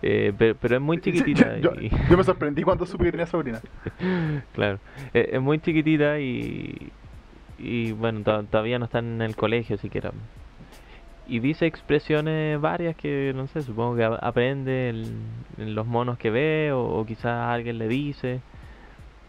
Eh, 0.00 0.32
pero, 0.38 0.54
pero 0.60 0.76
es 0.76 0.80
muy 0.80 0.96
Sí, 0.98 1.02
chiquitita. 1.12 1.58
yo, 1.58 1.72
y- 1.80 1.90
yo 2.08 2.16
me 2.16 2.24
sorprendí 2.24 2.62
cuando 2.62 2.86
supe 2.86 3.04
que 3.04 3.10
tenía 3.12 3.26
sobrina. 3.26 3.60
Claro, 4.54 4.78
eh, 5.14 5.30
es 5.32 5.40
muy 5.40 5.58
chiquitita 5.58 6.20
y, 6.20 6.90
y 7.58 7.92
bueno, 7.92 8.22
to- 8.22 8.44
todavía 8.44 8.78
no 8.78 8.86
está 8.86 8.98
en 9.00 9.20
el 9.22 9.36
colegio 9.36 9.76
siquiera. 9.78 10.12
Y 11.26 11.40
dice 11.40 11.66
expresiones 11.66 12.58
varias 12.60 12.96
que, 12.96 13.32
no 13.34 13.46
sé, 13.48 13.62
supongo 13.62 13.96
que 13.96 14.04
aprende 14.04 14.88
en, 14.88 15.74
los 15.74 15.86
monos 15.86 16.16
que 16.18 16.30
ve 16.30 16.72
o, 16.72 16.82
o 17.00 17.04
quizás 17.04 17.48
alguien 17.50 17.78
le 17.78 17.88
dice. 17.88 18.40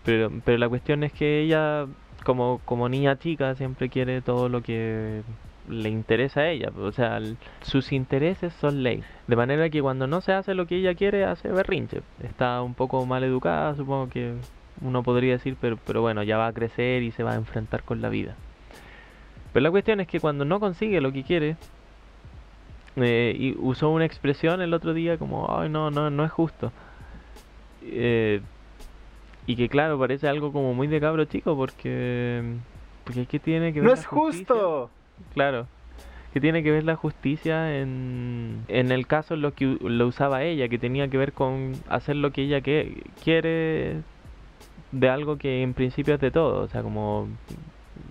Pero, 0.03 0.29
pero 0.43 0.57
la 0.57 0.69
cuestión 0.69 1.03
es 1.03 1.13
que 1.13 1.41
ella, 1.41 1.87
como, 2.25 2.61
como 2.65 2.89
niña 2.89 3.17
chica, 3.17 3.55
siempre 3.55 3.89
quiere 3.89 4.21
todo 4.21 4.49
lo 4.49 4.61
que 4.61 5.23
le 5.67 5.89
interesa 5.89 6.41
a 6.41 6.49
ella. 6.49 6.71
O 6.75 6.91
sea, 6.91 7.19
sus 7.61 7.91
intereses 7.91 8.53
son 8.53 8.83
ley. 8.83 9.03
De 9.27 9.35
manera 9.35 9.69
que 9.69 9.81
cuando 9.81 10.07
no 10.07 10.21
se 10.21 10.31
hace 10.33 10.53
lo 10.55 10.65
que 10.67 10.77
ella 10.77 10.95
quiere, 10.95 11.25
hace 11.25 11.49
berrinche. 11.51 12.01
Está 12.23 12.61
un 12.61 12.75
poco 12.75 13.05
mal 13.05 13.23
educada, 13.23 13.75
supongo 13.75 14.09
que 14.09 14.35
uno 14.81 15.03
podría 15.03 15.33
decir, 15.33 15.55
pero, 15.59 15.77
pero 15.85 16.01
bueno, 16.01 16.23
ya 16.23 16.37
va 16.37 16.47
a 16.47 16.53
crecer 16.53 17.03
y 17.03 17.11
se 17.11 17.23
va 17.23 17.31
a 17.33 17.35
enfrentar 17.35 17.83
con 17.83 18.01
la 18.01 18.09
vida. 18.09 18.35
Pero 19.53 19.63
la 19.63 19.71
cuestión 19.71 19.99
es 19.99 20.07
que 20.07 20.19
cuando 20.19 20.45
no 20.45 20.59
consigue 20.59 21.01
lo 21.01 21.11
que 21.11 21.23
quiere, 21.23 21.55
eh, 22.95 23.35
y 23.37 23.55
usó 23.59 23.89
una 23.89 24.05
expresión 24.05 24.61
el 24.61 24.73
otro 24.73 24.93
día 24.93 25.17
como, 25.17 25.47
ay, 25.57 25.69
no, 25.69 25.89
no, 25.91 26.09
no 26.09 26.23
es 26.25 26.31
justo. 26.31 26.71
Eh, 27.83 28.41
y 29.47 29.55
que 29.55 29.69
claro, 29.69 29.97
parece 29.97 30.27
algo 30.27 30.51
como 30.51 30.73
muy 30.73 30.87
de 30.87 30.99
cabro 30.99 31.25
chico 31.25 31.55
porque, 31.55 32.43
porque 33.03 33.21
es 33.23 33.27
que 33.27 33.39
tiene 33.39 33.73
que 33.73 33.79
ver 33.79 33.89
¡No 33.89 33.95
la 33.95 33.99
es 34.01 34.05
justicia- 34.05 34.45
justo! 34.55 34.89
Claro. 35.33 35.67
Que 36.33 36.39
tiene 36.39 36.61
que 36.61 36.69
ver 36.71 36.83
la 36.83 36.95
justicia 36.95 37.79
en, 37.81 38.63
en 38.67 38.91
el 38.91 39.07
caso 39.07 39.33
en 39.33 39.41
lo 39.41 39.55
que 39.55 39.77
lo 39.81 40.05
usaba 40.05 40.43
ella, 40.43 40.67
que 40.67 40.77
tenía 40.77 41.07
que 41.07 41.17
ver 41.17 41.33
con 41.33 41.73
hacer 41.89 42.15
lo 42.17 42.31
que 42.31 42.43
ella 42.43 42.61
que, 42.61 43.01
quiere 43.23 44.01
de 44.91 45.09
algo 45.09 45.37
que 45.37 45.61
en 45.63 45.73
principio 45.73 46.15
es 46.15 46.19
de 46.21 46.31
todo. 46.31 46.63
O 46.63 46.67
sea, 46.67 46.81
como 46.83 47.27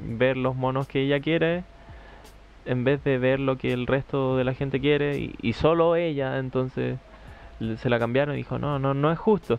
ver 0.00 0.36
los 0.36 0.54
monos 0.56 0.86
que 0.86 1.02
ella 1.02 1.20
quiere 1.20 1.64
en 2.66 2.84
vez 2.84 3.02
de 3.02 3.18
ver 3.18 3.40
lo 3.40 3.56
que 3.56 3.72
el 3.72 3.86
resto 3.86 4.36
de 4.36 4.44
la 4.44 4.54
gente 4.54 4.80
quiere 4.80 5.30
y, 5.40 5.52
solo 5.54 5.96
ella, 5.96 6.38
entonces 6.38 6.98
se 7.78 7.90
la 7.90 7.98
cambiaron 7.98 8.34
y 8.34 8.38
dijo, 8.38 8.58
no, 8.58 8.78
no, 8.78 8.94
no 8.94 9.10
es 9.10 9.18
justo. 9.18 9.58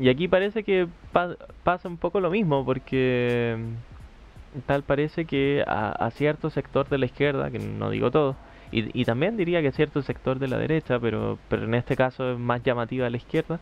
Y 0.00 0.08
aquí 0.08 0.28
parece 0.28 0.62
que 0.62 0.86
pa- 1.12 1.36
pasa 1.64 1.88
un 1.88 1.98
poco 1.98 2.20
lo 2.20 2.30
mismo, 2.30 2.64
porque 2.64 3.56
mm, 3.58 4.58
tal 4.66 4.82
parece 4.84 5.24
que 5.24 5.64
a, 5.66 5.90
a 5.90 6.10
cierto 6.12 6.48
sector 6.48 6.88
de 6.88 6.98
la 6.98 7.06
izquierda, 7.06 7.50
que 7.50 7.58
no 7.58 7.90
digo 7.90 8.10
todo, 8.10 8.36
y, 8.70 8.98
y 8.98 9.04
también 9.04 9.36
diría 9.36 9.60
que 9.60 9.72
cierto 9.72 10.00
sector 10.02 10.38
de 10.38 10.48
la 10.48 10.56
derecha, 10.58 10.98
pero, 11.00 11.38
pero 11.48 11.64
en 11.64 11.74
este 11.74 11.96
caso 11.96 12.32
es 12.32 12.38
más 12.38 12.62
llamativa 12.62 13.06
a 13.06 13.10
la 13.10 13.16
izquierda, 13.18 13.58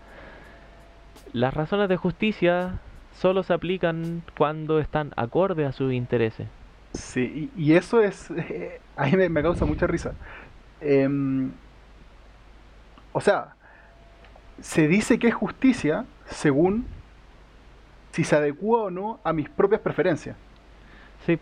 las 1.32 1.54
razones 1.54 1.88
de 1.88 1.96
justicia 1.96 2.80
solo 3.12 3.42
se 3.42 3.52
aplican 3.52 4.22
cuando 4.36 4.78
están 4.78 5.12
acorde 5.16 5.66
a 5.66 5.72
sus 5.72 5.92
intereses. 5.92 6.48
Sí, 6.92 7.50
y, 7.56 7.62
y 7.72 7.74
eso 7.74 8.02
es. 8.02 8.30
eh, 8.30 8.80
a 8.96 9.06
mí 9.06 9.16
me, 9.16 9.28
me 9.28 9.42
causa 9.42 9.64
mucha 9.64 9.86
risa. 9.86 10.14
Em, 10.80 11.52
o 13.12 13.20
sea, 13.20 13.54
se 14.60 14.88
dice 14.88 15.18
que 15.18 15.28
es 15.28 15.34
justicia 15.34 16.06
según 16.26 16.86
si 18.12 18.24
se 18.24 18.36
adecua 18.36 18.82
o 18.84 18.90
no 18.90 19.20
a 19.24 19.32
mis 19.32 19.48
propias 19.48 19.80
preferencias. 19.80 20.36
Sí. 21.26 21.38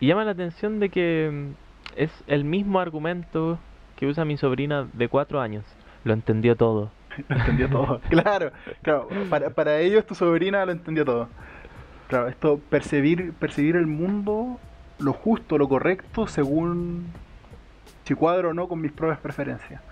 Y 0.00 0.06
llama 0.08 0.24
la 0.24 0.32
atención 0.32 0.80
de 0.80 0.90
que 0.90 1.30
mm, 1.32 1.54
es 1.96 2.10
el 2.26 2.44
mismo 2.44 2.80
argumento 2.80 3.58
que 3.96 4.06
usa 4.06 4.24
mi 4.24 4.36
sobrina 4.36 4.88
de 4.92 5.08
cuatro 5.08 5.40
años. 5.40 5.64
Lo 6.04 6.12
entendió 6.12 6.56
todo. 6.56 6.90
Lo 7.28 7.36
entendió 7.40 7.68
todo. 7.68 8.00
claro, 8.10 8.52
claro. 8.82 9.08
Para, 9.30 9.50
para 9.50 9.78
ellos 9.80 10.06
tu 10.06 10.14
sobrina 10.14 10.64
lo 10.64 10.72
entendió 10.72 11.04
todo. 11.04 11.28
Claro, 12.08 12.28
esto, 12.28 12.60
percibir, 12.70 13.32
percibir 13.34 13.76
el 13.76 13.86
mundo, 13.86 14.58
lo 14.98 15.12
justo, 15.12 15.58
lo 15.58 15.68
correcto, 15.68 16.26
según 16.26 17.06
si 18.04 18.14
cuadro 18.14 18.50
o 18.50 18.54
no 18.54 18.68
con 18.68 18.80
mis 18.80 18.92
propias 18.92 19.18
preferencias. 19.18 19.82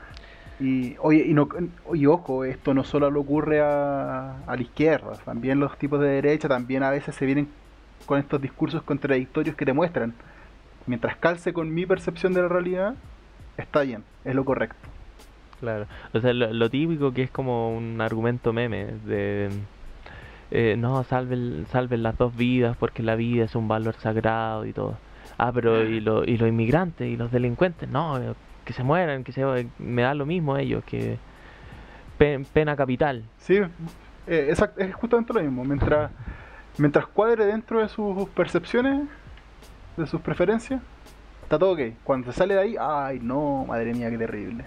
Y, 0.59 0.97
oye, 1.01 1.27
y, 1.27 1.35
no, 1.35 1.49
y 1.93 2.07
ojo, 2.07 2.45
esto 2.45 2.73
no 2.73 2.83
solo 2.83 3.11
le 3.11 3.19
ocurre 3.19 3.61
a, 3.61 4.39
a 4.47 4.57
la 4.57 4.62
izquierda, 4.62 5.12
también 5.25 5.61
los 5.61 5.77
tipos 5.77 6.01
de 6.01 6.09
derecha 6.09 6.49
también 6.49 6.83
a 6.83 6.91
veces 6.91 7.15
se 7.15 7.27
vienen 7.27 7.49
con 8.07 8.19
estos 8.19 8.41
discursos 8.41 8.83
contradictorios 8.83 9.55
que 9.55 9.67
te 9.67 9.75
muestran. 9.75 10.15
Mientras 10.87 11.17
calce 11.17 11.53
con 11.53 11.75
mi 11.75 11.85
percepción 11.85 12.33
de 12.33 12.43
la 12.43 12.49
realidad, 12.49 12.95
está 13.59 13.83
bien, 13.83 14.05
es 14.25 14.35
lo 14.35 14.45
correcto. 14.45 14.96
Claro, 15.61 15.87
o 16.12 16.21
sea, 16.21 16.33
lo, 16.33 16.71
típico 16.71 17.12
que 17.12 17.23
es 17.23 17.31
como 17.31 17.75
un 17.75 18.01
argumento 18.01 18.53
meme 18.53 18.87
de... 19.07 19.51
Eh, 20.51 20.77
no, 20.79 21.03
salven, 21.03 21.66
salven 21.73 22.03
las 22.03 22.16
dos 22.19 22.37
vidas 22.37 22.77
porque 22.77 23.03
la 23.03 23.16
vida 23.16 23.45
es 23.45 23.57
un 23.57 23.66
valor 23.66 23.95
sagrado 23.95 24.64
y 24.64 24.73
todo. 24.73 24.97
Ah, 25.38 25.51
pero 25.53 25.83
¿y, 25.85 26.01
lo, 26.01 26.25
y 26.25 26.37
los 26.37 26.49
inmigrantes 26.49 27.09
y 27.09 27.16
los 27.16 27.33
delincuentes? 27.33 27.88
No, 27.88 28.19
que 28.64 28.73
se 28.73 28.83
mueran, 28.83 29.25
que 29.25 29.33
se 29.33 29.69
me 29.79 30.03
da 30.03 30.14
lo 30.14 30.27
mismo 30.27 30.57
ellos, 30.57 30.85
que 30.85 31.19
pena 32.19 32.77
capital. 32.77 33.25
Sí, 33.38 33.61
eh, 34.27 34.55
es 34.77 34.95
justamente 34.95 35.33
lo 35.33 35.40
mismo. 35.40 35.64
Mientras, 35.64 36.11
mientras 36.79 37.07
cuadre 37.07 37.47
dentro 37.47 37.81
de 37.81 37.88
sus 37.88 38.29
percepciones, 38.31 39.09
de 39.97 40.07
sus 40.07 40.21
preferencias, 40.21 40.81
está 41.42 41.59
todo 41.59 41.73
ok. 41.73 41.81
Cuando 42.05 42.33
se 42.33 42.38
sale 42.38 42.55
de 42.55 42.61
ahí, 42.61 42.77
ay 42.79 43.21
no, 43.23 43.64
madre 43.66 43.95
mía, 43.95 44.11
qué 44.11 44.19
terrible. 44.19 44.64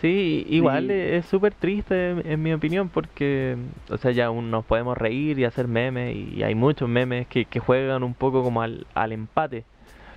Sí, 0.00 0.46
igual 0.48 0.90
es 0.90 1.26
súper 1.26 1.52
triste 1.52 2.10
en, 2.32 2.42
mi 2.42 2.52
opinión 2.54 2.88
porque, 2.88 3.56
o 3.90 3.98
sea, 3.98 4.12
ya 4.12 4.30
nos 4.30 4.64
podemos 4.64 4.96
reír 4.96 5.38
y 5.38 5.44
hacer 5.44 5.68
memes 5.68 6.16
y 6.16 6.42
hay 6.42 6.54
muchos 6.54 6.88
memes 6.88 7.26
que, 7.26 7.44
que 7.44 7.60
juegan 7.60 8.02
un 8.02 8.14
poco 8.14 8.42
como 8.42 8.62
al, 8.62 8.86
al 8.94 9.12
empate. 9.12 9.64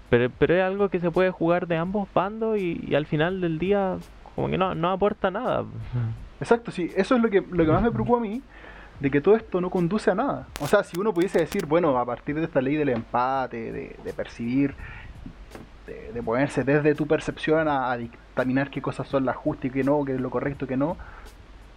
Pero, 0.09 0.29
pero 0.37 0.55
es 0.55 0.63
algo 0.63 0.87
que 0.87 0.99
se 0.99 1.11
puede 1.11 1.31
jugar 1.31 1.67
de 1.67 1.75
ambos 1.75 2.07
bandos 2.13 2.57
y, 2.59 2.95
al 2.95 3.05
final 3.05 3.41
del 3.41 3.59
día 3.59 3.97
como 4.35 4.49
que 4.49 4.57
no, 4.57 4.73
no 4.73 4.89
aporta 4.89 5.29
nada. 5.29 5.65
Exacto, 6.39 6.71
sí, 6.71 6.89
eso 6.95 7.15
es 7.15 7.21
lo 7.21 7.29
que, 7.29 7.41
lo 7.41 7.65
que 7.65 7.71
más 7.71 7.81
me 7.81 7.91
preocupa 7.91 8.17
a 8.17 8.21
mí, 8.21 8.41
de 9.01 9.11
que 9.11 9.19
todo 9.19 9.35
esto 9.35 9.59
no 9.59 9.69
conduce 9.69 10.11
a 10.11 10.15
nada. 10.15 10.47
O 10.61 10.67
sea, 10.67 10.83
si 10.83 10.97
uno 10.97 11.13
pudiese 11.13 11.39
decir, 11.39 11.65
bueno, 11.65 11.97
a 11.97 12.05
partir 12.05 12.35
de 12.35 12.45
esta 12.45 12.61
ley 12.61 12.75
del 12.77 12.89
empate, 12.89 13.71
de, 13.71 13.95
de 14.03 14.13
percibir 14.13 14.75
de, 15.85 16.23
ponerse 16.23 16.63
desde 16.63 16.95
tu 16.95 17.07
percepción 17.07 17.67
a, 17.67 17.97
dictaminar 18.33 18.71
qué 18.71 18.81
cosas 18.81 19.07
son 19.07 19.25
las 19.25 19.35
justas 19.35 19.65
y 19.65 19.69
qué 19.69 19.83
no, 19.83 20.03
qué 20.03 20.15
es 20.15 20.21
lo 20.21 20.31
correcto 20.31 20.65
y 20.65 20.67
qué 20.67 20.77
no. 20.77 20.97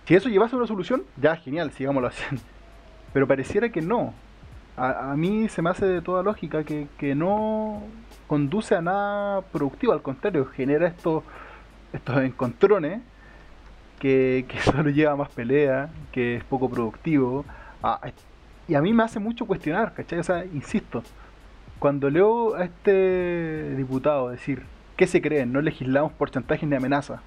Si 0.06 0.14
eso 0.14 0.30
llevase 0.30 0.54
a 0.54 0.58
una 0.58 0.66
solución, 0.66 1.02
ya 1.20 1.36
genial, 1.36 1.70
sigámoslo 1.72 2.08
haciendo. 2.12 2.42
Pero 3.12 3.26
pareciera 3.26 3.68
que 3.68 3.82
no. 3.82 4.14
A, 4.78 5.14
mí 5.16 5.48
se 5.48 5.62
me 5.62 5.70
hace 5.70 5.86
de 5.86 6.02
toda 6.02 6.22
lógica 6.22 6.62
que, 6.64 7.14
no 7.14 7.82
conduce 8.26 8.74
a 8.74 8.82
nada 8.82 9.40
productivo, 9.40 9.92
al 9.92 10.02
contrario, 10.02 10.44
genera 10.46 10.86
estos, 10.86 11.22
estos 11.94 12.18
encontrones 12.22 13.00
que, 13.98 14.44
que 14.48 14.60
solo 14.60 14.90
lleva 14.90 15.16
más 15.16 15.30
pelea, 15.30 15.88
que 16.12 16.36
es 16.36 16.44
poco 16.44 16.68
productivo. 16.68 17.44
y 18.68 18.74
a 18.74 18.82
mí 18.82 18.92
me 18.92 19.02
hace 19.02 19.18
mucho 19.18 19.46
cuestionar, 19.46 19.94
¿cachai? 19.94 20.18
O 20.18 20.24
sea, 20.24 20.44
insisto, 20.44 21.02
cuando 21.78 22.10
leo 22.10 22.54
a 22.54 22.64
este 22.64 23.74
diputado 23.76 24.28
decir, 24.28 24.62
¿qué 24.96 25.06
se 25.06 25.20
creen? 25.20 25.52
No 25.52 25.60
legislamos 25.60 26.12
por 26.12 26.30
chantajes 26.30 26.68
ni 26.68 26.76
amenazas. 26.76 27.20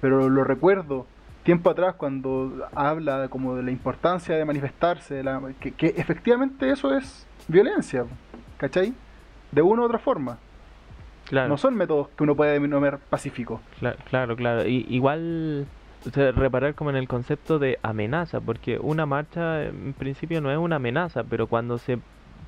Pero 0.00 0.28
lo 0.28 0.44
recuerdo 0.44 1.06
tiempo 1.44 1.70
atrás 1.70 1.94
cuando 1.94 2.66
habla 2.74 3.28
como 3.28 3.54
de 3.54 3.62
la 3.62 3.70
importancia 3.70 4.36
de 4.36 4.44
manifestarse, 4.44 5.22
que, 5.76 5.94
efectivamente 5.96 6.70
eso 6.70 6.96
es 6.96 7.26
violencia, 7.46 8.06
¿cachai? 8.56 8.94
De 9.52 9.62
una 9.62 9.82
u 9.82 9.84
otra 9.84 9.98
forma. 9.98 10.38
Claro. 11.26 11.48
No 11.48 11.56
son 11.56 11.74
métodos 11.74 12.08
que 12.16 12.22
uno 12.22 12.34
puede 12.34 12.58
denominar 12.58 12.98
pacíficos. 12.98 13.60
Claro, 14.08 14.36
claro. 14.36 14.66
Y, 14.66 14.86
igual 14.88 15.66
reparar 16.12 16.74
como 16.74 16.90
en 16.90 16.96
el 16.96 17.08
concepto 17.08 17.58
de 17.58 17.78
amenaza, 17.82 18.40
porque 18.40 18.78
una 18.78 19.06
marcha 19.06 19.64
en 19.64 19.94
principio 19.94 20.40
no 20.40 20.50
es 20.50 20.58
una 20.58 20.76
amenaza, 20.76 21.24
pero 21.24 21.46
cuando 21.46 21.78
se 21.78 21.98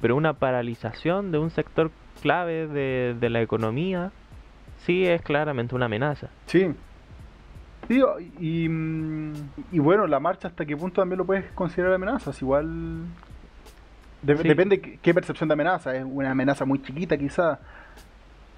pero 0.02 0.14
una 0.14 0.34
paralización 0.34 1.32
de 1.32 1.38
un 1.38 1.48
sector 1.48 1.90
clave 2.20 2.66
de, 2.66 3.16
de 3.18 3.30
la 3.30 3.40
economía 3.40 4.12
sí 4.86 5.04
es 5.04 5.20
claramente 5.20 5.74
una 5.74 5.86
amenaza. 5.86 6.28
Sí. 6.46 6.72
y, 7.88 8.68
mm, 8.68 9.32
y, 9.72 9.78
bueno, 9.80 10.06
la 10.06 10.20
marcha 10.20 10.48
hasta 10.48 10.64
qué 10.64 10.76
punto 10.76 11.02
también 11.02 11.18
lo 11.18 11.26
puedes 11.26 11.50
considerar 11.52 11.92
amenazas. 11.92 12.40
Igual 12.40 13.04
depende 14.22 14.80
qué 14.80 15.12
percepción 15.12 15.48
de 15.48 15.54
amenaza. 15.54 15.94
Es 15.94 16.04
una 16.04 16.30
amenaza 16.30 16.64
muy 16.64 16.80
chiquita 16.80 17.16
quizá. 17.18 17.58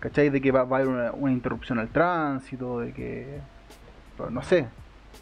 ¿Cachai? 0.01 0.29
De 0.31 0.41
que 0.41 0.53
va, 0.53 0.61
a 0.61 0.63
haber 0.63 0.87
una, 0.89 1.33
interrupción 1.33 1.79
al 1.79 1.89
tránsito, 1.89 2.81
de 2.81 2.93
que... 2.93 3.41
No 4.31 4.43
sé. 4.43 4.67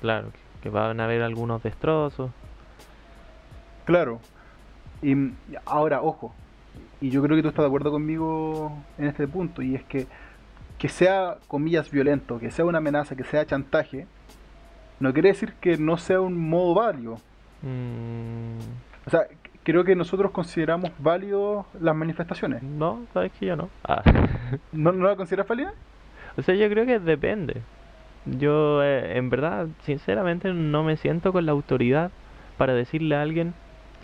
Claro, 0.00 0.32
que 0.62 0.68
van 0.68 1.00
a 1.00 1.04
haber 1.04 1.22
algunos 1.22 1.62
destrozos. 1.62 2.30
Claro, 3.86 4.20
y 5.00 5.14
ahora, 5.64 6.02
ojo, 6.02 6.34
y 7.00 7.10
yo 7.10 7.22
creo 7.22 7.36
que 7.36 7.42
tú 7.42 7.48
estás 7.48 7.62
de 7.62 7.68
acuerdo 7.68 7.90
conmigo 7.90 8.72
en 8.98 9.06
este 9.06 9.28
punto, 9.28 9.62
y 9.62 9.76
es 9.76 9.84
que 9.84 10.06
que 10.78 10.88
sea, 10.88 11.38
comillas, 11.48 11.90
violento, 11.90 12.38
que 12.38 12.50
sea 12.50 12.64
una 12.64 12.78
amenaza, 12.78 13.16
que 13.16 13.24
sea 13.24 13.46
chantaje, 13.46 14.06
no 15.00 15.12
quiere 15.12 15.30
decir 15.30 15.54
que 15.60 15.76
no 15.76 15.96
sea 15.96 16.20
un 16.20 16.38
modo 16.38 16.74
válido. 16.74 17.18
Mm. 17.62 18.58
O 19.06 19.10
sea, 19.10 19.26
creo 19.62 19.84
que 19.84 19.94
nosotros 19.94 20.30
consideramos 20.32 20.90
válidos 20.98 21.66
las 21.80 21.94
manifestaciones. 21.94 22.62
No, 22.62 23.06
sabes 23.12 23.32
que 23.32 23.46
yo 23.46 23.56
no. 23.56 23.68
Ah. 23.84 24.02
¿No, 24.72 24.92
¿No 24.92 25.08
la 25.08 25.16
consideras 25.16 25.48
válida? 25.48 25.72
O 26.36 26.42
sea, 26.42 26.54
yo 26.54 26.68
creo 26.68 26.86
que 26.86 26.98
depende. 26.98 27.62
Yo, 28.26 28.82
eh, 28.82 29.16
en 29.16 29.30
verdad, 29.30 29.68
sinceramente, 29.82 30.52
no 30.52 30.82
me 30.82 30.96
siento 30.96 31.32
con 31.32 31.46
la 31.46 31.52
autoridad 31.52 32.10
para 32.58 32.74
decirle 32.74 33.16
a 33.16 33.22
alguien 33.22 33.54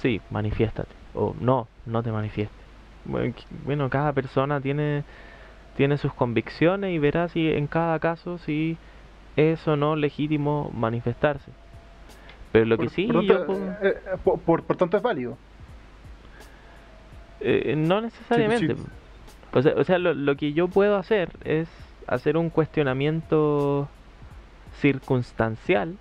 sí, 0.02 0.20
manifiéstate. 0.30 0.90
O 1.14 1.34
no, 1.40 1.68
no 1.86 2.02
te 2.02 2.10
manifiestes. 2.10 2.58
Bueno, 3.04 3.90
cada 3.90 4.12
persona 4.12 4.60
tiene, 4.60 5.04
tiene 5.76 5.98
sus 5.98 6.12
convicciones 6.12 6.92
y 6.92 6.98
verá 6.98 7.28
si 7.28 7.48
en 7.48 7.66
cada 7.66 7.98
caso 7.98 8.38
si 8.38 8.76
es 9.36 9.66
o 9.66 9.76
no 9.76 9.96
legítimo 9.96 10.70
manifestarse. 10.74 11.50
Pero 12.52 12.66
lo 12.66 12.76
que 12.76 12.88
sí 12.88 13.06
por 13.06 13.22
yo 13.24 13.44
eh, 13.44 13.76
eh, 13.82 14.38
por, 14.44 14.62
tanto 14.76 14.96
es 14.96 15.02
válido. 15.02 15.38
Eh, 17.40 17.74
no 17.76 18.00
necesariamente. 18.00 18.76
O 19.52 19.84
sea, 19.84 19.98
lo, 19.98 20.14
lo, 20.14 20.36
que 20.36 20.52
yo 20.52 20.68
puedo 20.68 20.96
hacer 20.96 21.30
es 21.44 21.68
hacer 22.06 22.36
un 22.36 22.50
cuestionamiento 22.50 23.88
circunstancial 24.80 25.96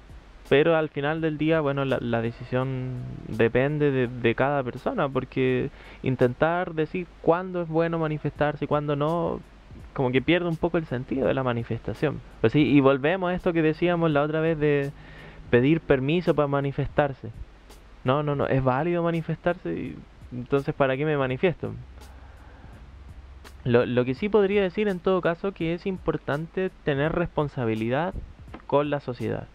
pero 0.52 0.76
al 0.76 0.90
final 0.90 1.22
del 1.22 1.38
día, 1.38 1.62
bueno, 1.62 1.86
la, 1.86 2.22
decisión 2.22 3.04
depende 3.30 4.10
de, 4.10 4.36
cada 4.36 4.62
persona, 4.62 5.08
porque 5.08 5.70
intentar 6.04 6.74
decir 6.74 7.08
cuándo 7.22 7.62
es 7.62 7.70
bueno 7.70 8.00
manifestarse 8.00 8.66
y 8.66 8.68
cuándo 8.68 8.98
no, 8.98 9.40
como 9.94 10.12
que 10.12 10.22
pierde 10.22 10.48
un 10.48 10.58
poco 10.58 10.78
el 10.78 10.86
sentido 10.86 11.28
de 11.28 11.34
la 11.34 11.44
manifestación. 11.44 12.22
Pues 12.42 12.54
sí, 12.54 12.62
y 12.62 12.80
volvemos 12.80 13.32
a 13.32 13.34
esto 13.34 13.54
que 13.54 13.62
decíamos 13.62 14.12
la 14.12 14.22
otra 14.22 14.40
vez 14.40 14.60
de 14.60 14.92
pedir 15.50 15.82
permiso 15.82 16.34
para 16.34 16.48
manifestarse. 16.48 17.30
No, 18.04 18.24
no, 18.24 18.36
no, 18.36 18.48
es 18.48 18.64
válido 18.64 19.04
manifestarse, 19.04 19.74
y 19.74 19.96
entonces 20.32 20.74
¿para 20.74 20.98
qué 20.98 21.06
me 21.06 21.18
manifiesto? 21.18 21.72
Lo, 23.64 23.86
lo 23.86 24.06
que 24.06 24.16
sí 24.16 24.28
podría 24.28 24.64
decir 24.64 24.88
en 24.88 25.00
todo 25.00 25.22
caso 25.22 25.52
que 25.52 25.74
es 25.74 25.86
importante 25.86 26.72
tener 26.84 27.12
responsabilidad 27.12 28.16
con 28.66 28.90
la 28.90 29.00
sociedad 29.00 29.48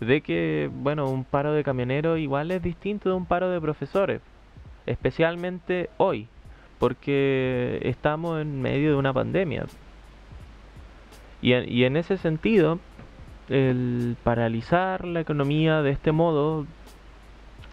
de 0.00 0.22
que, 0.22 0.70
bueno, 0.72 1.10
un 1.10 1.24
paro 1.24 1.52
de 1.52 1.62
camioneros 1.62 2.18
igual 2.18 2.50
es 2.50 2.62
distinto 2.62 3.10
de 3.10 3.14
un 3.14 3.26
paro 3.26 3.50
de 3.50 3.60
profesores, 3.60 4.22
especialmente 4.86 5.90
hoy, 5.98 6.26
porque 6.80 7.78
estamos 7.82 8.40
en 8.40 8.60
medio 8.62 8.90
de 8.90 8.96
una 8.96 9.12
pandemia. 9.12 9.66
Y 11.42 11.52
en, 11.52 11.70
y 11.70 11.84
en 11.84 11.96
ese 11.96 12.16
sentido, 12.16 12.78
el 13.50 14.16
paralizar 14.24 15.04
la 15.04 15.20
economía 15.20 15.82
de 15.82 15.90
este 15.90 16.10
modo 16.10 16.66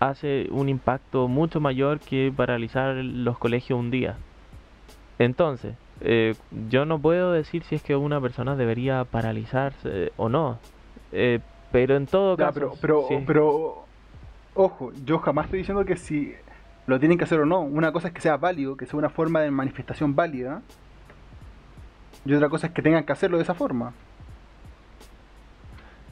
hace 0.01 0.47
un 0.51 0.67
impacto 0.67 1.29
mucho 1.29 1.61
mayor 1.61 1.99
que 1.99 2.31
paralizar 2.35 2.95
los 2.95 3.37
colegios 3.37 3.79
un 3.79 3.91
día. 3.91 4.17
Entonces, 5.19 5.75
eh, 6.01 6.35
yo 6.69 6.85
no 6.85 6.99
puedo 6.99 7.31
decir 7.31 7.63
si 7.63 7.75
es 7.75 7.81
que 7.81 7.95
una 7.95 8.19
persona 8.19 8.57
debería 8.57 9.05
paralizarse 9.05 10.11
o 10.17 10.27
no. 10.27 10.59
Eh, 11.13 11.39
pero 11.71 11.95
en 11.95 12.07
todo 12.07 12.35
caso. 12.35 12.53
Pero, 12.53 12.73
pero, 12.81 13.07
pero, 13.25 13.85
ojo, 14.53 14.91
yo 15.05 15.19
jamás 15.19 15.45
estoy 15.45 15.59
diciendo 15.59 15.85
que 15.85 15.95
si 15.95 16.35
lo 16.87 16.99
tienen 16.99 17.17
que 17.17 17.25
hacer 17.25 17.39
o 17.39 17.45
no. 17.45 17.61
Una 17.61 17.91
cosa 17.91 18.07
es 18.07 18.13
que 18.13 18.21
sea 18.21 18.37
válido, 18.37 18.77
que 18.77 18.85
sea 18.85 18.97
una 18.97 19.09
forma 19.09 19.41
de 19.41 19.51
manifestación 19.51 20.15
válida. 20.15 20.61
Y 22.25 22.33
otra 22.33 22.49
cosa 22.49 22.67
es 22.67 22.73
que 22.73 22.81
tengan 22.81 23.03
que 23.03 23.11
hacerlo 23.11 23.37
de 23.37 23.43
esa 23.43 23.53
forma. 23.53 23.93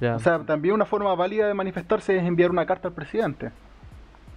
O 0.01 0.19
sea, 0.19 0.39
también 0.39 0.75
una 0.75 0.85
forma 0.85 1.15
válida 1.15 1.47
de 1.47 1.53
manifestarse 1.53 2.17
es 2.17 2.23
enviar 2.23 2.51
una 2.51 2.65
carta 2.65 2.89
al 2.89 2.93
presidente. 2.93 3.51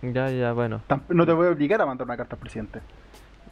Ya, 0.03 0.31
ya, 0.31 0.53
bueno. 0.53 0.81
No 1.09 1.27
te 1.27 1.33
voy 1.33 1.49
a 1.49 1.51
obligar 1.51 1.83
a 1.83 1.87
mandar 1.87 2.07
una 2.07 2.17
carta 2.17 2.37
al 2.37 2.41
presidente. 2.41 2.81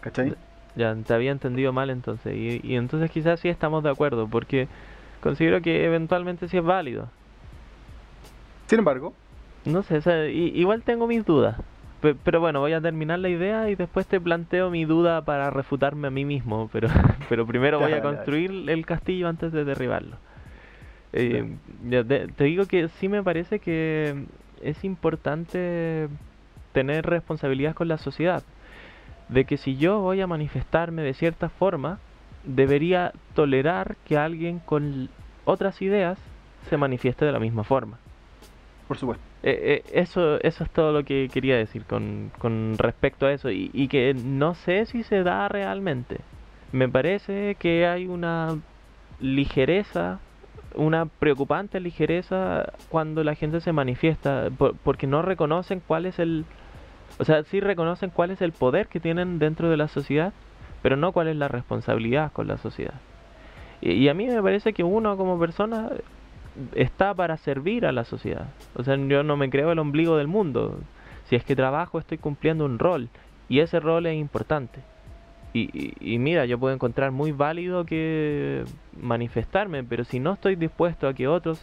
¿Cachai? 0.01 0.35
Ya, 0.77 0.94
te 0.94 1.12
había 1.12 1.33
entendido 1.33 1.72
mal 1.72 1.90
entonces. 1.90 2.35
Y, 2.37 2.61
y 2.62 2.77
entonces 2.77 3.11
quizás 3.11 3.40
sí 3.40 3.49
estamos 3.49 3.83
de 3.83 3.90
acuerdo, 3.90 4.29
porque 4.29 4.68
considero 5.20 5.61
que 5.61 5.85
eventualmente 5.85 6.46
sí 6.49 6.57
es 6.57 6.64
válido. 6.64 7.09
Sin 8.66 8.79
embargo, 8.79 9.12
No 9.64 9.83
sé, 9.83 9.99
o 9.99 10.03
sea, 10.03 10.27
igual 10.29 10.83
tengo 10.83 11.09
mis 11.09 11.25
dudas. 11.25 11.57
Pe- 12.00 12.14
Pero 12.14 12.40
bueno, 12.40 12.61
voy 12.61 12.72
a 12.72 12.80
terminar 12.80 13.18
la 13.18 13.28
idea 13.28 13.68
y 13.70 13.74
después 13.74 14.06
te 14.06 14.20
planteo 14.20 14.70
mi 14.70 14.85
duda 14.85 15.22
para 15.24 15.50
refutarme 15.50 16.09
a 16.09 16.11
mí 16.11 16.24
mismo. 16.24 16.68
Pero, 16.72 16.88
pero 17.28 17.46
primero 17.46 17.78
voy 17.80 17.92
a 17.92 18.02
construir 18.02 18.50
el 18.70 18.85
castillo 18.87 19.28
antes 19.28 19.52
de 19.52 19.64
derribarlo. 19.64 20.16
Eh, 21.12 21.56
te 22.37 22.44
digo 22.44 22.66
que 22.66 22.88
sí 22.88 23.09
me 23.09 23.22
parece 23.22 23.59
que 23.59 24.24
es 24.62 24.85
importante 24.85 26.09
tener 26.72 27.06
responsabilidad 27.06 27.74
con 27.74 27.88
la 27.88 27.98
sociedad. 27.98 28.42
De 29.28 29.44
que 29.44 29.56
si 29.56 29.76
yo 29.76 30.00
voy 30.00 30.20
a 30.20 30.26
manifestarme 30.26 31.02
de 31.02 31.14
cierta 31.14 31.48
forma, 31.48 31.98
debería 32.44 33.12
tolerar 33.35 33.96
que 34.04 34.16
alguien 34.18 34.61
con 34.61 35.09
otras 35.44 35.80
ideas 35.82 36.18
se 36.68 36.76
manifieste 36.76 37.24
de 37.24 37.32
la 37.32 37.40
misma 37.40 37.64
forma. 37.64 37.98
Por 38.87 38.96
supuesto. 38.96 39.25
Eh, 39.42 39.83
eh, 39.87 39.90
eso, 40.01 40.40
eso 40.40 40.64
es 40.64 40.70
todo 40.70 40.92
lo 40.92 41.05
que 41.05 41.29
quería 41.33 41.57
decir 41.57 41.85
con, 41.85 42.33
con 42.38 42.77
respecto 42.79 43.27
a 43.27 43.33
eso 43.33 43.51
y, 43.51 43.70
y 43.72 43.88
que 43.88 44.14
no 44.14 44.55
sé 44.55 44.87
si 44.87 45.03
se 45.03 45.22
da 45.22 45.49
realmente. 45.49 46.18
Me 46.72 46.88
parece 46.88 47.57
que 47.59 47.87
hay 47.87 48.07
una 48.07 48.59
ligereza, 49.20 50.18
una 50.75 51.07
preocupante 51.07 51.81
ligereza 51.81 52.72
cuando 52.88 53.25
la 53.25 53.35
gente 53.35 53.61
se 53.61 53.72
manifiesta, 53.72 54.49
por- 54.57 54.75
porque 54.77 55.07
no 55.07 55.22
reconocen 55.22 55.81
cuál 55.87 56.07
es 56.07 56.18
el... 56.18 56.44
O 57.18 57.25
sea, 57.25 57.44
sí 57.44 57.61
reconocen 57.61 58.11
cuál 58.11 58.31
es 58.31 58.42
el 58.42 58.53
poder 58.53 58.88
que 58.88 59.01
tienen 59.01 59.38
dentro 59.38 59.70
de 59.70 59.77
la 59.77 59.88
sociedad, 59.88 60.33
pero 60.83 60.96
no 60.96 61.12
cuál 61.12 61.29
es 61.29 61.37
la 61.37 61.49
responsabilidad 61.49 62.33
con 62.33 62.46
la 62.46 62.59
sociedad. 62.59 62.94
Y, 63.81 63.92
y 63.92 64.09
a 64.09 64.14
mí 64.14 64.27
me 64.27 64.42
parece 64.42 64.72
que 64.72 64.85
uno 64.85 65.16
como 65.16 65.38
persona 65.38 65.88
está 66.75 67.14
para 67.14 67.37
servir 67.37 67.87
a 67.87 67.92
la 67.92 68.05
sociedad. 68.05 68.47
O 68.75 68.83
sea, 68.85 68.97
yo 68.97 69.23
no 69.23 69.37
me 69.37 69.51
creo 69.51 69.73
el 69.73 69.79
ombligo 69.79 70.16
del 70.16 70.27
mundo. 70.29 70.79
Si 71.29 71.37
es 71.37 71.45
que 71.45 71.57
trabajo, 71.57 71.99
estoy 71.99 72.19
cumpliendo 72.19 72.64
un 72.64 72.79
rol. 72.79 73.09
Y 73.49 73.61
ese 73.61 73.81
rol 73.81 74.07
es 74.07 74.16
importante. 74.16 74.81
Y, 75.53 75.71
y- 75.73 76.14
y 76.14 76.19
mira, 76.19 76.45
yo 76.45 76.59
puedo 76.59 76.75
encontrar 76.75 77.11
muy 77.12 77.33
válido 77.33 77.85
que 77.85 78.64
manifestarme, 79.01 79.83
pero 79.85 80.05
si 80.05 80.21
no 80.21 80.35
estoy 80.35 80.57
dispuesto 80.57 81.09
a 81.09 81.14
que 81.14 81.29
otros 81.29 81.61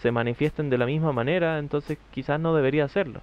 se 0.00 0.10
manifiesten 0.12 0.70
de 0.70 0.78
la 0.78 0.86
misma 0.86 1.12
manera, 1.12 1.58
entonces 1.58 1.98
quizás 2.12 2.38
no 2.40 2.54
debería 2.54 2.84
hacerlo. 2.84 3.20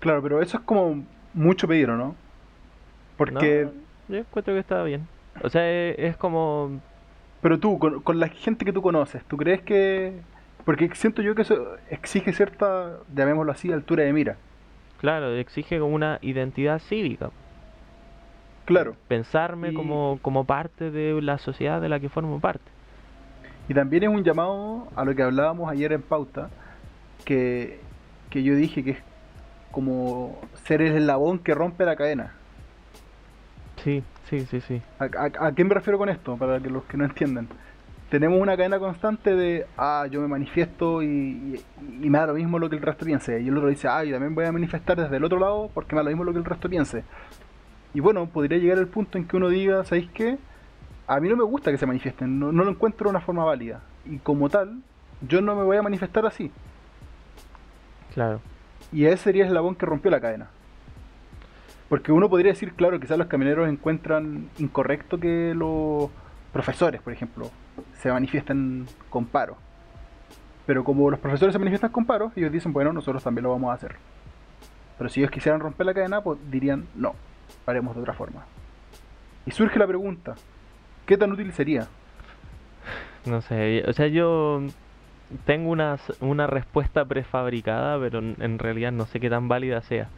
Claro, 0.00 0.22
pero 0.22 0.42
eso 0.42 0.58
es 0.58 0.62
como 0.64 1.02
mucho 1.32 1.66
pedir, 1.66 1.90
¿o 1.90 1.96
¿no? 1.96 2.14
Porque, 3.16 3.64
No, 3.64 3.72
yo 4.08 4.18
encuentro 4.18 4.54
que 4.54 4.60
está 4.60 4.82
bien. 4.82 5.06
O 5.42 5.48
sea, 5.48 5.68
es, 5.70 5.98
es 5.98 6.16
como... 6.16 6.80
pero 7.44 7.58
tú, 7.58 7.78
con, 7.78 8.00
con 8.00 8.18
la 8.18 8.28
gente 8.28 8.64
que 8.64 8.72
tú 8.72 8.80
conoces, 8.80 9.22
¿tú 9.26 9.36
crees 9.36 9.60
que...? 9.60 10.14
Porque 10.64 10.88
siento 10.94 11.20
yo 11.20 11.34
que 11.34 11.42
eso 11.42 11.76
exige 11.90 12.32
cierta, 12.32 13.00
llamémoslo 13.14 13.52
así, 13.52 13.70
altura 13.70 14.02
de 14.04 14.14
mira. 14.14 14.36
Claro, 14.98 15.30
exige 15.36 15.78
como 15.78 15.94
una 15.94 16.18
identidad 16.22 16.78
cívica. 16.78 17.28
Claro. 18.64 18.96
Pensarme 19.08 19.72
Y- 19.72 19.74
como, 19.74 20.18
como 20.22 20.46
parte 20.46 20.90
de 20.90 21.20
la 21.20 21.36
sociedad 21.36 21.82
de 21.82 21.90
la 21.90 22.00
que 22.00 22.08
formo 22.08 22.40
parte. 22.40 22.64
Y 23.68 23.74
también 23.74 24.04
es 24.04 24.08
un 24.08 24.24
llamado 24.24 24.88
a 24.96 25.04
lo 25.04 25.14
que 25.14 25.22
hablábamos 25.22 25.70
ayer 25.70 25.92
en 25.92 26.00
pauta, 26.00 26.48
que, 27.26 27.78
que 28.30 28.42
yo 28.42 28.54
dije 28.54 28.82
que 28.82 28.92
es 28.92 28.98
como 29.70 30.40
ser 30.64 30.80
el 30.80 30.96
eslabón 30.96 31.40
que 31.40 31.52
rompe 31.54 31.84
la 31.84 31.96
cadena. 31.96 32.32
Sí, 33.76 34.02
sí, 34.28 34.46
sí, 34.46 34.60
sí. 34.60 34.82
¿A, 34.98 35.04
a, 35.04 35.46
a 35.48 35.52
qué 35.54 35.64
me 35.64 35.74
refiero 35.74 35.98
con 35.98 36.08
esto? 36.08 36.36
Para 36.36 36.60
que 36.60 36.70
los 36.70 36.84
que 36.84 36.96
no 36.96 37.04
entiendan. 37.04 37.48
Tenemos 38.10 38.40
una 38.40 38.56
cadena 38.56 38.78
constante 38.78 39.34
de, 39.34 39.66
ah, 39.76 40.06
yo 40.10 40.20
me 40.20 40.28
manifiesto 40.28 41.02
y, 41.02 41.06
y- 41.06 41.64
y 42.02 42.10
me 42.10 42.18
da 42.18 42.26
lo 42.28 42.34
mismo 42.34 42.58
lo 42.58 42.68
que 42.70 42.76
el 42.76 42.82
resto 42.82 43.04
piense. 43.04 43.40
Y 43.40 43.48
el 43.48 43.56
otro 43.56 43.68
dice, 43.68 43.88
ah, 43.88 44.04
yo 44.04 44.12
también 44.12 44.34
voy 44.34 44.44
a 44.44 44.52
manifestar 44.52 44.96
desde 45.00 45.16
el 45.16 45.24
otro 45.24 45.38
lado 45.40 45.70
porque 45.74 45.94
me 45.94 46.00
da 46.00 46.04
lo 46.04 46.10
mismo 46.10 46.24
lo 46.24 46.32
que 46.32 46.38
el 46.38 46.44
resto 46.44 46.68
piense. 46.68 47.02
Y 47.92 48.00
bueno, 48.00 48.26
podría 48.26 48.58
llegar 48.58 48.78
el 48.78 48.86
punto 48.88 49.18
en 49.18 49.26
que 49.26 49.36
uno 49.36 49.48
diga, 49.48 49.84
¿sabéis 49.84 50.10
qué? 50.12 50.38
A 51.06 51.18
mí 51.20 51.28
no 51.28 51.36
me 51.36 51.44
gusta 51.44 51.70
que 51.70 51.78
se 51.78 51.86
manifiesten, 51.86 52.38
no, 52.38 52.52
no 52.52 52.64
lo 52.64 52.70
encuentro 52.70 53.04
de 53.04 53.10
una 53.10 53.20
forma 53.20 53.44
válida. 53.44 53.80
Y 54.04 54.18
como 54.18 54.48
tal, 54.48 54.80
yo 55.26 55.40
no 55.40 55.54
me 55.56 55.62
voy 55.64 55.76
a 55.76 55.82
manifestar 55.82 56.24
así. 56.26 56.50
Claro. 58.12 58.40
Y 58.92 59.06
ese 59.06 59.16
sería 59.24 59.42
el 59.44 59.48
eslabón 59.48 59.74
que 59.74 59.86
rompió 59.86 60.10
la 60.10 60.20
cadena. 60.20 60.50
Porque 61.88 62.12
uno 62.12 62.30
podría 62.30 62.52
decir, 62.52 62.72
claro, 62.72 62.98
quizás 62.98 63.18
los 63.18 63.26
camioneros 63.26 63.68
encuentran 63.68 64.48
incorrecto 64.58 65.18
que 65.18 65.52
los 65.54 66.10
profesores, 66.52 67.02
por 67.02 67.12
ejemplo, 67.12 67.50
se 68.00 68.10
manifiesten 68.10 68.86
con 69.10 69.26
paro. 69.26 69.56
Pero 70.66 70.82
como 70.82 71.10
los 71.10 71.20
profesores 71.20 71.52
se 71.52 71.58
manifiestan 71.58 71.90
con 71.90 72.06
paro, 72.06 72.32
ellos 72.36 72.50
dicen, 72.50 72.72
bueno, 72.72 72.92
nosotros 72.92 73.22
también 73.22 73.42
lo 73.42 73.50
vamos 73.50 73.70
a 73.70 73.74
hacer. 73.74 73.96
Pero 74.96 75.10
si 75.10 75.20
ellos 75.20 75.30
quisieran 75.30 75.60
romper 75.60 75.84
la 75.84 75.94
cadena, 75.94 76.22
pues 76.22 76.38
dirían, 76.50 76.86
no, 76.94 77.14
haremos 77.66 77.94
de 77.94 78.00
otra 78.00 78.14
forma. 78.14 78.44
Y 79.44 79.50
surge 79.50 79.78
la 79.78 79.86
pregunta, 79.86 80.36
¿qué 81.04 81.18
tan 81.18 81.32
útil 81.32 81.52
sería? 81.52 81.86
No 83.26 83.42
sé, 83.42 83.84
o 83.86 83.92
sea, 83.92 84.06
yo 84.06 84.62
tengo 85.44 85.70
una, 85.70 85.98
una 86.20 86.46
respuesta 86.46 87.04
prefabricada, 87.04 87.98
pero 87.98 88.20
en 88.20 88.58
realidad 88.58 88.92
no 88.92 89.04
sé 89.04 89.20
qué 89.20 89.28
tan 89.28 89.48
válida 89.48 89.82
sea. 89.82 90.08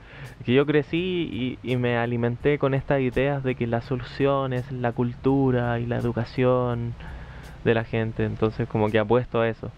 Que 0.44 0.54
yo 0.54 0.66
crecí 0.66 1.58
y, 1.62 1.76
me 1.76 1.96
alimenté 1.96 2.58
con 2.58 2.74
estas 2.74 3.00
ideas 3.00 3.42
de 3.42 3.54
que 3.54 3.66
la 3.66 3.80
solución 3.80 4.52
es 4.52 4.70
la 4.70 4.92
cultura 4.92 5.78
y 5.80 5.86
la 5.86 5.96
educación 5.96 6.94
de 7.64 7.74
la 7.74 7.84
gente, 7.84 8.24
entonces 8.24 8.68
como 8.68 8.90
que 8.90 8.98
apuesto 8.98 9.40
a 9.40 9.48
eso. 9.48 9.70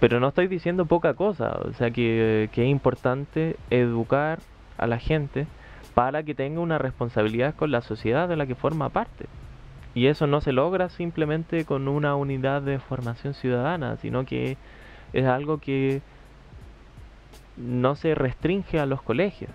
Pero 0.00 0.18
no 0.18 0.28
estoy 0.28 0.48
diciendo 0.48 0.86
poca 0.86 1.12
cosa, 1.12 1.58
o 1.62 1.72
sea 1.74 1.90
que, 1.90 2.48
que 2.52 2.62
es 2.62 2.68
importante 2.70 3.56
educar 3.68 4.38
a 4.78 4.86
la 4.86 4.98
gente 4.98 5.46
para 5.94 6.22
que 6.22 6.34
tenga 6.34 6.60
una 6.60 6.78
responsabilidad 6.78 7.54
con 7.54 7.70
la 7.70 7.82
sociedad 7.82 8.28
de 8.28 8.36
la 8.36 8.46
que 8.46 8.54
forma 8.54 8.88
parte. 8.88 9.26
Y 9.94 10.06
eso 10.06 10.26
no 10.26 10.40
se 10.40 10.52
logra 10.52 10.88
simplemente 10.88 11.64
con 11.64 11.88
una 11.88 12.14
unidad 12.14 12.62
de 12.62 12.78
formación 12.78 13.34
ciudadana, 13.34 13.96
sino 13.96 14.24
que 14.24 14.56
es 15.12 15.26
algo 15.26 15.58
que 15.58 16.00
no 17.60 17.96
se 17.96 18.14
restringe 18.14 18.80
a 18.80 18.86
los 18.86 19.02
colegios. 19.02 19.52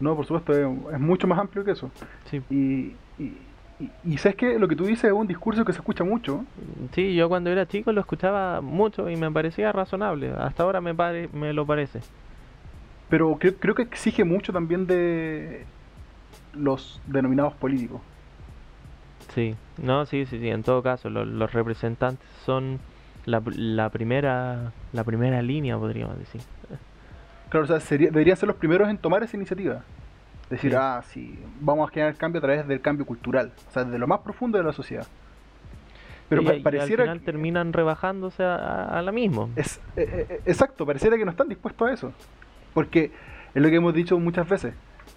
No, 0.00 0.14
por 0.16 0.26
supuesto, 0.26 0.52
es, 0.92 1.00
mucho 1.00 1.26
más 1.26 1.38
amplio 1.38 1.64
que 1.64 1.72
eso. 1.72 1.90
Sí, 2.24 2.42
Y, 2.50 2.98
y, 3.18 3.38
y, 3.80 3.92
y 4.04 4.18
sabes 4.18 4.36
que 4.36 4.58
lo 4.58 4.68
que 4.68 4.76
tú 4.76 4.84
dices 4.86 5.04
es 5.06 5.12
un 5.12 5.26
discurso 5.26 5.64
que 5.64 5.72
se 5.72 5.78
escucha 5.80 6.04
mucho, 6.04 6.46
sí, 6.92 7.14
yo 7.14 7.28
cuando 7.28 7.50
era 7.50 7.66
chico 7.66 7.92
lo 7.92 8.00
escuchaba 8.00 8.60
mucho 8.60 9.08
y 9.10 9.16
me 9.16 9.30
parecía 9.30 9.72
razonable. 9.72 10.30
Hasta 10.32 10.62
ahora 10.62 10.80
me, 10.80 10.94
pare- 10.94 11.28
me 11.32 11.52
lo 11.52 11.66
parece. 11.66 12.04
pero 13.08 13.36
creo, 13.38 13.54
creo 13.58 13.74
que 13.74 13.82
exige 13.82 14.24
mucho 14.24 14.52
también 14.52 14.86
de 14.86 15.66
los 16.52 17.00
denominados 17.06 17.54
políticos. 17.54 18.02
Sí, 19.34 19.56
no, 19.76 20.06
sí, 20.06 20.26
sí, 20.26 20.38
sí. 20.38 20.48
En 20.48 20.62
todo 20.64 20.82
caso, 20.82 21.10
lo- 21.10 21.24
los 21.24 21.52
representantes 21.52 22.28
son 22.44 22.80
la, 23.28 23.42
la 23.54 23.90
primera 23.90 24.72
la 24.92 25.04
primera 25.04 25.40
línea, 25.42 25.76
podríamos 25.78 26.18
decir. 26.18 26.40
Claro, 27.50 27.64
o 27.64 27.68
sea, 27.68 27.80
sería- 27.80 28.10
deberían 28.10 28.36
ser 28.36 28.46
los 28.46 28.56
primeros 28.56 28.88
en 28.88 28.98
tomar 28.98 29.22
esa 29.22 29.36
iniciativa. 29.36 29.82
Decir, 30.50 30.70
Sí. 30.70 30.76
ah, 30.78 31.02
sí, 31.06 31.38
vamos 31.60 31.88
a 31.88 31.92
generar 31.92 32.14
cambio 32.16 32.38
a 32.38 32.42
través 32.42 32.66
del 32.66 32.80
cambio 32.80 33.04
cultural, 33.04 33.52
o 33.68 33.72
sea, 33.72 33.84
desde 33.84 33.98
lo 33.98 34.06
más 34.06 34.20
profundo 34.20 34.56
de 34.58 34.64
la 34.64 34.72
sociedad. 34.72 35.06
Pero 36.28 36.42
Y- 36.42 36.44
pa- 36.44 36.54
y 36.54 36.60
pareciera 36.62 37.02
al 37.04 37.08
final 37.08 37.18
que- 37.20 37.24
terminan 37.26 37.72
rebajándose 37.72 38.42
a, 38.42 38.54
a- 38.56 38.98
a 38.98 39.02
la 39.02 39.12
misma. 39.12 39.48
Es, 39.56 39.78
eh, 39.96 40.26
eh, 40.30 40.40
exacto, 40.46 40.84
pareciera 40.86 41.16
que 41.16 41.24
no 41.24 41.30
están 41.30 41.48
dispuestos 41.48 41.88
a 41.88 41.92
eso. 41.92 42.12
Porque 42.74 43.12
es 43.54 43.62
lo 43.62 43.68
que 43.68 43.76
hemos 43.76 43.94
dicho 43.94 44.18
muchas 44.18 44.48
veces. 44.48 44.74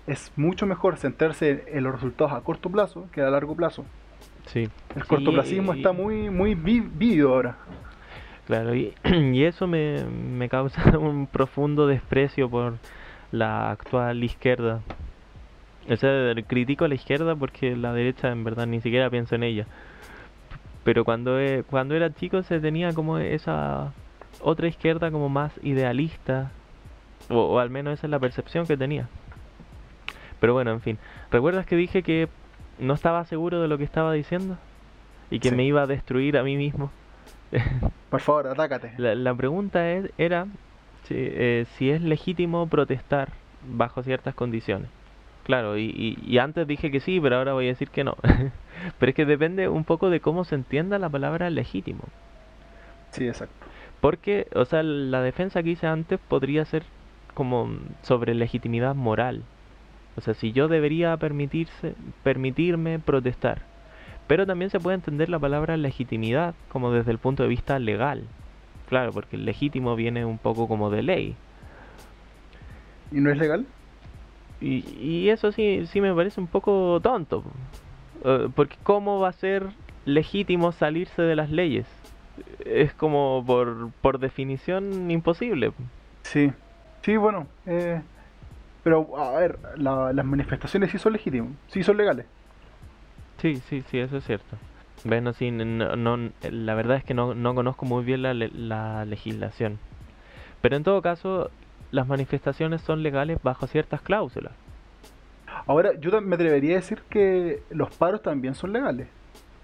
Es 0.07 0.31
mucho 0.35 0.65
mejor 0.65 0.97
centrarse 0.97 1.65
en 1.67 1.83
los 1.83 1.93
resultados 1.93 2.31
a 2.33 2.41
corto 2.41 2.69
plazo 2.69 3.07
que 3.11 3.21
a 3.21 3.29
largo 3.29 3.55
plazo. 3.55 3.85
Sí. 4.47 4.69
El 4.95 5.01
Sí, 5.03 5.07
cortoplacismo 5.07 5.73
y- 5.73 5.77
está 5.77 5.91
muy 5.91 6.29
muy 6.29 6.55
vi- 6.55 6.79
vívido 6.79 7.33
ahora. 7.33 7.57
Claro, 8.51 8.75
y, 8.75 8.93
y 9.05 9.45
eso 9.45 9.65
me, 9.65 10.03
me 10.03 10.49
causa 10.49 10.97
un 10.99 11.25
profundo 11.25 11.87
desprecio 11.87 12.49
por 12.49 12.73
la 13.31 13.71
actual 13.71 14.21
izquierda. 14.25 14.81
O 15.89 15.95
sea, 15.95 16.33
critico 16.45 16.83
a 16.83 16.89
la 16.89 16.95
izquierda 16.95 17.33
porque 17.33 17.77
la 17.77 17.93
derecha 17.93 18.29
en 18.29 18.43
verdad 18.43 18.67
ni 18.67 18.81
siquiera 18.81 19.09
pienso 19.09 19.35
en 19.35 19.43
ella. 19.43 19.67
Pero 20.83 21.05
cuando, 21.05 21.39
e- 21.39 21.63
cuando 21.63 21.95
era 21.95 22.13
chico 22.13 22.43
se 22.43 22.59
tenía 22.59 22.93
como 22.93 23.19
esa 23.19 23.93
otra 24.41 24.67
izquierda 24.67 25.11
como 25.11 25.29
más 25.29 25.53
idealista, 25.63 26.51
o, 27.29 27.37
o 27.37 27.59
al 27.59 27.69
menos 27.69 27.93
esa 27.93 28.07
es 28.07 28.11
la 28.11 28.19
percepción 28.19 28.67
que 28.67 28.75
tenía. 28.75 29.07
Pero 30.41 30.51
bueno, 30.51 30.71
en 30.71 30.81
fin. 30.81 30.97
¿Recuerdas 31.31 31.65
que 31.65 31.77
dije 31.77 32.03
que 32.03 32.27
no 32.79 32.95
estaba 32.95 33.23
seguro 33.23 33.61
de 33.61 33.69
lo 33.69 33.77
que 33.77 33.85
estaba 33.85 34.11
diciendo? 34.11 34.57
Y 35.29 35.39
que 35.39 35.51
Sí. 35.51 35.55
me 35.55 35.63
iba 35.63 35.83
a 35.83 35.87
destruir 35.87 36.37
a 36.37 36.43
mí 36.43 36.57
mismo. 36.57 36.91
Por 38.09 38.21
favor, 38.21 38.47
atácate. 38.47 38.93
La, 38.97 39.15
la 39.15 39.33
pregunta 39.33 39.89
es, 39.91 40.11
era 40.17 40.47
si, 41.07 41.15
eh, 41.17 41.65
si 41.77 41.89
es 41.89 42.01
legítimo 42.01 42.67
protestar 42.67 43.29
bajo 43.67 44.03
ciertas 44.03 44.35
condiciones. 44.35 44.89
Claro, 45.43 45.77
y, 45.77 46.17
y, 46.23 46.37
antes 46.37 46.67
dije 46.67 46.91
que 46.91 46.99
sí, 46.99 47.19
pero 47.19 47.37
ahora 47.37 47.53
voy 47.53 47.65
a 47.65 47.69
decir 47.69 47.89
que 47.89 48.03
no. 48.03 48.15
pero 48.99 49.09
es 49.09 49.15
que 49.15 49.25
depende 49.25 49.69
un 49.69 49.83
poco 49.83 50.09
de 50.09 50.19
cómo 50.19 50.43
se 50.45 50.55
entienda 50.55 50.99
la 50.99 51.09
palabra 51.09 51.49
legítimo. 51.49 52.03
Sí, 53.09 53.27
exacto. 53.27 53.65
Porque, 54.01 54.47
o 54.53 54.65
sea, 54.65 54.83
la 54.83 55.21
defensa 55.21 55.63
que 55.63 55.71
hice 55.71 55.87
antes 55.87 56.19
podría 56.27 56.63
ser 56.65 56.83
como 57.33 57.69
sobre 58.03 58.35
legitimidad 58.35 58.95
moral. 58.95 59.43
O 60.15 60.21
sea, 60.21 60.33
si 60.33 60.51
yo 60.51 60.67
debería 60.67 61.15
permitirse, 61.17 61.95
permitirme 62.23 62.99
protestar. 62.99 63.61
Pero 64.27 64.45
también 64.45 64.69
se 64.71 64.79
puede 64.79 64.95
entender 64.95 65.29
la 65.29 65.39
palabra 65.39 65.77
legitimidad 65.77 66.55
como 66.69 66.91
desde 66.91 67.11
el 67.11 67.17
punto 67.17 67.43
de 67.43 67.49
vista 67.49 67.79
legal. 67.79 68.23
Claro, 68.87 69.11
porque 69.11 69.35
el 69.35 69.45
legítimo 69.45 69.95
viene 69.95 70.25
un 70.25 70.37
poco 70.37 70.67
como 70.67 70.89
de 70.89 71.03
ley. 71.03 71.35
¿Y 73.11 73.19
no 73.19 73.29
es 73.29 73.37
legal? 73.37 73.65
Y, 74.59 74.85
y 74.99 75.29
eso 75.29 75.51
sí, 75.51 75.85
sí 75.87 76.01
me 76.01 76.13
parece 76.13 76.39
un 76.39 76.47
poco 76.47 76.99
tonto. 77.01 77.43
Eh, 78.23 78.47
porque 78.55 78.77
¿cómo 78.83 79.19
va 79.19 79.29
a 79.29 79.33
ser 79.33 79.67
legítimo 80.05 80.71
salirse 80.71 81.21
de 81.21 81.35
las 81.35 81.49
leyes? 81.49 81.87
Es 82.65 82.93
como 82.93 83.43
por, 83.45 83.91
por 84.01 84.19
definición 84.19 85.09
imposible. 85.11 85.71
Sí, 86.23 86.51
sí, 87.01 87.17
bueno. 87.17 87.47
Eh, 87.65 88.01
pero, 88.83 89.17
a 89.17 89.37
ver, 89.39 89.59
las 89.77 90.25
manifestaciones 90.25 90.91
sí 90.91 90.97
son 90.97 91.13
legítimas, 91.13 91.51
sí 91.67 91.83
son 91.83 91.97
legales. 91.97 92.25
Sí, 93.41 93.59
sí, 93.67 93.83
sí, 93.89 93.99
eso 93.99 94.17
es 94.17 94.25
cierto. 94.25 94.55
Bueno, 95.03 95.33
sí, 95.33 95.49
no, 95.49 96.29
la 96.43 96.75
verdad 96.75 96.97
es 96.97 97.03
que 97.03 97.15
no, 97.15 97.33
no 97.33 97.55
conozco 97.55 97.85
muy 97.85 98.03
bien 98.03 98.21
la, 98.21 98.33
la 98.35 99.03
legislación. 99.05 99.79
Pero 100.61 100.75
en 100.75 100.83
todo 100.83 101.01
caso, 101.01 101.49
las 101.89 102.07
manifestaciones 102.07 102.81
son 102.81 103.01
legales 103.01 103.39
bajo 103.41 103.65
ciertas 103.65 104.01
cláusulas. 104.01 104.53
Ahora, 105.65 105.93
yo 105.99 106.21
me 106.21 106.35
atrevería 106.35 106.73
a 106.73 106.75
decir 106.75 107.01
que 107.09 107.63
los 107.71 107.89
paros 107.95 108.21
también 108.21 108.53
son 108.53 108.73
legales. 108.73 109.07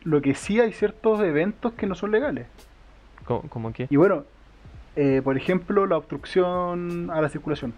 Lo 0.04 0.22
que 0.22 0.34
sí 0.34 0.60
hay 0.60 0.72
ciertos 0.72 1.20
eventos 1.22 1.74
que 1.74 1.86
no 1.86 1.94
son 1.94 2.12
legales. 2.12 2.48
¿Cómo, 3.26 3.74
qué? 3.74 3.88
Y 3.90 3.96
bueno, 3.98 4.24
eh, 4.96 5.22
por 5.24 5.38
ejemplo, 5.38 5.86
la 5.86 5.98
obstrucción 5.98 7.10
a 7.12 7.22
la 7.22 7.30
circulación. 7.30 7.74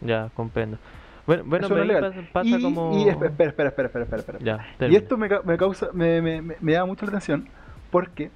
Ya, 0.00 0.30
comprendo. 0.34 0.78
Bueno, 1.26 1.44
bueno 1.46 1.68
pasa, 2.32 2.48
y, 2.48 2.62
como... 2.62 2.96
Y 2.98 3.08
espera, 3.08 3.28
espera, 3.28 3.68
espera, 3.68 3.88
espera, 3.88 4.16
espera. 4.16 4.38
Ya, 4.40 4.88
y 4.88 4.96
esto 4.96 5.16
me, 5.16 5.28
me 5.44 5.56
causa, 5.56 5.90
me, 5.92 6.20
me, 6.20 6.42
me, 6.60 6.72
da 6.72 6.84
mucha 6.84 7.06
atención 7.06 7.48
porque 7.90 8.30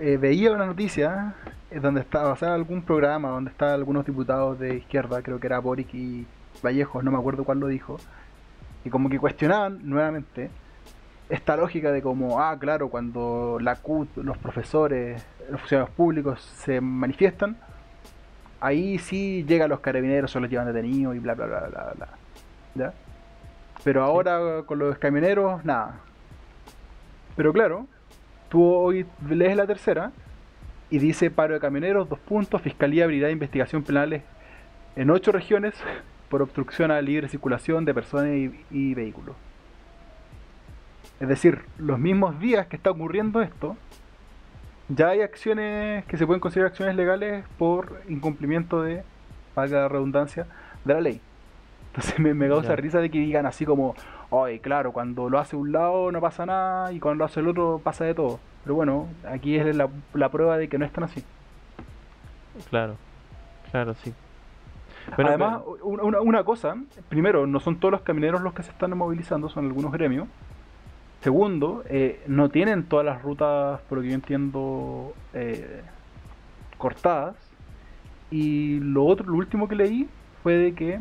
eh, 0.00 0.16
veía 0.16 0.52
una 0.52 0.66
noticia 0.66 1.34
eh, 1.70 1.80
donde 1.80 2.00
estaba, 2.00 2.32
o 2.32 2.36
sea, 2.36 2.54
algún 2.54 2.82
programa 2.82 3.28
donde 3.30 3.50
estaban 3.50 3.74
algunos 3.74 4.06
diputados 4.06 4.58
de 4.58 4.76
izquierda, 4.76 5.22
creo 5.22 5.40
que 5.40 5.46
era 5.46 5.58
Boric 5.58 5.92
y 5.94 6.26
Vallejos, 6.62 7.04
no 7.04 7.10
me 7.10 7.18
acuerdo 7.18 7.44
cuál 7.44 7.60
lo 7.60 7.66
dijo, 7.66 7.98
y 8.84 8.90
como 8.90 9.08
que 9.08 9.18
cuestionaban 9.18 9.80
nuevamente 9.88 10.50
esta 11.28 11.56
lógica 11.56 11.92
de 11.92 12.00
como, 12.02 12.40
ah, 12.40 12.56
claro, 12.58 12.88
cuando 12.88 13.58
la 13.60 13.76
CUT, 13.76 14.16
los 14.18 14.38
profesores, 14.38 15.26
los 15.50 15.60
funcionarios 15.60 15.94
públicos 15.94 16.40
se 16.40 16.80
manifiestan, 16.80 17.56
ahí 18.60 18.98
sí 18.98 19.44
llegan 19.46 19.70
los 19.70 19.80
carabineros, 19.80 20.30
se 20.30 20.40
los 20.40 20.50
llevan 20.50 20.66
detenidos 20.66 21.16
y 21.16 21.18
bla, 21.18 21.34
bla, 21.34 21.46
bla, 21.46 21.60
bla, 21.60 21.92
bla. 21.94 22.08
¿Ya? 22.74 22.94
Pero 23.84 24.02
ahora 24.02 24.62
con 24.66 24.78
los 24.78 24.98
camioneros, 24.98 25.64
nada. 25.64 26.00
Pero 27.36 27.52
claro, 27.52 27.86
tú 28.48 28.64
hoy 28.64 29.06
lees 29.28 29.56
la 29.56 29.66
tercera 29.66 30.12
y 30.90 30.98
dice 30.98 31.30
paro 31.30 31.54
de 31.54 31.60
camioneros, 31.60 32.08
dos 32.08 32.18
puntos, 32.18 32.62
Fiscalía 32.62 33.04
abrirá 33.04 33.30
investigación 33.30 33.82
penales 33.82 34.22
en 34.96 35.10
ocho 35.10 35.32
regiones 35.32 35.74
por 36.28 36.42
obstrucción 36.42 36.90
a 36.90 36.94
la 36.94 37.02
libre 37.02 37.28
circulación 37.28 37.84
de 37.84 37.94
personas 37.94 38.30
y, 38.70 38.94
vehículos. 38.94 39.36
Es 41.20 41.28
decir, 41.28 41.62
los 41.78 41.98
mismos 41.98 42.38
días 42.40 42.66
que 42.66 42.76
está 42.76 42.90
ocurriendo 42.90 43.40
esto, 43.42 43.76
ya 44.88 45.08
hay 45.08 45.20
acciones 45.20 46.04
que 46.06 46.16
se 46.16 46.26
pueden 46.26 46.40
considerar 46.40 46.70
acciones 46.70 46.96
legales 46.96 47.44
por 47.58 48.00
incumplimiento 48.08 48.82
de, 48.82 49.02
valga 49.54 49.82
la 49.82 49.88
redundancia, 49.88 50.46
de 50.84 50.94
la 50.94 51.00
ley. 51.00 51.20
Entonces 51.88 52.18
me, 52.18 52.34
me 52.34 52.48
causa 52.48 52.76
risa 52.76 53.00
de 53.00 53.10
que 53.10 53.18
digan 53.18 53.46
así 53.46 53.64
como, 53.64 53.94
ay, 54.30 54.60
claro, 54.60 54.92
cuando 54.92 55.28
lo 55.28 55.38
hace 55.38 55.56
un 55.56 55.72
lado 55.72 56.12
no 56.12 56.20
pasa 56.20 56.46
nada 56.46 56.92
y 56.92 57.00
cuando 57.00 57.18
lo 57.18 57.24
hace 57.24 57.40
el 57.40 57.48
otro 57.48 57.80
pasa 57.82 58.04
de 58.04 58.14
todo. 58.14 58.40
Pero 58.62 58.74
bueno, 58.74 59.08
aquí 59.28 59.56
es 59.56 59.74
la, 59.74 59.88
la 60.14 60.28
prueba 60.30 60.58
de 60.58 60.68
que 60.68 60.78
no 60.78 60.84
es 60.84 60.92
tan 60.92 61.04
así. 61.04 61.24
Claro, 62.70 62.96
claro, 63.70 63.94
sí. 63.94 64.12
Además, 65.16 65.62
Una, 65.82 66.20
una, 66.20 66.44
cosa, 66.44 66.76
primero, 67.08 67.46
no 67.46 67.60
son 67.60 67.76
todos 67.76 67.92
los 67.92 68.02
camineros 68.02 68.42
los 68.42 68.52
que 68.52 68.62
se 68.62 68.70
están 68.70 68.96
movilizando, 68.96 69.48
son 69.48 69.66
algunos 69.66 69.92
gremios. 69.92 70.28
Segundo, 71.28 71.84
eh, 71.90 72.22
no 72.26 72.48
tienen 72.48 72.84
todas 72.84 73.04
las 73.04 73.20
rutas, 73.20 73.82
por 73.82 73.98
lo 73.98 74.02
que 74.02 74.08
yo 74.08 74.14
entiendo, 74.14 75.12
eh, 75.34 75.82
cortadas. 76.78 77.36
Y 78.30 78.80
lo 78.80 79.04
otro, 79.04 79.26
lo 79.26 79.36
último 79.36 79.68
que 79.68 79.74
leí 79.74 80.08
fue 80.42 80.54
de 80.54 80.72
que 80.72 81.00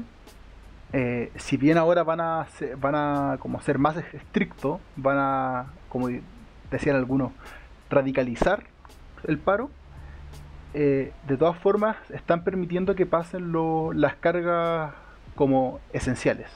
eh, 0.92 1.32
si 1.38 1.56
bien 1.56 1.78
ahora 1.78 2.04
van 2.04 2.20
a 2.20 2.46
ser, 2.48 2.76
van 2.76 2.96
a 2.96 3.38
como 3.40 3.62
ser 3.62 3.78
más 3.80 3.96
estrictos, 3.96 4.82
van 4.98 5.18
a, 5.18 5.68
como 5.88 6.10
decían 6.72 6.98
algunos, 6.98 7.32
radicalizar 7.90 8.64
el 9.24 9.38
paro, 9.38 9.70
de 10.74 11.38
todas 11.40 11.58
formas 11.58 11.96
están 12.12 12.44
permitiendo 12.44 12.96
que 12.96 13.06
pasen 13.06 13.54
las 13.94 14.16
cargas 14.16 14.94
como 15.36 15.80
esenciales. 15.94 16.50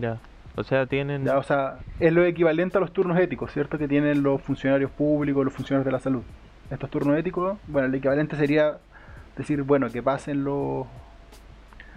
Ya, 0.00 0.18
o 0.58 0.64
sea, 0.64 0.86
tienen... 0.86 1.28
o 1.28 1.42
sea, 1.42 1.78
es 2.00 2.12
lo 2.12 2.24
equivalente 2.24 2.78
a 2.78 2.80
los 2.80 2.92
turnos 2.92 3.18
éticos, 3.18 3.52
¿cierto? 3.52 3.78
Que 3.78 3.86
tienen 3.86 4.22
los 4.22 4.42
funcionarios 4.42 4.90
públicos, 4.90 5.44
los 5.44 5.54
funcionarios 5.54 5.84
de 5.84 5.92
la 5.92 6.00
salud. 6.00 6.22
Estos 6.70 6.90
turnos 6.90 7.16
éticos, 7.16 7.58
bueno, 7.68 7.88
el 7.88 7.94
equivalente 7.94 8.36
sería 8.36 8.78
decir, 9.36 9.62
bueno, 9.62 9.88
que 9.88 10.02
pasen 10.02 10.44
los 10.44 10.86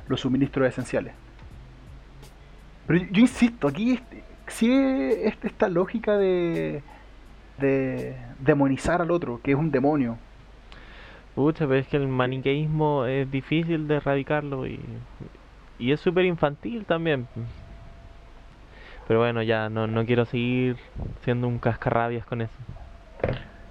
los 0.08 0.22
suministros 0.22 0.68
esenciales. 0.68 1.14
Pero 2.86 3.06
yo, 3.12 3.22
insisto, 3.22 3.68
aquí 3.68 4.00
si 4.48 4.72
es 4.72 5.38
esta 5.44 5.70
lógica 5.70 6.18
de, 6.18 6.84
de 7.58 8.16
demonizar 8.40 9.02
al 9.02 9.12
otro, 9.12 9.40
que 9.42 9.52
es 9.52 9.58
un 9.58 9.72
demonio. 9.72 10.18
Pucha, 11.36 11.66
pero 11.66 11.80
es 11.80 11.88
que 11.88 11.98
el 11.98 12.08
maniqueísmo 12.08 13.06
es 13.06 13.32
difícil 13.32 13.88
de 13.88 13.96
erradicarlo 13.96 14.68
y, 14.68 14.80
y 15.80 15.94
es 15.94 16.02
súper 16.02 16.26
infantil 16.26 16.86
también. 16.86 17.28
Pero 19.12 19.20
bueno, 19.20 19.44
ya 19.44 19.68
no, 19.68 19.88
no 19.88 20.06
quiero 20.06 20.24
seguir 20.24 20.78
siendo 21.26 21.46
un 21.46 21.60
cascarrabias 21.60 22.26
con 22.26 22.42
eso. 22.42 22.54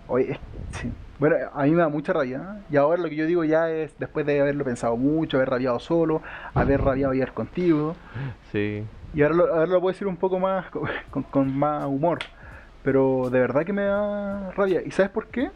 Oye, 0.07 0.39
sí. 0.73 0.93
Bueno, 1.19 1.37
a 1.55 1.63
mí 1.63 1.71
me 1.71 1.81
da 1.81 1.89
mucha 1.89 2.13
rabia. 2.13 2.61
Y 2.71 2.77
ahora 2.77 3.01
lo 3.01 3.09
que 3.09 3.17
yo 3.17 3.25
digo 3.25 3.43
ya 3.45 3.71
es, 3.71 3.99
después 3.99 4.27
de 4.27 4.39
haberlo 4.39 4.65
pensado 4.65 4.99
mucho, 4.99 5.39
haber 5.39 5.49
rabiado 5.49 5.79
solo, 5.79 6.21
haber 6.53 6.83
rabiado 6.83 7.15
ayer 7.15 7.33
contigo. 7.33 7.97
Sí. 8.53 8.85
Y 9.15 9.23
ahora 9.23 9.35
lo, 9.35 9.47
ahora 9.47 9.67
lo 9.67 9.81
puedo 9.81 9.95
decir 9.95 10.07
un 10.07 10.19
poco 10.19 10.39
más, 10.39 10.67
con, 11.31 11.57
más 11.57 11.87
humor. 11.87 12.19
Pero 12.83 13.31
de 13.31 13.41
verdad 13.41 13.65
que 13.65 13.73
me 13.73 13.85
da 13.85 14.51
rabia. 14.51 14.83
¿Y 14.85 14.91
sabes 14.91 15.11
por 15.11 15.29
qué? 15.29 15.51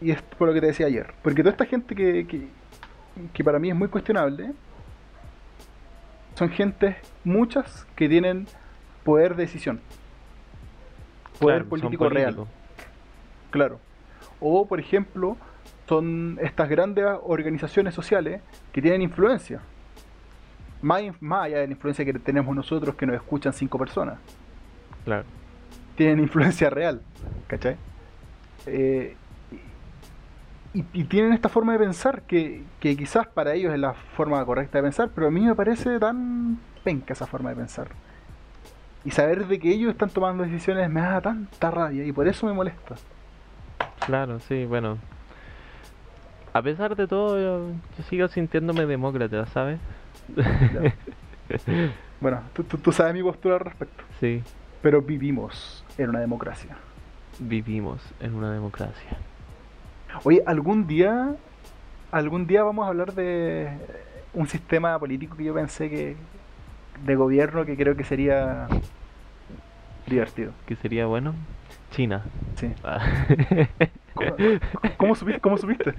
Y 0.00 0.10
es 0.10 0.20
por 0.22 0.48
lo 0.48 0.54
que 0.54 0.60
te 0.60 0.66
decía 0.66 0.86
ayer. 0.86 1.14
Porque 1.22 1.44
toda 1.44 1.52
esta 1.52 1.66
gente 1.66 1.94
que, 1.94 2.26
que, 2.26 2.48
que 3.32 3.44
para 3.44 3.60
mí 3.60 3.70
es 3.70 3.76
muy 3.76 3.86
cuestionable, 3.86 4.50
son 6.34 6.48
gentes, 6.48 6.96
muchas, 7.22 7.86
que 7.94 8.08
tienen 8.08 8.48
poder 9.04 9.36
de 9.36 9.42
decisión. 9.44 9.80
Poder 11.38 11.64
político 11.64 12.08
real. 12.08 12.46
Claro. 13.50 13.78
O, 14.40 14.66
por 14.66 14.80
ejemplo, 14.80 15.36
son 15.88 16.38
estas 16.42 16.68
grandes 16.68 17.04
organizaciones 17.22 17.94
sociales 17.94 18.40
que 18.72 18.82
tienen 18.82 19.02
influencia. 19.02 19.60
Más, 20.82 21.02
más 21.20 21.44
allá 21.44 21.58
de 21.58 21.66
la 21.66 21.72
influencia 21.72 22.04
que 22.04 22.12
tenemos 22.14 22.54
nosotros 22.54 22.94
que 22.94 23.06
nos 23.06 23.16
escuchan 23.16 23.52
cinco 23.52 23.78
personas. 23.78 24.18
Claro. 25.04 25.24
Tienen 25.96 26.18
influencia 26.20 26.70
real. 26.70 27.00
¿Cachai? 27.46 27.76
Eh, 28.66 29.16
y, 30.72 31.04
tienen 31.04 31.32
esta 31.32 31.48
forma 31.48 31.72
de 31.72 31.78
pensar 31.78 32.22
que, 32.22 32.64
que, 32.80 32.96
quizás 32.96 33.28
para 33.28 33.54
ellos 33.54 33.72
es 33.72 33.78
la 33.78 33.94
forma 33.94 34.44
correcta 34.44 34.78
de 34.78 34.82
pensar, 34.82 35.10
pero 35.14 35.28
a 35.28 35.30
mí 35.30 35.42
me 35.42 35.54
parece 35.54 36.00
tan 36.00 36.58
penca 36.82 37.12
esa 37.12 37.28
forma 37.28 37.50
de 37.50 37.56
pensar. 37.56 37.88
Y 39.04 39.10
saber 39.10 39.46
de 39.46 39.58
que 39.58 39.70
ellos 39.70 39.90
están 39.90 40.10
tomando 40.10 40.44
decisiones 40.44 40.88
me 40.88 41.00
da 41.00 41.20
tanta 41.20 41.70
rabia 41.70 42.04
y 42.04 42.12
por 42.12 42.26
eso 42.26 42.46
me 42.46 42.52
molesta. 42.52 42.94
Claro, 44.06 44.40
sí, 44.40 44.64
bueno. 44.64 44.98
A 46.52 46.62
pesar 46.62 46.94
de 46.94 47.06
todo, 47.06 47.40
yo, 47.40 48.02
sigo 48.08 48.28
sintiéndome 48.28 48.86
demócrata, 48.86 49.44
¿sabes? 49.46 49.80
bueno, 52.20 52.40
tú, 52.52 52.92
sabes 52.92 53.12
mi 53.12 53.22
postura 53.22 53.56
al 53.56 53.60
respecto. 53.60 54.04
Sí. 54.20 54.42
Pero 54.80 55.02
vivimos 55.02 55.84
en 55.98 56.10
una 56.10 56.20
democracia. 56.20 56.76
Vivimos 57.40 58.00
en 58.20 58.34
una 58.34 58.52
democracia. 58.52 59.18
Oye, 60.22 60.42
algún 60.46 60.86
día, 60.86 61.34
algún 62.12 62.46
día 62.46 62.62
vamos 62.62 62.84
a 62.84 62.88
hablar 62.88 63.14
de 63.14 63.76
un 64.32 64.46
sistema 64.46 64.96
político 64.98 65.36
que 65.36 65.44
yo 65.44 65.54
pensé 65.54 65.90
que 65.90 66.16
de 67.04 67.14
gobierno 67.16 67.64
que 67.64 67.76
creo 67.76 67.96
que 67.96 68.04
sería 68.04 68.68
divertido. 70.06 70.52
Que 70.66 70.76
sería 70.76 71.06
bueno. 71.06 71.34
China. 71.90 72.22
Sí. 72.56 72.72
Ah. 72.82 73.26
¿Cómo, 74.14 74.36
cómo 74.96 75.14
supiste? 75.14 75.40
¿Cómo 75.40 75.58
supiste? 75.58 75.94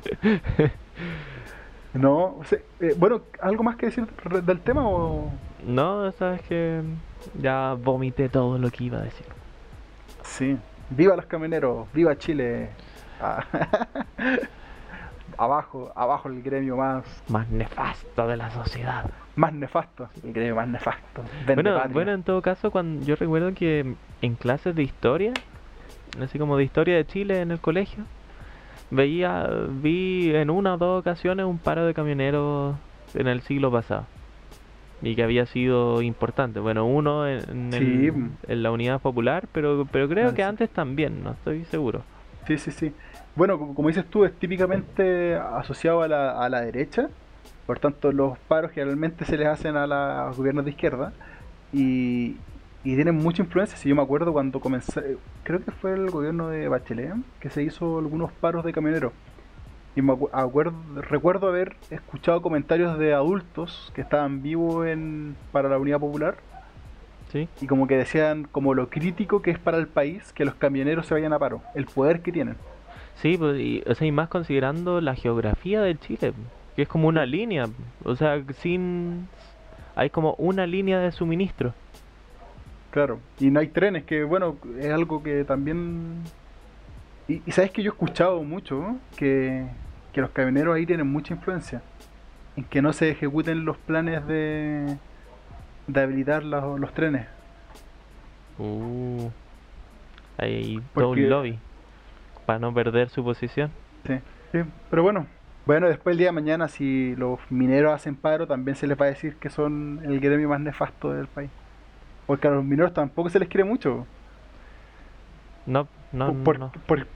No, 1.96 2.41
eh, 2.82 2.93
bueno, 2.98 3.22
¿algo 3.41 3.64
más 3.64 3.78
que 3.78 3.86
decir 3.86 4.06
del 4.06 4.60
tema 4.60 4.86
o...? 4.86 5.32
no, 5.66 6.12
sabes 6.12 6.41
que 6.43 6.82
ya 7.41 7.74
vomité 7.82 8.28
todo 8.28 8.58
lo 8.58 8.70
que 8.70 8.84
iba 8.84 9.00
a 9.00 9.04
decir. 9.04 9.26
Sí. 10.22 10.58
Viva 10.89 11.16
los 11.16 11.26
camioneros, 11.26 11.88
viva 11.93 12.18
Chile. 12.18 12.70
Ah. 13.22 13.43
abajo, 15.38 15.91
abajo 15.96 16.28
el 16.28 16.43
gremio 16.43 16.76
más, 16.76 17.06
Más 17.30 17.50
nefasto 17.50 18.28
de 18.28 18.38
la 18.38 18.52
sociedad. 18.52 19.10
Más 19.36 19.54
nefasto. 19.54 20.10
Gremio 20.24 20.56
más 20.56 20.68
nefasto. 20.68 21.24
Bueno, 21.54 21.82
bueno, 21.90 22.12
en 22.14 22.24
todo 22.24 22.42
caso, 22.42 22.72
cuando 22.72 23.06
yo 23.06 23.16
recuerdo 23.16 23.54
que 23.54 23.96
en 24.22 24.36
clases 24.36 24.76
de 24.76 24.84
historia, 24.84 25.34
así 26.22 26.40
como 26.40 26.58
de 26.58 26.64
historia 26.64 26.96
de 26.96 27.06
Chile 27.06 27.42
en 27.42 27.52
el 27.52 27.60
colegio, 27.60 28.06
veía, 28.92 29.48
vi 29.70 30.34
en 30.36 30.50
una 30.50 30.76
o 30.76 30.78
dos 30.78 31.00
ocasiones 31.00 31.46
un 31.46 31.58
paro 31.58 31.86
de 31.86 31.94
camioneros 31.94 32.76
en 33.14 33.28
el 33.28 33.42
siglo 33.42 33.72
pasado. 33.72 34.06
Y 35.02 35.16
que 35.16 35.24
había 35.24 35.46
sido 35.46 36.02
importante. 36.02 36.60
Bueno, 36.60 36.86
uno 36.86 37.28
en, 37.28 37.42
en 37.50 37.74
el- 37.74 37.80
Sí. 37.80 38.12
en 38.48 38.64
la 38.64 38.72
unidad 38.72 39.02
popular, 39.02 39.48
pero, 39.52 39.86
pero 39.92 40.08
creo 40.08 40.30
Ah, 40.30 40.34
que 40.34 40.42
sí. 40.42 40.48
antes 40.48 40.70
también, 40.70 41.24
no 41.24 41.32
estoy 41.32 41.66
seguro. 41.66 42.04
Sí, 42.48 42.58
sí, 42.58 42.72
sí. 42.72 42.94
Bueno, 43.36 43.60
como, 43.60 43.76
como 43.76 43.88
dices 43.90 44.06
tú, 44.10 44.24
es 44.24 44.34
típicamente 44.40 45.36
asociado 45.36 46.02
a 46.02 46.08
la, 46.08 46.40
a 46.44 46.48
la 46.50 46.62
derecha. 46.62 47.10
Por 47.66 47.80
tanto, 47.80 48.11
los 48.11 48.38
paros 48.38 48.72
generalmente 48.72 49.26
se 49.26 49.38
les 49.38 49.47
hacen 49.47 49.76
a, 49.76 49.88
los 50.28 50.38
gobiernos 50.38 50.66
de 50.66 50.72
izquierda. 50.72 51.13
Y, 51.74 52.38
y 52.84 52.95
tienen 52.95 53.16
mucha 53.16 53.41
influencia. 53.41 53.78
Si 53.78 53.89
yo 53.89 53.95
me 53.95 54.03
acuerdo 54.03 54.32
cuando 54.32 54.59
comencé, 54.59 55.18
creo 55.43 55.63
que 55.63 55.72
fue 55.72 55.93
el 55.93 56.11
gobierno 56.11 56.49
de 56.49 56.68
Bachelet, 56.68 57.16
que 57.39 57.49
se 57.49 57.63
hizo 57.63 57.97
algunos 57.99 58.32
paros 58.32 58.63
de 58.63 58.72
camioneros. 58.72 59.13
Y 59.95 60.01
me 60.01 60.13
acu- 60.13 60.30
acuerdo, 60.32 60.74
recuerdo 60.95 61.47
haber 61.47 61.76
escuchado 61.89 62.41
comentarios 62.41 62.99
de 62.99 63.13
adultos 63.13 63.91
que 63.95 64.01
estaban 64.01 64.43
vivos 64.43 64.86
en, 64.88 65.36
para 65.51 65.70
la 65.70 65.80
Unidad 65.80 65.99
Popular. 65.99 66.36
¿Sí? 67.32 67.49
Y 67.61 67.68
como 67.68 67.88
que 67.88 67.97
decían 67.97 68.47
como 68.51 68.74
lo 68.74 68.89
crítico 68.89 69.41
que 69.41 69.51
es 69.51 69.59
para 69.59 69.78
el 69.78 69.88
país 69.88 70.32
que 70.34 70.45
los 70.45 70.55
camioneros 70.55 71.07
se 71.07 71.13
vayan 71.13 71.34
a 71.34 71.39
paro. 71.39 71.61
El 71.74 71.86
poder 71.86 72.22
que 72.22 72.32
tienen. 72.32 72.55
Sí, 73.16 73.38
pues, 73.38 73.59
y, 73.59 73.84
o 73.88 73.95
sea, 73.95 74.05
y 74.05 74.11
más 74.11 74.28
considerando 74.28 75.01
la 75.01 75.16
geografía 75.16 75.82
de 75.82 75.97
Chile, 75.97 76.34
que 76.76 76.84
es 76.84 76.88
como 76.88 77.07
una 77.07 77.26
línea, 77.26 77.67
o 78.03 78.15
sea, 78.15 78.43
sin... 78.59 79.28
Hay 79.95 80.09
como 80.09 80.34
una 80.34 80.67
línea 80.67 80.99
de 80.99 81.11
suministro. 81.11 81.73
Claro, 82.91 83.19
y 83.39 83.49
no 83.49 83.61
hay 83.61 83.67
trenes, 83.67 84.03
que 84.03 84.23
bueno, 84.23 84.57
es 84.80 84.91
algo 84.91 85.23
que 85.23 85.43
también... 85.45 86.23
Y, 87.28 87.41
y 87.45 87.51
sabes 87.51 87.71
que 87.71 87.82
yo 87.82 87.91
he 87.91 87.93
escuchado 87.93 88.43
mucho 88.43 88.80
¿no? 88.80 88.99
que, 89.15 89.65
que 90.13 90.21
los 90.21 90.30
camioneros 90.32 90.76
ahí 90.76 90.86
tienen 90.86 91.07
mucha 91.07 91.34
influencia 91.34 91.82
en 92.55 92.63
que 92.65 92.82
no 92.82 92.93
se 92.93 93.09
ejecuten 93.09 93.65
los 93.65 93.78
planes 93.78 94.26
de, 94.28 94.97
de 95.88 96.01
habilitar 96.01 96.43
los, 96.43 96.80
los 96.80 96.93
trenes. 96.93 97.28
Uh, 98.57 99.30
hay 100.38 100.82
todo 100.93 101.09
un 101.09 101.30
lobby 101.30 101.59
para 102.45 102.59
no 102.59 102.73
perder 102.73 103.09
su 103.09 103.23
posición. 103.23 103.71
Sí, 104.05 104.19
sí, 104.51 104.59
pero 104.89 105.03
bueno. 105.03 105.26
Bueno, 105.66 105.88
después 105.88 106.13
el 106.13 106.18
día 106.20 106.28
de 106.28 106.32
mañana, 106.34 106.68
si 106.68 107.16
los 107.16 107.39
mineros 107.49 107.93
hacen 107.93 108.16
paro, 108.16 108.45
también 108.47 108.76
se 108.76 108.86
les 108.86 108.99
va 108.99 109.05
a 109.05 109.09
decir 109.09 109.36
que 109.38 109.49
son 109.49 109.99
el 110.05 110.20
gremio 110.20 110.49
más 110.49 110.59
nefasto 110.59 111.11
del 111.11 111.28
país. 111.28 111.49
Porque 112.28 112.47
a 112.47 112.51
los 112.51 112.63
mineros 112.63 112.93
tampoco 112.93 113.30
se 113.30 113.39
les 113.39 113.47
quiere 113.49 113.63
mucho. 113.63 114.05
No, 115.66 115.88
no, 116.11 116.34
por, 116.43 116.59
no. 116.59 116.72
por- 116.88 117.07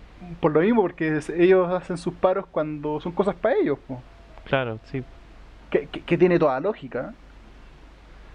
por 0.42 0.52
lo 0.52 0.62
mismo, 0.62 0.82
porque 0.82 1.20
ellos 1.38 1.72
hacen 1.72 1.98
sus 1.98 2.14
paros 2.14 2.46
cuando 2.52 3.00
son 3.00 3.12
cosas 3.12 3.36
para 3.36 3.56
ellos. 3.56 3.78
po. 3.88 4.02
Claro, 4.46 4.80
sí. 4.86 5.04
Que, 5.70 5.86
que- 5.88 6.02
que 6.02 6.18
tiene 6.18 6.40
toda 6.40 6.60
lógica. 6.60 7.14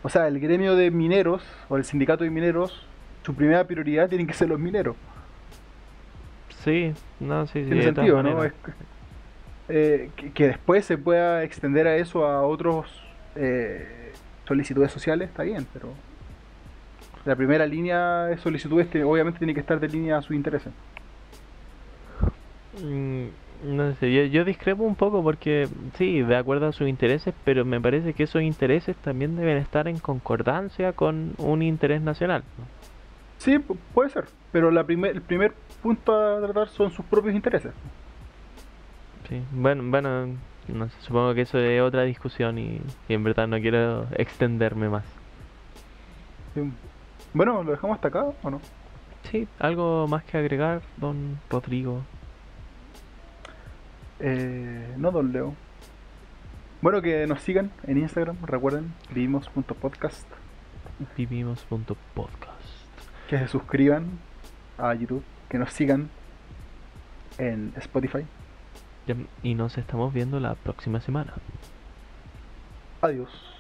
O 0.05 0.09
sea, 0.09 0.29
el 0.29 0.39
gremio 0.39 0.77
de 0.77 0.91
mineros 0.91 1.43
o 1.69 1.77
el 1.77 1.85
sindicato 1.85 2.23
de 2.25 2.31
mineros, 2.31 2.87
su 3.25 3.35
primera 3.35 3.65
prioridad 3.67 4.09
tienen 4.09 4.27
que 4.27 4.35
ser 4.35 4.49
los 4.49 4.61
mineros. 4.61 4.95
Sí, 6.63 6.93
no, 7.21 7.47
sí, 7.47 7.61
sí. 7.65 7.67
Tiene 7.67 7.83
sentido, 7.83 8.23
¿no? 8.23 8.45
Es- 8.45 8.53
eh, 9.69 10.11
que, 10.17 10.33
que 10.33 10.47
después 10.49 10.85
se 10.85 10.99
pueda 10.99 11.43
extender 11.45 11.87
a 11.87 11.97
eso 11.97 12.27
a 12.27 12.47
otros 12.47 12.87
eh, 13.37 14.13
solicitudes 14.47 14.93
sociales, 14.93 15.29
está 15.29 15.43
bien, 15.43 15.67
pero 15.73 15.89
la 17.25 17.35
primera 17.37 17.67
línea 17.67 18.25
de 18.27 18.37
solicitudes 18.39 18.91
te- 18.91 19.03
obviamente 19.05 19.39
tiene 19.39 19.55
que 19.55 19.61
estar 19.61 19.81
de 19.81 19.89
línea 19.89 20.19
a 20.19 20.23
sus 20.23 20.37
intereses. 20.37 20.73
Mm, 22.83 23.25
No 23.65 23.95
sé, 23.95 24.13
yo, 24.13 24.25
yo 24.25 24.45
discrepo 24.45 24.83
un 24.83 24.95
poco 24.95 25.23
porque 25.23 25.69
sí, 25.97 26.21
de 26.21 26.37
acuerdo 26.37 26.67
a 26.69 26.73
sus 26.73 26.87
intereses, 26.89 27.33
pero 27.45 27.65
me 27.65 27.81
parece 27.81 28.13
que 28.13 28.25
esos 28.25 28.43
intereses 28.43 28.95
también 28.97 29.37
deben 29.37 29.57
estar 29.57 29.89
en 29.89 29.99
concordancia 29.99 30.93
con 30.93 31.33
un 31.39 31.63
interés 31.63 32.03
nacional. 32.03 32.43
Sí, 33.39 33.53
pu- 33.59 33.79
puede 33.95 34.11
ser, 34.11 34.25
pero 34.53 34.71
la 34.71 34.85
primer, 34.85 35.13
el 35.13 35.23
primer 35.23 35.53
punto 35.83 36.15
a 36.15 36.41
tratar 36.43 36.69
son 36.69 36.91
sus 36.91 37.07
propios 37.07 37.35
intereses. 37.35 37.73
Sí, 39.29 39.43
bueno, 39.53 39.83
bueno, 39.87 40.27
no 40.69 40.89
sé, 40.89 40.95
supongo 41.01 41.35
que 41.35 41.43
eso 41.43 41.59
es 41.59 41.81
otra 41.81 42.03
discusión 42.03 42.59
y, 42.59 42.81
y 43.09 43.15
en 43.15 43.25
verdad 43.25 43.47
no 43.49 43.59
quiero 43.61 44.07
extenderme 44.17 44.89
más. 44.89 45.05
Sí. 46.55 46.71
Bueno, 47.33 47.63
¿lo 47.63 47.73
dejamos 47.73 47.97
hasta 47.97 48.09
acá 48.09 48.27
o 48.43 48.51
no? 48.51 48.61
Sí, 49.31 49.49
algo 49.59 50.07
más 50.07 50.25
que 50.25 50.37
agregar, 50.39 50.83
don 50.99 51.41
Rodrigo. 51.51 52.03
Eh, 54.21 54.95
no, 54.97 55.11
don 55.11 55.33
Leo. 55.33 55.55
Bueno, 56.83 57.01
que 57.01 57.27
nos 57.27 57.41
sigan 57.41 57.71
en 57.87 57.97
Instagram, 57.99 58.37
recuerden, 58.45 58.93
vivimos.podcast, 59.11 60.27
Vivimos.podcast. 61.17 62.61
que 63.29 63.39
se 63.39 63.49
suscriban 63.49 64.19
a 64.79 64.95
YouTube, 64.95 65.25
que 65.49 65.59
nos 65.59 65.73
sigan 65.73 66.11
en 67.39 67.73
Spotify. 67.77 68.25
Y 69.43 69.55
nos 69.55 69.77
estamos 69.79 70.13
viendo 70.13 70.41
la 70.41 70.55
próxima 70.55 71.01
semana. 71.01 71.35
Adiós. 73.03 73.54